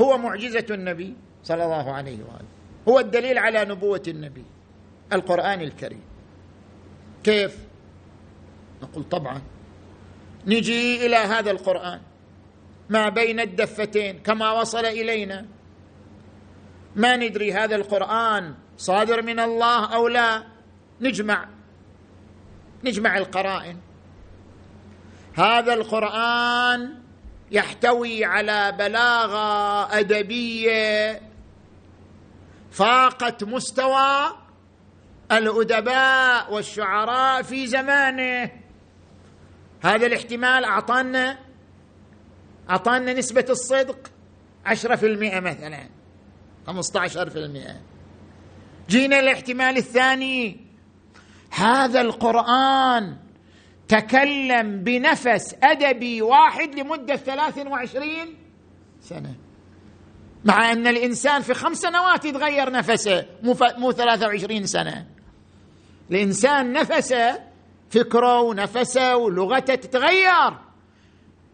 هو 0.00 0.18
معجزة 0.18 0.66
النبي 0.70 1.14
صلى 1.44 1.64
الله 1.64 1.92
عليه 1.92 2.18
وآله. 2.18 2.48
هو 2.88 2.98
الدليل 2.98 3.38
على 3.38 3.64
نبوة 3.64 4.02
النبي 4.08 4.44
القرآن 5.12 5.60
الكريم. 5.60 6.02
كيف؟ 7.24 7.58
نقول 8.82 9.04
طبعا. 9.04 9.42
نجي 10.46 11.06
إلى 11.06 11.16
هذا 11.16 11.50
القرآن. 11.50 12.00
ما 12.90 13.08
بين 13.08 13.40
الدفتين 13.40 14.18
كما 14.18 14.52
وصل 14.52 14.84
إلينا. 14.84 15.46
ما 16.96 17.16
ندري 17.16 17.52
هذا 17.52 17.76
القرآن 17.76 18.54
صادر 18.76 19.22
من 19.22 19.40
الله 19.40 19.94
أو 19.94 20.08
لا. 20.08 20.42
نجمع. 21.00 21.48
نجمع 22.84 23.18
القرائن. 23.18 23.78
هذا 25.34 25.74
القرآن 25.74 26.94
يحتوي 27.50 28.24
على 28.24 28.72
بلاغة 28.78 29.98
أدبية 29.98 31.20
فاقت 32.70 33.44
مستوى 33.44 34.30
الأدباء 35.32 36.54
والشعراء 36.54 37.42
في 37.42 37.66
زمانه. 37.66 38.50
هذا 39.82 40.06
الاحتمال 40.06 40.64
اعطانا 40.64 41.38
أعطانا 42.70 43.12
نسبة 43.12 43.46
الصدق 43.50 44.10
عشرة 44.66 44.96
في 44.96 45.06
المئة 45.06 45.40
مثلا. 45.40 45.88
خمسة 46.66 47.00
عشر 47.00 47.30
في 47.30 47.38
المئة. 47.38 47.80
جينا 48.88 49.20
الاحتمال 49.20 49.76
الثاني. 49.76 50.60
هذا 51.50 52.00
القرآن 52.00 53.16
تكلم 53.88 54.82
بنفس 54.84 55.54
أدبي 55.62 56.22
واحد 56.22 56.74
لمدة 56.74 57.16
ثلاث 57.16 57.58
وعشرين 57.58 58.36
سنة 59.00 59.34
مع 60.44 60.72
أن 60.72 60.86
الإنسان 60.86 61.42
في 61.42 61.54
خمس 61.54 61.78
سنوات 61.78 62.24
يتغير 62.24 62.70
نفسه 62.70 63.26
مو, 63.42 63.56
مو 63.78 63.92
ثلاثة 63.92 64.26
وعشرين 64.26 64.66
سنة. 64.66 65.06
الإنسان 66.10 66.72
نفسه 66.72 67.40
فكره 67.90 68.40
ونفسه 68.40 69.16
ولغته 69.16 69.74
تتغير. 69.74 70.58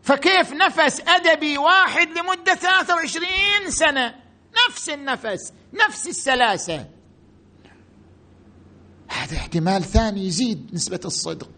فكيف 0.02 0.52
نفس 0.52 1.02
أدبي 1.08 1.58
واحد 1.58 2.08
لمدة 2.08 2.54
ثلاثة 2.54 2.94
وعشرين 2.94 3.70
سنة؟ 3.70 4.14
نفس 4.68 4.88
النفس 4.88 5.52
نفس 5.72 6.08
السلاسة. 6.08 6.86
هذا 9.08 9.36
احتمال 9.36 9.82
ثاني 9.82 10.26
يزيد 10.26 10.70
نسبة 10.72 11.00
الصدق. 11.04 11.50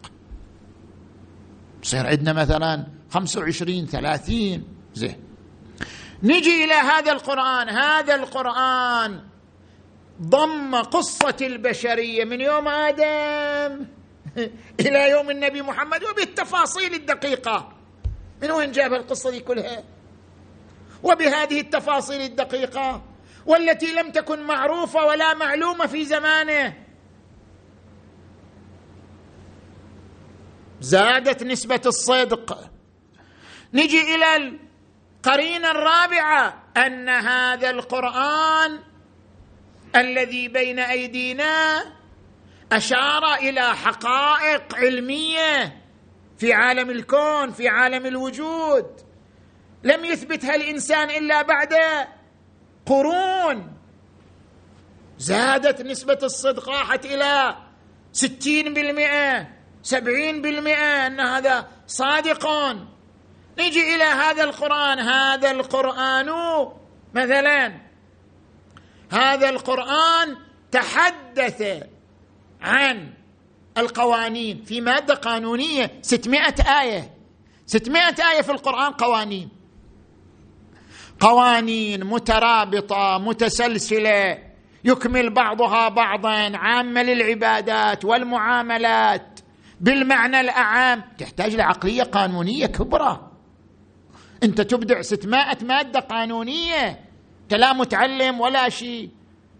يصير 1.82 2.06
عندنا 2.06 2.32
مثلا 2.32 2.86
خمسة 3.10 3.40
وعشرين 3.40 3.86
ثلاثين. 3.86 4.64
زين. 4.94 5.16
نجي 6.22 6.64
إلى 6.64 6.74
هذا 6.74 7.12
القرآن. 7.12 7.68
هذا 7.68 8.14
القرآن 8.14 9.20
ضم 10.22 10.74
قصة 10.74 11.36
البشرية 11.40 12.24
من 12.24 12.40
يوم 12.40 12.68
آدم 12.68 13.86
إلى 14.86 15.10
يوم 15.10 15.30
النبي 15.30 15.62
محمد 15.62 16.04
وبالتفاصيل 16.04 16.94
الدقيقة. 16.94 17.72
من 18.42 18.50
وين 18.50 18.72
جاب 18.72 18.92
القصة 18.92 19.30
دي 19.30 19.40
كلها؟ 19.40 19.82
وبهذه 21.02 21.60
التفاصيل 21.60 22.20
الدقيقة 22.20 23.02
والتي 23.46 23.92
لم 23.92 24.10
تكن 24.10 24.42
معروفة 24.42 25.06
ولا 25.06 25.34
معلومة 25.34 25.86
في 25.86 26.04
زمانه. 26.04 26.74
زادت 30.80 31.42
نسبة 31.42 31.80
الصدق. 31.86 32.70
نجي 33.74 34.14
إلى 34.14 34.36
القرينة 34.36 35.70
الرابعة 35.70 36.62
أن 36.76 37.08
هذا 37.08 37.70
القرآن 37.70 38.80
الذي 39.96 40.48
بين 40.48 40.78
أيدينا 40.78 41.84
أشار 42.72 43.34
إلى 43.34 43.76
حقائق 43.76 44.74
علمية 44.74 45.82
في 46.38 46.52
عالم 46.52 46.90
الكون 46.90 47.50
في 47.50 47.68
عالم 47.68 48.06
الوجود. 48.06 49.11
لم 49.84 50.04
يثبتها 50.04 50.54
الإنسان 50.54 51.10
إلا 51.10 51.42
بعد 51.42 51.74
قرون. 52.86 53.72
زادت 55.18 55.80
نسبة 55.80 56.18
الصدق 56.22 56.68
راحت 56.68 57.06
إلى 57.06 57.56
ستين 58.12 58.74
بالمئة 58.74 59.48
سبعين 59.82 60.42
بالمئة 60.42 61.06
أن 61.06 61.20
هذا 61.20 61.68
صادق. 61.86 62.46
نجي 63.58 63.94
إلى 63.94 64.04
هذا 64.04 64.44
القرآن. 64.44 64.98
هذا 64.98 65.50
القرآن 65.50 66.28
مثلا 67.14 67.72
هذا 69.10 69.48
القرآن 69.48 70.36
تحدث 70.70 71.86
عن 72.60 73.14
القوانين 73.78 74.64
في 74.64 74.80
مادة 74.80 75.14
قانونية 75.14 75.98
ستمائة 76.02 76.80
آية. 76.80 77.14
ستمائة 77.66 78.14
آية 78.32 78.42
في 78.42 78.52
القرآن 78.52 78.92
قوانين. 78.92 79.61
قوانين 81.22 82.04
مترابطة 82.04 83.18
متسلسلة. 83.18 84.38
يكمل 84.84 85.34
بعضها 85.34 85.88
بعضا 85.88 86.56
عامة 86.56 87.02
للعبادات 87.02 88.04
والمعاملات. 88.04 89.40
بالمعنى 89.80 90.40
الأعام 90.40 91.02
تحتاج 91.18 91.54
لعقلية 91.56 92.02
قانونية 92.02 92.66
كبرى. 92.66 93.30
أنت 94.42 94.60
تبدع 94.60 95.02
ستمائة 95.02 95.64
مادة 95.64 96.00
قانونية 96.00 97.00
أنت 97.42 97.54
لا 97.54 97.72
متعلم 97.72 98.40
ولا 98.40 98.68
شيء. 98.68 99.10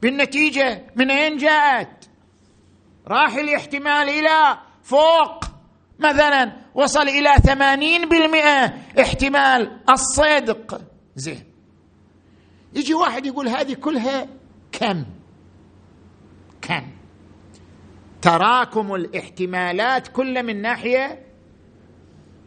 بالنتيجة 0.02 0.86
من 0.96 1.10
أين 1.10 1.36
جاءت؟ 1.36 2.08
راح 3.08 3.34
الاحتمال 3.34 4.08
إلى 4.08 4.58
فوق. 4.82 5.44
مثلا 5.98 6.52
وصل 6.74 7.08
ثمانين 7.36 8.08
بالمئة. 8.08 8.74
احتمال 9.00 9.80
الصدق. 9.90 10.80
زين. 11.16 11.51
يجي 12.74 12.94
واحد 12.94 13.26
يقول 13.26 13.48
هذه 13.48 13.74
كلها 13.74 14.28
كم؟ 14.72 15.04
كم؟ 16.62 16.86
تراكم 18.22 18.94
الاحتمالات 18.94 20.08
كل 20.08 20.42
من 20.42 20.62
ناحية 20.62 21.26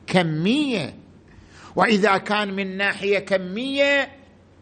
كمية. 0.07 0.95
وإذا 1.75 2.17
كان 2.17 2.53
من 2.53 2.77
ناحية 2.77 3.19
كمية 3.19 4.15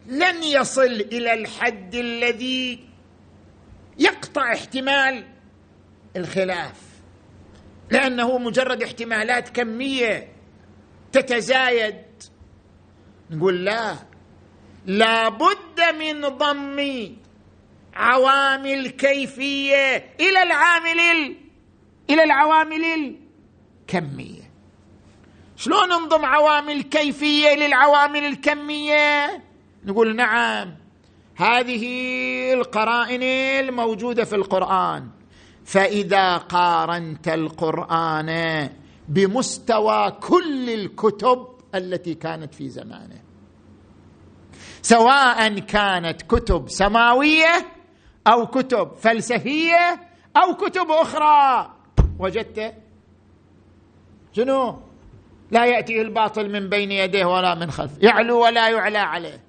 لن 0.06 0.42
يصل 0.42 0.82
إلى 0.82 1.34
الحد 1.34 1.94
الذي 1.94 2.84
يقطع 3.98 4.52
احتمال 4.52 5.24
الخلاف. 6.16 6.80
لأنه 7.90 8.38
مجرد 8.38 8.82
احتمالات 8.82 9.48
كمية 9.48 10.28
تتزايد. 11.12 12.04
نقول 13.30 13.64
لا 13.64 13.96
لابد 14.86 15.80
من 15.98 16.28
ضم 16.28 17.08
عوامل 17.94 18.88
كيفية 18.88 20.14
إلى 20.20 20.42
العامل 20.42 21.00
إلى 22.10 22.22
العوامل 22.24 22.84
الكمية. 22.84 24.50
شلون 25.56 25.88
ننظم 25.88 26.24
عوامل 26.24 26.82
كيفية 26.82 27.54
للعوامل 27.54 28.24
الكمية؟ 28.24 29.42
نقول 29.84 30.16
نعم 30.16 30.74
هذه 31.36 31.84
القرائن 32.52 33.22
الموجودة 33.64 34.24
في 34.24 34.34
القرآن. 34.36 35.08
فإذا 35.64 36.36
قارنت 36.36 37.28
القرآن 37.28 38.70
بمستوى 39.08 40.10
كل 40.10 40.70
الكتب 40.70 41.48
التي 41.74 42.14
كانت 42.14 42.54
في 42.54 42.68
زمانه 42.68 43.23
سواء 44.84 45.58
كانت 45.58 46.22
كتب 46.22 46.68
سماوية 46.68 47.66
أو 48.26 48.46
كتب 48.46 48.92
فلسفية 48.94 50.00
أو 50.36 50.54
كتب 50.54 50.90
أخرى. 50.90 51.70
وجدت؟ 52.18 52.74
شنو؟ 54.32 54.80
لا 55.50 55.64
يأتيه 55.64 56.02
الباطل 56.02 56.52
من 56.52 56.68
بين 56.68 56.92
يديه 56.92 57.24
ولا 57.24 57.54
من 57.54 57.70
خلفه. 57.70 57.98
يعلو 58.00 58.44
ولا 58.44 58.68
يعلى 58.68 58.98
عليه. 58.98 59.40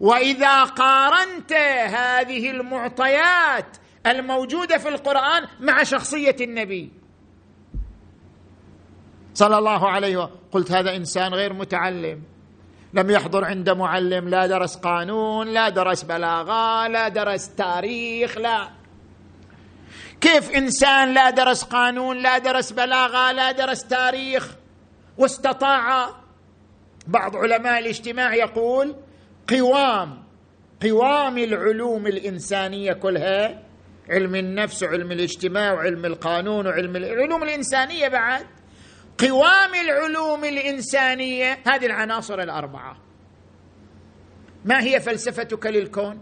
وإذا 0.00 0.64
قارنت 0.64 1.52
هذه 1.88 2.50
المعطيات 2.50 3.76
الموجودة 4.06 4.78
في 4.78 4.88
القرآن 4.88 5.46
مع 5.60 5.82
شخصية 5.82 6.36
النبي. 6.40 6.92
صلى 9.34 9.58
الله 9.58 9.88
عليه 9.88 10.16
وسلم. 10.16 10.36
قلت 10.52 10.72
هذا 10.72 10.96
إنسان 10.96 11.34
غير 11.34 11.52
متعلم. 11.52 12.22
لم 12.94 13.10
يحضر 13.10 13.44
عند 13.44 13.70
معلم 13.70 14.28
لا 14.28 14.46
درس 14.46 14.76
قانون 14.76 15.48
لا 15.48 15.68
درس 15.68 16.02
بلاغة 16.02 16.88
لا 16.88 17.08
درس 17.08 17.54
تاريخ 17.54 18.38
لا. 18.38 18.68
كيف 20.20 20.50
إنسان 20.50 21.14
لا 21.14 21.30
درس 21.30 21.64
قانون 21.64 22.22
لا 22.22 22.38
درس 22.38 22.72
بلاغة 22.72 23.32
لا 23.32 23.52
درس 23.52 23.84
تاريخ؟ 23.84 24.54
واستطاع. 25.18 26.10
بعض 27.06 27.36
علماء 27.36 27.78
الاجتماع 27.78 28.34
يقول 28.34 28.96
قوام 29.50 30.24
قوام 30.82 31.38
العلوم 31.38 32.06
الإنسانية 32.06 32.92
كلها 32.92 33.62
علم 34.10 34.34
النفس 34.34 34.82
وعلم 34.82 35.12
الاجتماع 35.12 35.72
وعلم 35.72 36.04
القانون 36.04 36.66
وعلم 36.66 36.96
العلوم 36.96 37.42
الإنسانية 37.42 38.08
بعد. 38.08 38.46
قوام 39.18 39.74
العلوم 39.74 40.44
الإنسانية 40.44 41.58
هذه 41.66 41.86
العناصر 41.86 42.40
الأربعة. 42.40 42.96
ما 44.64 44.82
هي 44.82 45.00
فلسفتك 45.00 45.66
للكون؟ 45.66 46.20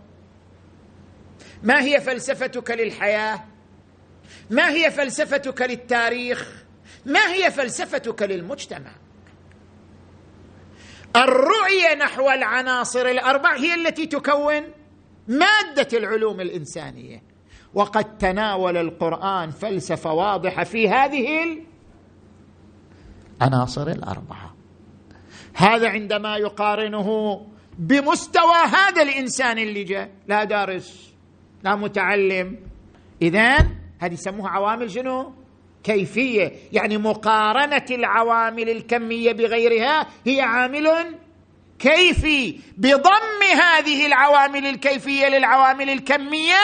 ما 1.62 1.82
هي 1.82 2.00
فلسفتك 2.00 2.70
للحياة؟ 2.70 3.44
ما 4.50 4.70
هي 4.70 4.90
فلسفتك 4.90 5.62
للتاريخ؟ 5.62 6.64
ما 7.06 7.32
هي 7.32 7.50
فلسفتك 7.50 8.22
للمجتمع؟ 8.22 8.90
الرؤية 11.16 11.94
نحو 11.98 12.30
العناصر 12.30 13.06
الأربع 13.06 13.56
هي 13.56 13.74
التي 13.74 14.06
تكون 14.06 14.62
مادة 15.28 15.98
العلوم 15.98 16.40
الإنسانية. 16.40 17.22
وقد 17.74 18.18
تناول 18.18 18.76
القرآن 18.76 19.50
فلسفة 19.50 20.12
واضحة 20.12 20.64
في 20.64 20.88
هذه 20.88 21.58
العناصر 23.42 23.88
الأربعة. 23.88 24.54
هذا 25.54 25.88
عندما 25.88 26.36
يقارنه 26.36 27.40
بمستوى 27.78 28.56
هذا 28.56 29.02
الإنسان 29.02 29.58
اللي 29.58 29.84
جاء 29.84 30.10
لا 30.28 30.44
دارس 30.44 31.12
لا 31.64 31.76
متعلم. 31.76 32.58
اذا 33.22 33.56
هذه 33.98 34.12
يسموها 34.12 34.50
عوامل 34.50 34.90
شنو؟ 34.90 35.32
كيفية. 35.84 36.52
يعني 36.72 36.98
مقارنة 36.98 37.86
العوامل 37.90 38.70
الكمية 38.70 39.32
بغيرها 39.32 40.06
هي 40.26 40.40
عامل 40.40 41.14
كيفي. 41.78 42.60
بضم 42.76 43.42
هذه 43.54 44.06
العوامل 44.06 44.66
الكيفية 44.66 45.28
للعوامل 45.28 45.90
الكمية 45.90 46.58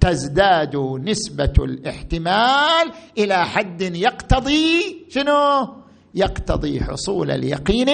تزداد 0.00 0.76
نسبة 0.76 1.52
الاحتمال 1.58 2.92
إلى 3.18 3.44
حد 3.44 3.82
يقتضي 3.82 5.06
شنو؟ 5.08 5.68
يقتضي 6.14 6.80
حصول 6.80 7.30
اليقين 7.30 7.88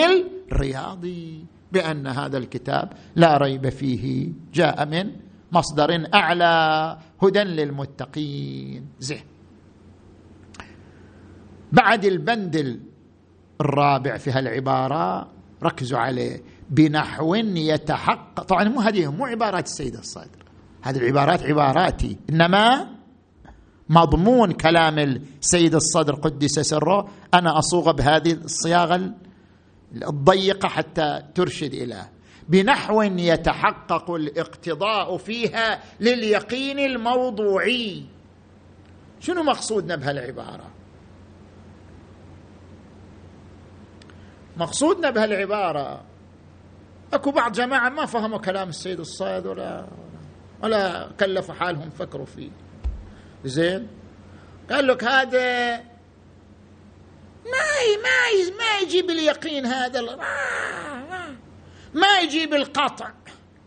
الرياضي 0.53 1.45
بأن 1.73 2.07
هذا 2.07 2.39
الكتاب 2.39 2.93
لا 3.17 3.37
ريب 3.37 3.69
فيه 3.69 4.29
جاء 4.55 4.87
من 4.87 5.11
مصدر 5.53 6.07
أعلى 6.15 6.99
هدى 7.23 7.43
للمتقين. 7.43 8.87
زين. 9.01 9.25
بعد 11.73 12.05
البند 12.05 12.81
الرابع 13.61 14.17
في 14.17 14.31
هالعبارة 14.31 15.29
ركزوا 15.63 15.99
عليه 15.99 16.43
بنحو 16.71 17.35
يتحقق 17.35 18.43
طبعا 18.43 18.65
مو 18.65 18.81
هذه 18.81 19.11
مو 19.11 19.27
عبارات 19.27 19.67
السيد 19.67 19.97
الصادر 19.97 20.42
هذه 20.83 20.97
العبارات 20.97 21.43
عباراتي. 21.43 22.19
إنما 22.31 22.89
مضمون 23.89 24.53
كلام 24.53 24.99
السيد 24.99 25.75
الصدر 25.75 26.15
قدس 26.15 26.61
سره. 26.61 27.09
أنا 27.35 27.59
أصوغ 27.59 27.93
بهذه 27.93 28.33
الصياغة 28.33 29.15
الضيقة 29.95 30.69
حتى 30.69 31.23
ترشد 31.35 31.75
إلى. 31.75 32.09
بنحو 32.49 33.03
يتحقق 33.03 34.11
الاقتضاء 34.11 35.17
فيها 35.17 35.83
لليقين 36.01 36.79
الموضوعي. 36.79 38.05
شنو 39.21 39.43
مقصودنا 39.43 39.97
بهالعباره 39.97 40.71
مقصودنا 44.57 45.11
بهالعباره 45.11 46.03
أكو 47.13 47.31
بعض 47.31 47.53
جماعة 47.53 47.89
ما 47.89 48.07
فهموا 48.07 48.39
كلام 48.39 48.69
السيد 48.69 49.01
الصيد 49.01 49.47
ولا 49.47 49.87
ولا 50.63 51.13
كلفوا 51.21 51.55
حالهم 51.55 51.91
فكروا 51.91 52.27
فيه. 52.27 52.51
زين؟ 53.45 53.89
قال 54.71 54.87
لك 54.87 55.05
هذا 55.05 55.77
ما 57.45 57.65
ما 58.03 58.57
ما 58.59 58.79
يجيب 58.83 59.11
اليقين 59.11 59.67
هذا 59.67 60.01
ما 61.95 62.19
يجيب 62.19 62.55
القطع. 62.55 63.11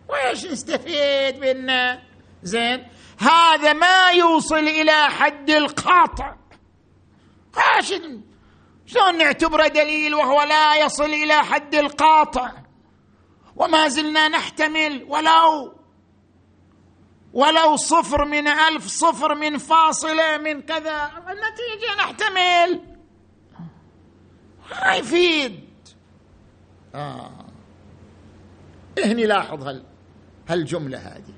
ويش 0.09 0.45
نستفيد 0.45 1.37
منه؟ 1.39 2.03
زين؟ 2.43 2.87
هذا 3.19 3.73
ما 3.73 4.09
يوصل 4.11 4.55
إلى 4.55 5.09
حد 5.09 5.49
القطع. 5.49 6.35
شلون 8.85 9.17
نعتبره 9.17 9.67
دليل 9.67 10.15
وهو 10.15 10.41
لا 10.41 10.75
يصل 10.85 11.03
إلى 11.03 11.33
حد 11.33 11.75
القاطع 11.75 12.51
وما 13.55 13.87
زلنا 13.87 14.27
نحتمل 14.27 15.05
ولو 15.09 15.74
ولو 17.35 17.75
صفر 17.75 18.25
من 18.25 18.47
ألف 18.47 18.87
صفر 18.87 19.35
من 19.35 19.57
فاصلة 19.57 20.37
من 20.37 20.61
كذا. 20.61 21.11
النتيجة 21.17 21.95
نحتمل. 21.99 22.81
ما 24.71 24.95
يفيد. 24.95 25.59
آه. 26.95 27.31
هني 29.05 29.25
لاحظ 29.25 29.67
هل 29.67 29.83
هالجملة 30.49 30.97
هذه. 30.97 31.33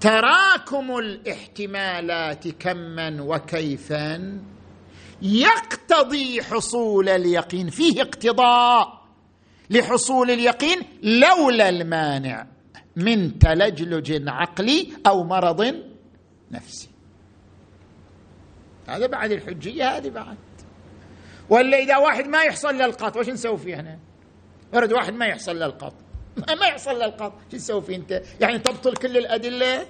تراكم 0.00 0.98
الاحتمالات 0.98 2.48
كما 2.48 3.16
وكيفا 3.20 4.40
يقتضي 5.22 6.42
حصول 6.42 7.08
اليقين. 7.08 7.70
فيه 7.70 8.02
اقتضاء 8.02 9.04
لحصول 9.70 10.30
اليقين 10.30 10.82
لولا 11.02 11.68
المانع. 11.68 12.53
من 12.96 13.38
تلجلج 13.38 14.28
عقلي 14.28 14.88
أو 15.06 15.24
مرض 15.24 15.74
نفسي. 16.50 16.88
هذا 18.88 19.06
بعد 19.06 19.32
الحجية 19.32 19.96
هذه 19.96 20.08
بعد. 20.08 20.36
ولا 21.48 21.78
إذا 21.78 21.96
واحد 21.96 22.26
ما 22.26 22.42
يحصل 22.42 22.78
له 22.78 22.84
القط 22.84 23.16
وش 23.16 23.28
نسوي 23.28 23.58
فيه 23.58 23.80
هنا؟ 23.80 23.98
ورد 24.72 24.92
واحد 24.92 25.14
ما 25.14 25.26
يحصل 25.26 25.58
له 25.58 25.66
القط. 25.66 25.94
ما 26.60 26.66
يحصل 26.66 26.98
له 26.98 27.04
القط. 27.04 27.32
شو 27.50 27.56
تسوي 27.56 27.82
فيه 27.82 27.96
أنت؟ 27.96 28.22
يعني 28.40 28.58
تبطل 28.58 28.96
كل 28.96 29.16
الأدلة؟ 29.16 29.86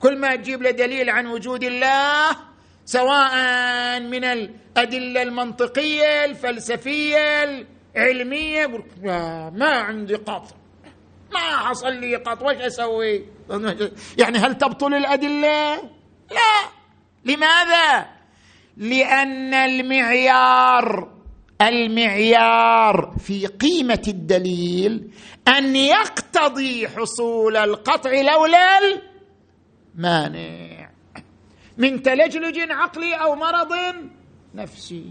كل 0.00 0.18
ما 0.18 0.36
تجيب 0.36 0.62
له 0.62 0.70
دليل 0.70 1.10
عن 1.10 1.26
وجود 1.26 1.64
الله 1.64 2.36
سواء 2.84 4.00
من 4.00 4.24
الأدلة 4.24 5.22
المنطقية 5.22 6.24
الفلسفية 6.24 7.66
العلمية 7.96 8.66
ما 9.50 9.70
عندي 9.70 10.14
قطع 10.14 10.59
ما 11.32 11.68
حصل 11.68 11.94
لي 11.94 12.16
قط 12.16 12.42
وش 12.42 12.56
أسوي؟ 12.56 13.26
يعني 14.18 14.38
هل 14.38 14.58
تبطل 14.58 14.94
الأدلة؟ 14.94 15.74
لا. 16.30 16.70
لماذا؟ 17.24 18.06
لأن 18.76 19.54
المعيار 19.54 21.10
المعيار 21.62 23.14
في 23.18 23.46
قيمة 23.46 24.02
الدليل 24.08 25.10
أن 25.48 25.76
يقتضي 25.76 26.88
حصول 26.88 27.56
القطع 27.56 28.10
لولا 28.10 28.78
المانع. 29.94 30.90
من 31.78 32.02
تلجلج 32.02 32.58
عقلي 32.70 33.14
أو 33.14 33.34
مرض 33.34 33.72
نفسي. 34.54 35.04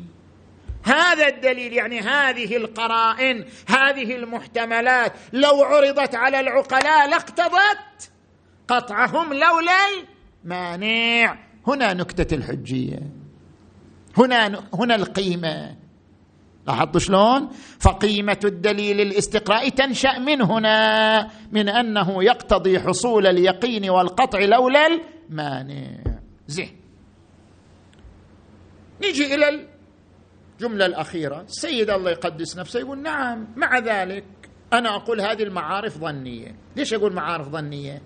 هذا 0.84 1.28
الدليل 1.28 1.74
يعني 1.74 2.00
هذه 2.00 2.58
القرائن 2.58 3.46
هذه 3.68 4.16
المحتملات 4.16 5.14
لو 5.34 5.64
عرضت 5.64 6.16
على 6.16 6.40
العقلاء 6.40 7.10
لاقتضت 7.10 8.12
قطعهم 8.68 9.34
لولا 9.34 10.06
المانع. 10.44 11.38
هنا 11.68 11.94
نكتة 11.94 12.36
الحجية 12.36 13.00
هنا 14.18 14.64
هنا 14.74 14.96
القيمة. 14.96 15.76
لاحظت 16.68 16.98
شلون؟ 16.98 17.50
فقيمة 17.80 18.40
الدليل 18.44 19.02
الاستقراء 19.02 19.70
تنشأ 19.70 20.20
من 20.20 20.42
هنا 20.42 21.30
من 21.52 21.70
أنه 21.70 22.24
يقتضي 22.24 22.80
حصول 22.80 23.28
اليقين 23.28 23.90
والقطع 23.90 24.40
لولا 24.40 24.88
المانع. 25.30 25.98
زين. 26.48 26.80
نجي 29.04 29.36
إلى 29.36 29.69
الجمله 30.60 30.86
الأخيرة 30.86 31.42
السيد 31.42 31.90
الله 31.90 32.12
يقدس 32.12 32.58
نفسه 32.58 32.80
يقول 32.80 33.02
نعم 33.02 33.48
مع 33.56 33.80
ذلك 33.80 34.26
أنا 34.74 34.96
أقول 34.96 35.22
هذه 35.22 35.44
المعارف 35.44 35.98
ظنية. 35.98 36.56
ليش 36.76 36.94
أقول 36.94 37.14
معارف 37.14 37.48
ظنية؟ 37.48 38.02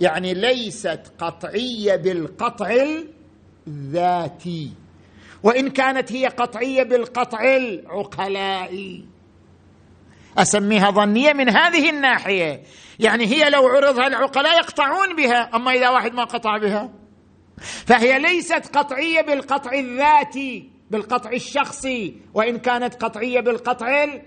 يعني 0.00 0.34
ليست 0.34 1.12
قطعية 1.18 1.96
بالقطع 1.96 2.86
الذاتي. 3.66 4.72
وإن 5.42 5.70
كانت 5.70 6.12
هي 6.12 6.26
قطعية 6.26 6.82
بالقطع 6.82 7.56
العقلائي. 7.56 9.04
أسميها 10.38 10.90
ظنية 10.90 11.32
من 11.32 11.48
هذه 11.48 11.90
الناحية. 11.90 12.62
يعني 12.98 13.26
هي 13.26 13.50
لو 13.50 13.66
عرضها 13.66 14.06
العقلاء 14.06 14.58
يقطعون 14.58 15.16
بها 15.16 15.56
أما 15.56 15.72
إذا 15.72 15.88
واحد 15.88 16.14
ما 16.14 16.24
قطع 16.24 16.58
بها. 16.58 16.92
فهي 17.86 18.18
ليست 18.18 18.76
قطعية 18.76 19.20
بالقطع 19.20 19.72
الذاتي. 19.72 20.71
بالقطع 20.92 21.32
الشخصي 21.32 22.16
وإن 22.34 22.58
كانت 22.58 22.94
قطعية 22.94 23.40
بالقطع 23.40 24.20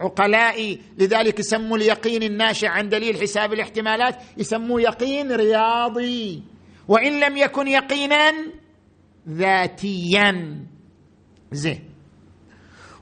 العقلائي 0.00 0.80
لذلك 0.98 1.40
يسموا 1.40 1.76
اليقين 1.76 2.22
الناشئ 2.22 2.66
عن 2.66 2.88
دليل 2.88 3.20
حساب 3.20 3.52
الاحتمالات 3.52 4.16
يسموه 4.36 4.80
يقين 4.80 5.32
رياضي. 5.32 6.42
وإن 6.88 7.20
لم 7.20 7.36
يكن 7.36 7.68
يقينا 7.68 8.32
ذاتيا. 9.28 10.64
زين. 11.52 11.84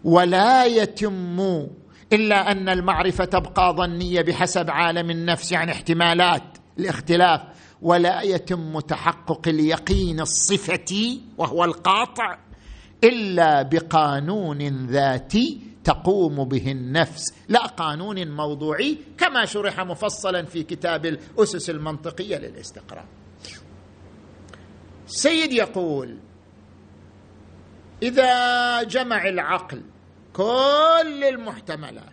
ولا 0.04 0.64
يتم 0.64 1.66
إلا 2.12 2.52
أن 2.52 2.68
المعرفة 2.68 3.24
تبقى 3.24 3.74
ظنية 3.76 4.22
بحسب 4.22 4.70
عالم 4.70 5.10
النفس 5.10 5.52
يعني 5.52 5.72
احتمالات 5.72 6.58
الاختلاف. 6.78 7.40
ولا 7.82 8.22
يتم 8.22 8.80
تحقق 8.80 9.48
اليقين 9.48 10.20
الصفتي 10.20 11.20
وهو 11.38 11.64
القاطع. 11.64 12.38
إلا 13.04 13.62
بقانون 13.62 14.86
ذاتي 14.86 15.60
تقوم 15.84 16.44
به 16.44 16.70
النفس. 16.72 17.34
لا 17.48 17.66
قانون 17.66 18.30
موضوعي 18.30 18.98
كما 19.18 19.44
شرح 19.44 19.80
مفصلا 19.80 20.44
في 20.44 20.62
كتاب 20.62 21.06
الأسس 21.06 21.70
المنطقية 21.70 22.36
للاستقراء 22.36 23.04
سيد 25.06 25.52
يقول 25.52 26.18
إذا 28.02 28.82
جمع 28.82 29.28
العقل 29.28 29.82
كل 30.32 31.24
المحتملات 31.24 32.12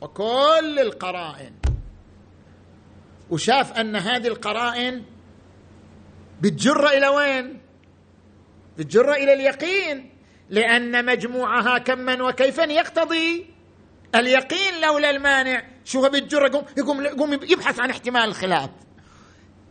وكل 0.00 0.78
القرائن 0.78 1.52
وشاف 3.30 3.72
أن 3.72 3.96
هذه 3.96 4.26
القرائن 4.26 5.02
بتجر 6.40 6.86
إلى 6.86 7.08
وين؟ 7.08 7.61
بتجر 8.78 9.12
إلى 9.12 9.32
اليقين 9.32 10.10
لأن 10.50 11.04
مجموعها 11.04 11.78
كما 11.78 12.22
وكيفا 12.22 12.62
يقتضي؟ 12.62 13.46
اليقين 14.14 14.80
لولا 14.80 15.10
المانع. 15.10 15.62
شو 15.84 16.08
بتجر 16.08 16.46
يقوم 16.46 16.64
يقوم 16.76 17.02
يقوم 17.02 17.32
يبحث 17.32 17.80
عن 17.80 17.90
احتمال 17.90 18.24
الخلاف. 18.24 18.70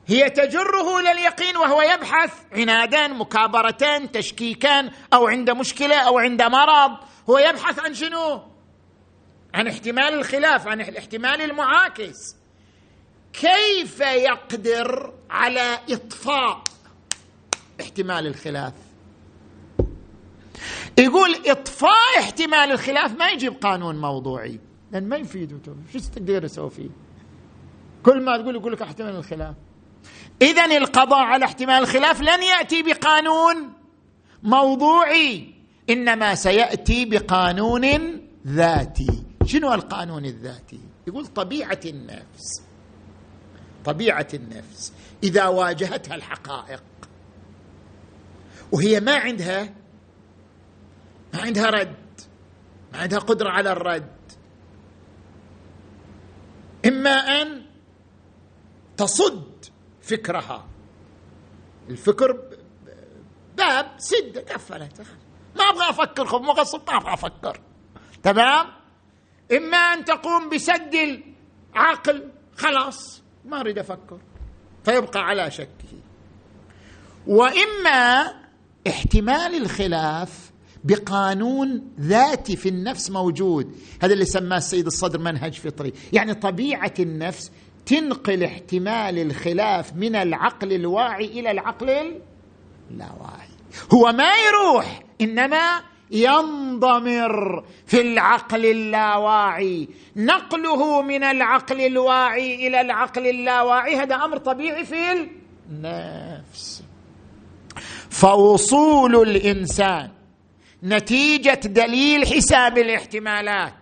هي 0.08 0.30
تجره 0.30 1.00
إلى 1.00 1.12
اليقين 1.12 1.58
وهو 1.58 1.82
يبحث 1.82 2.34
عنادا 2.52 3.08
مكابره 3.08 4.08
تشكيكا 4.14 4.92
أو 5.14 5.28
عند 5.28 5.50
مشكلة 5.50 5.96
أو 5.96 6.20
عند 6.20 6.42
مرض. 6.42 6.98
هو 7.30 7.38
يبحث 7.38 7.80
عن 7.80 7.94
شنو؟ 7.94 8.42
عن 9.54 9.68
احتمال 9.68 10.14
الخلاف 10.14 10.68
عن 10.68 10.82
الاحتمال 10.82 11.42
المعاكس. 11.42 12.36
كيف 13.34 14.00
يقدر 14.00 15.14
على 15.30 15.80
إطفاء 15.90 16.64
احتمال 17.82 18.28
الخلاف؟ 18.28 18.74
يقول 20.98 21.36
إطفاء 21.46 22.20
احتمال 22.20 22.72
الخلاف 22.72 23.12
ما 23.20 23.30
يجيب 23.30 23.54
قانون 23.54 24.02
موضوعي. 24.02 24.60
لأن 24.92 25.10
ما 25.10 25.16
يفيد 25.16 25.60
شو 25.94 26.00
تقدر 26.00 26.48
تسوي 26.48 26.70
فيه؟ 26.70 26.90
كل 28.04 28.22
ما 28.22 28.38
تقول 28.38 28.56
يقول 28.56 28.74
لك 28.74 28.82
احتمال 28.82 29.16
الخلاف. 29.16 29.56
اذا 30.42 30.66
القضاء 30.66 31.20
على 31.20 31.46
احتمال 31.46 31.84
الخلاف 31.84 32.22
لن 32.22 32.44
يأتي 32.44 32.84
بقانون 32.84 33.74
موضوعي 34.44 35.54
إنما 35.90 36.36
سيأتي 36.36 37.06
بقانون 37.06 37.86
ذاتي. 38.48 39.24
شنو 39.46 39.74
القانون 39.74 40.26
الذاتي؟ 40.26 40.80
يقول 41.08 41.28
طبيعة 41.28 41.80
النفس. 41.86 42.62
طبيعة 43.86 44.28
النفس. 44.34 44.94
إذا 45.24 45.48
واجهتها 45.48 46.16
الحقائق 46.16 46.84
وهي 48.72 49.00
ما 49.00 49.16
عندها 49.16 49.81
ما 51.34 51.42
عندها 51.42 51.70
رد. 51.70 52.22
ما 52.94 53.00
عندها 53.00 53.20
قدرة 53.20 53.50
على 53.50 53.72
الرد. 53.72 54.32
إما 56.86 57.12
أن 57.12 57.66
تصد 58.98 59.66
فكرها. 60.02 60.68
الفكر 61.90 62.42
باب 63.58 63.92
سد. 63.98 64.38
قفلت 64.38 65.02
ما 65.56 65.64
أبغى 65.64 65.90
أفكر 65.90 66.26
خذ 66.26 66.42
مغصب 66.42 66.82
ما 66.90 66.98
أبغى 66.98 67.14
أفكر. 67.14 67.62
تمام؟ 68.24 68.68
إما 69.52 69.78
أن 69.78 70.06
تقوم 70.06 70.50
بسد 70.50 71.22
العقل. 71.76 72.30
خلاص 72.56 73.22
ما 73.46 73.60
أريد 73.60 73.80
أفكر. 73.80 74.20
فيبقى 74.86 75.20
على 75.20 75.52
شكه. 75.52 76.00
وإما 77.28 78.34
احتمال 78.88 79.56
الخلاف 79.62 80.51
بقانون 80.84 81.94
ذاتي 82.00 82.56
في 82.56 82.70
النفس 82.70 83.12
موجود. 83.12 83.76
هذا 84.02 84.14
اللي 84.14 84.26
سماه 84.26 84.58
السيد 84.58 84.86
الصدر 84.86 85.20
منهج 85.20 85.54
فطري. 85.54 85.94
يعني 86.14 86.34
طبيعة 86.34 86.94
النفس 87.00 87.52
تنقل 87.86 88.44
احتمال 88.44 89.20
الخلاف 89.20 89.96
من 89.96 90.16
العقل 90.16 90.74
الواعي 90.74 91.26
إلى 91.26 91.52
العقل 91.52 91.90
اللاواعي. 92.92 93.50
هو 93.94 94.12
ما 94.12 94.30
يروح 94.48 95.04
إنما 95.22 95.82
ينضمر 96.12 97.66
في 97.86 98.02
العقل 98.02 98.66
اللاواعي. 98.66 99.88
نقله 100.16 101.02
من 101.02 101.24
العقل 101.24 101.82
الواعي 101.82 102.68
إلى 102.68 102.82
العقل 102.82 103.28
اللاواعي 103.28 103.96
هذا 103.96 104.16
أمر 104.16 104.38
طبيعي 104.38 104.86
في 104.86 105.28
النفس. 105.70 106.84
فوصول 108.10 109.16
الإنسان 109.16 110.10
نتيجة 110.84 111.60
دليل 111.66 112.28
حساب 112.28 112.78
الاحتمالات 112.78 113.74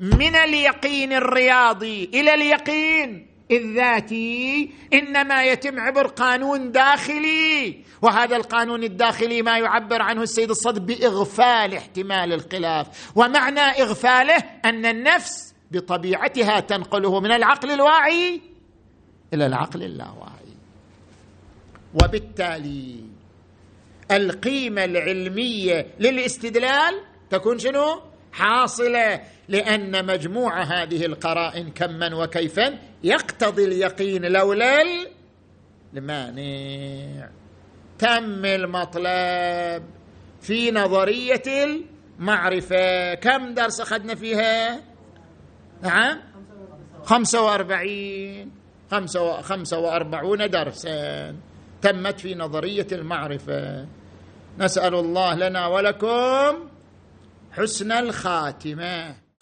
من 0.00 0.36
اليقين 0.36 1.12
الرياضي 1.12 2.04
إلى 2.14 2.34
اليقين 2.34 3.26
الذاتي 3.50 4.70
إنما 4.92 5.44
يتم 5.44 5.80
عبر 5.80 6.06
قانون 6.06 6.72
داخلي 6.72 7.84
وهذا 8.02 8.36
القانون 8.36 8.84
الداخلي 8.84 9.42
ما 9.42 9.58
يعبر 9.58 10.02
عنه 10.02 10.22
السيد 10.22 10.50
الصدر 10.50 10.80
بإغفال 10.80 11.74
احتمال 11.74 12.32
الخلاف 12.32 13.12
ومعنى 13.16 13.60
إغفاله 13.60 14.36
أن 14.64 14.86
النفس 14.86 15.54
بطبيعتها 15.70 16.60
تنقله 16.60 17.20
من 17.20 17.32
العقل 17.32 17.70
الواعي 17.70 18.40
إلى 19.34 19.46
العقل 19.46 19.82
اللاواعي. 19.82 20.48
وبالتالي 21.94 23.04
القيمة 24.12 24.84
العلمية 24.84 25.86
للاستدلال 26.00 26.94
تكون 27.30 27.58
شنو؟ 27.58 28.02
حاصلة 28.32 29.20
لأن 29.48 30.06
مجموع 30.06 30.62
هذه 30.62 31.06
القرائن 31.06 31.70
كما 31.70 32.14
وكيفا 32.14 32.78
يقتضي 33.04 33.64
اليقين 33.64 34.24
لولا 34.24 34.82
المانع. 35.94 37.28
تم 37.98 38.44
المطلب 38.44 39.82
في 40.40 40.70
نظرية 40.70 41.42
المعرفة. 42.18 43.14
كم 43.14 43.54
درس 43.54 43.80
أخذنا 43.80 44.14
فيها؟ 44.14 44.80
نعم؟ 45.82 46.20
خمسة 47.04 47.44
وأربعين. 47.44 48.50
خمسة 49.42 49.78
وأربعون 49.78 50.50
درسا 50.50 51.34
تمت 51.82 52.20
في 52.20 52.34
نظرية 52.34 52.86
المعرفة. 52.92 53.86
نسأل 54.58 54.94
الله 54.94 55.34
لنا 55.34 55.66
ولكم 55.66 56.68
حسن 57.52 57.92
الخاتمة. 57.92 59.27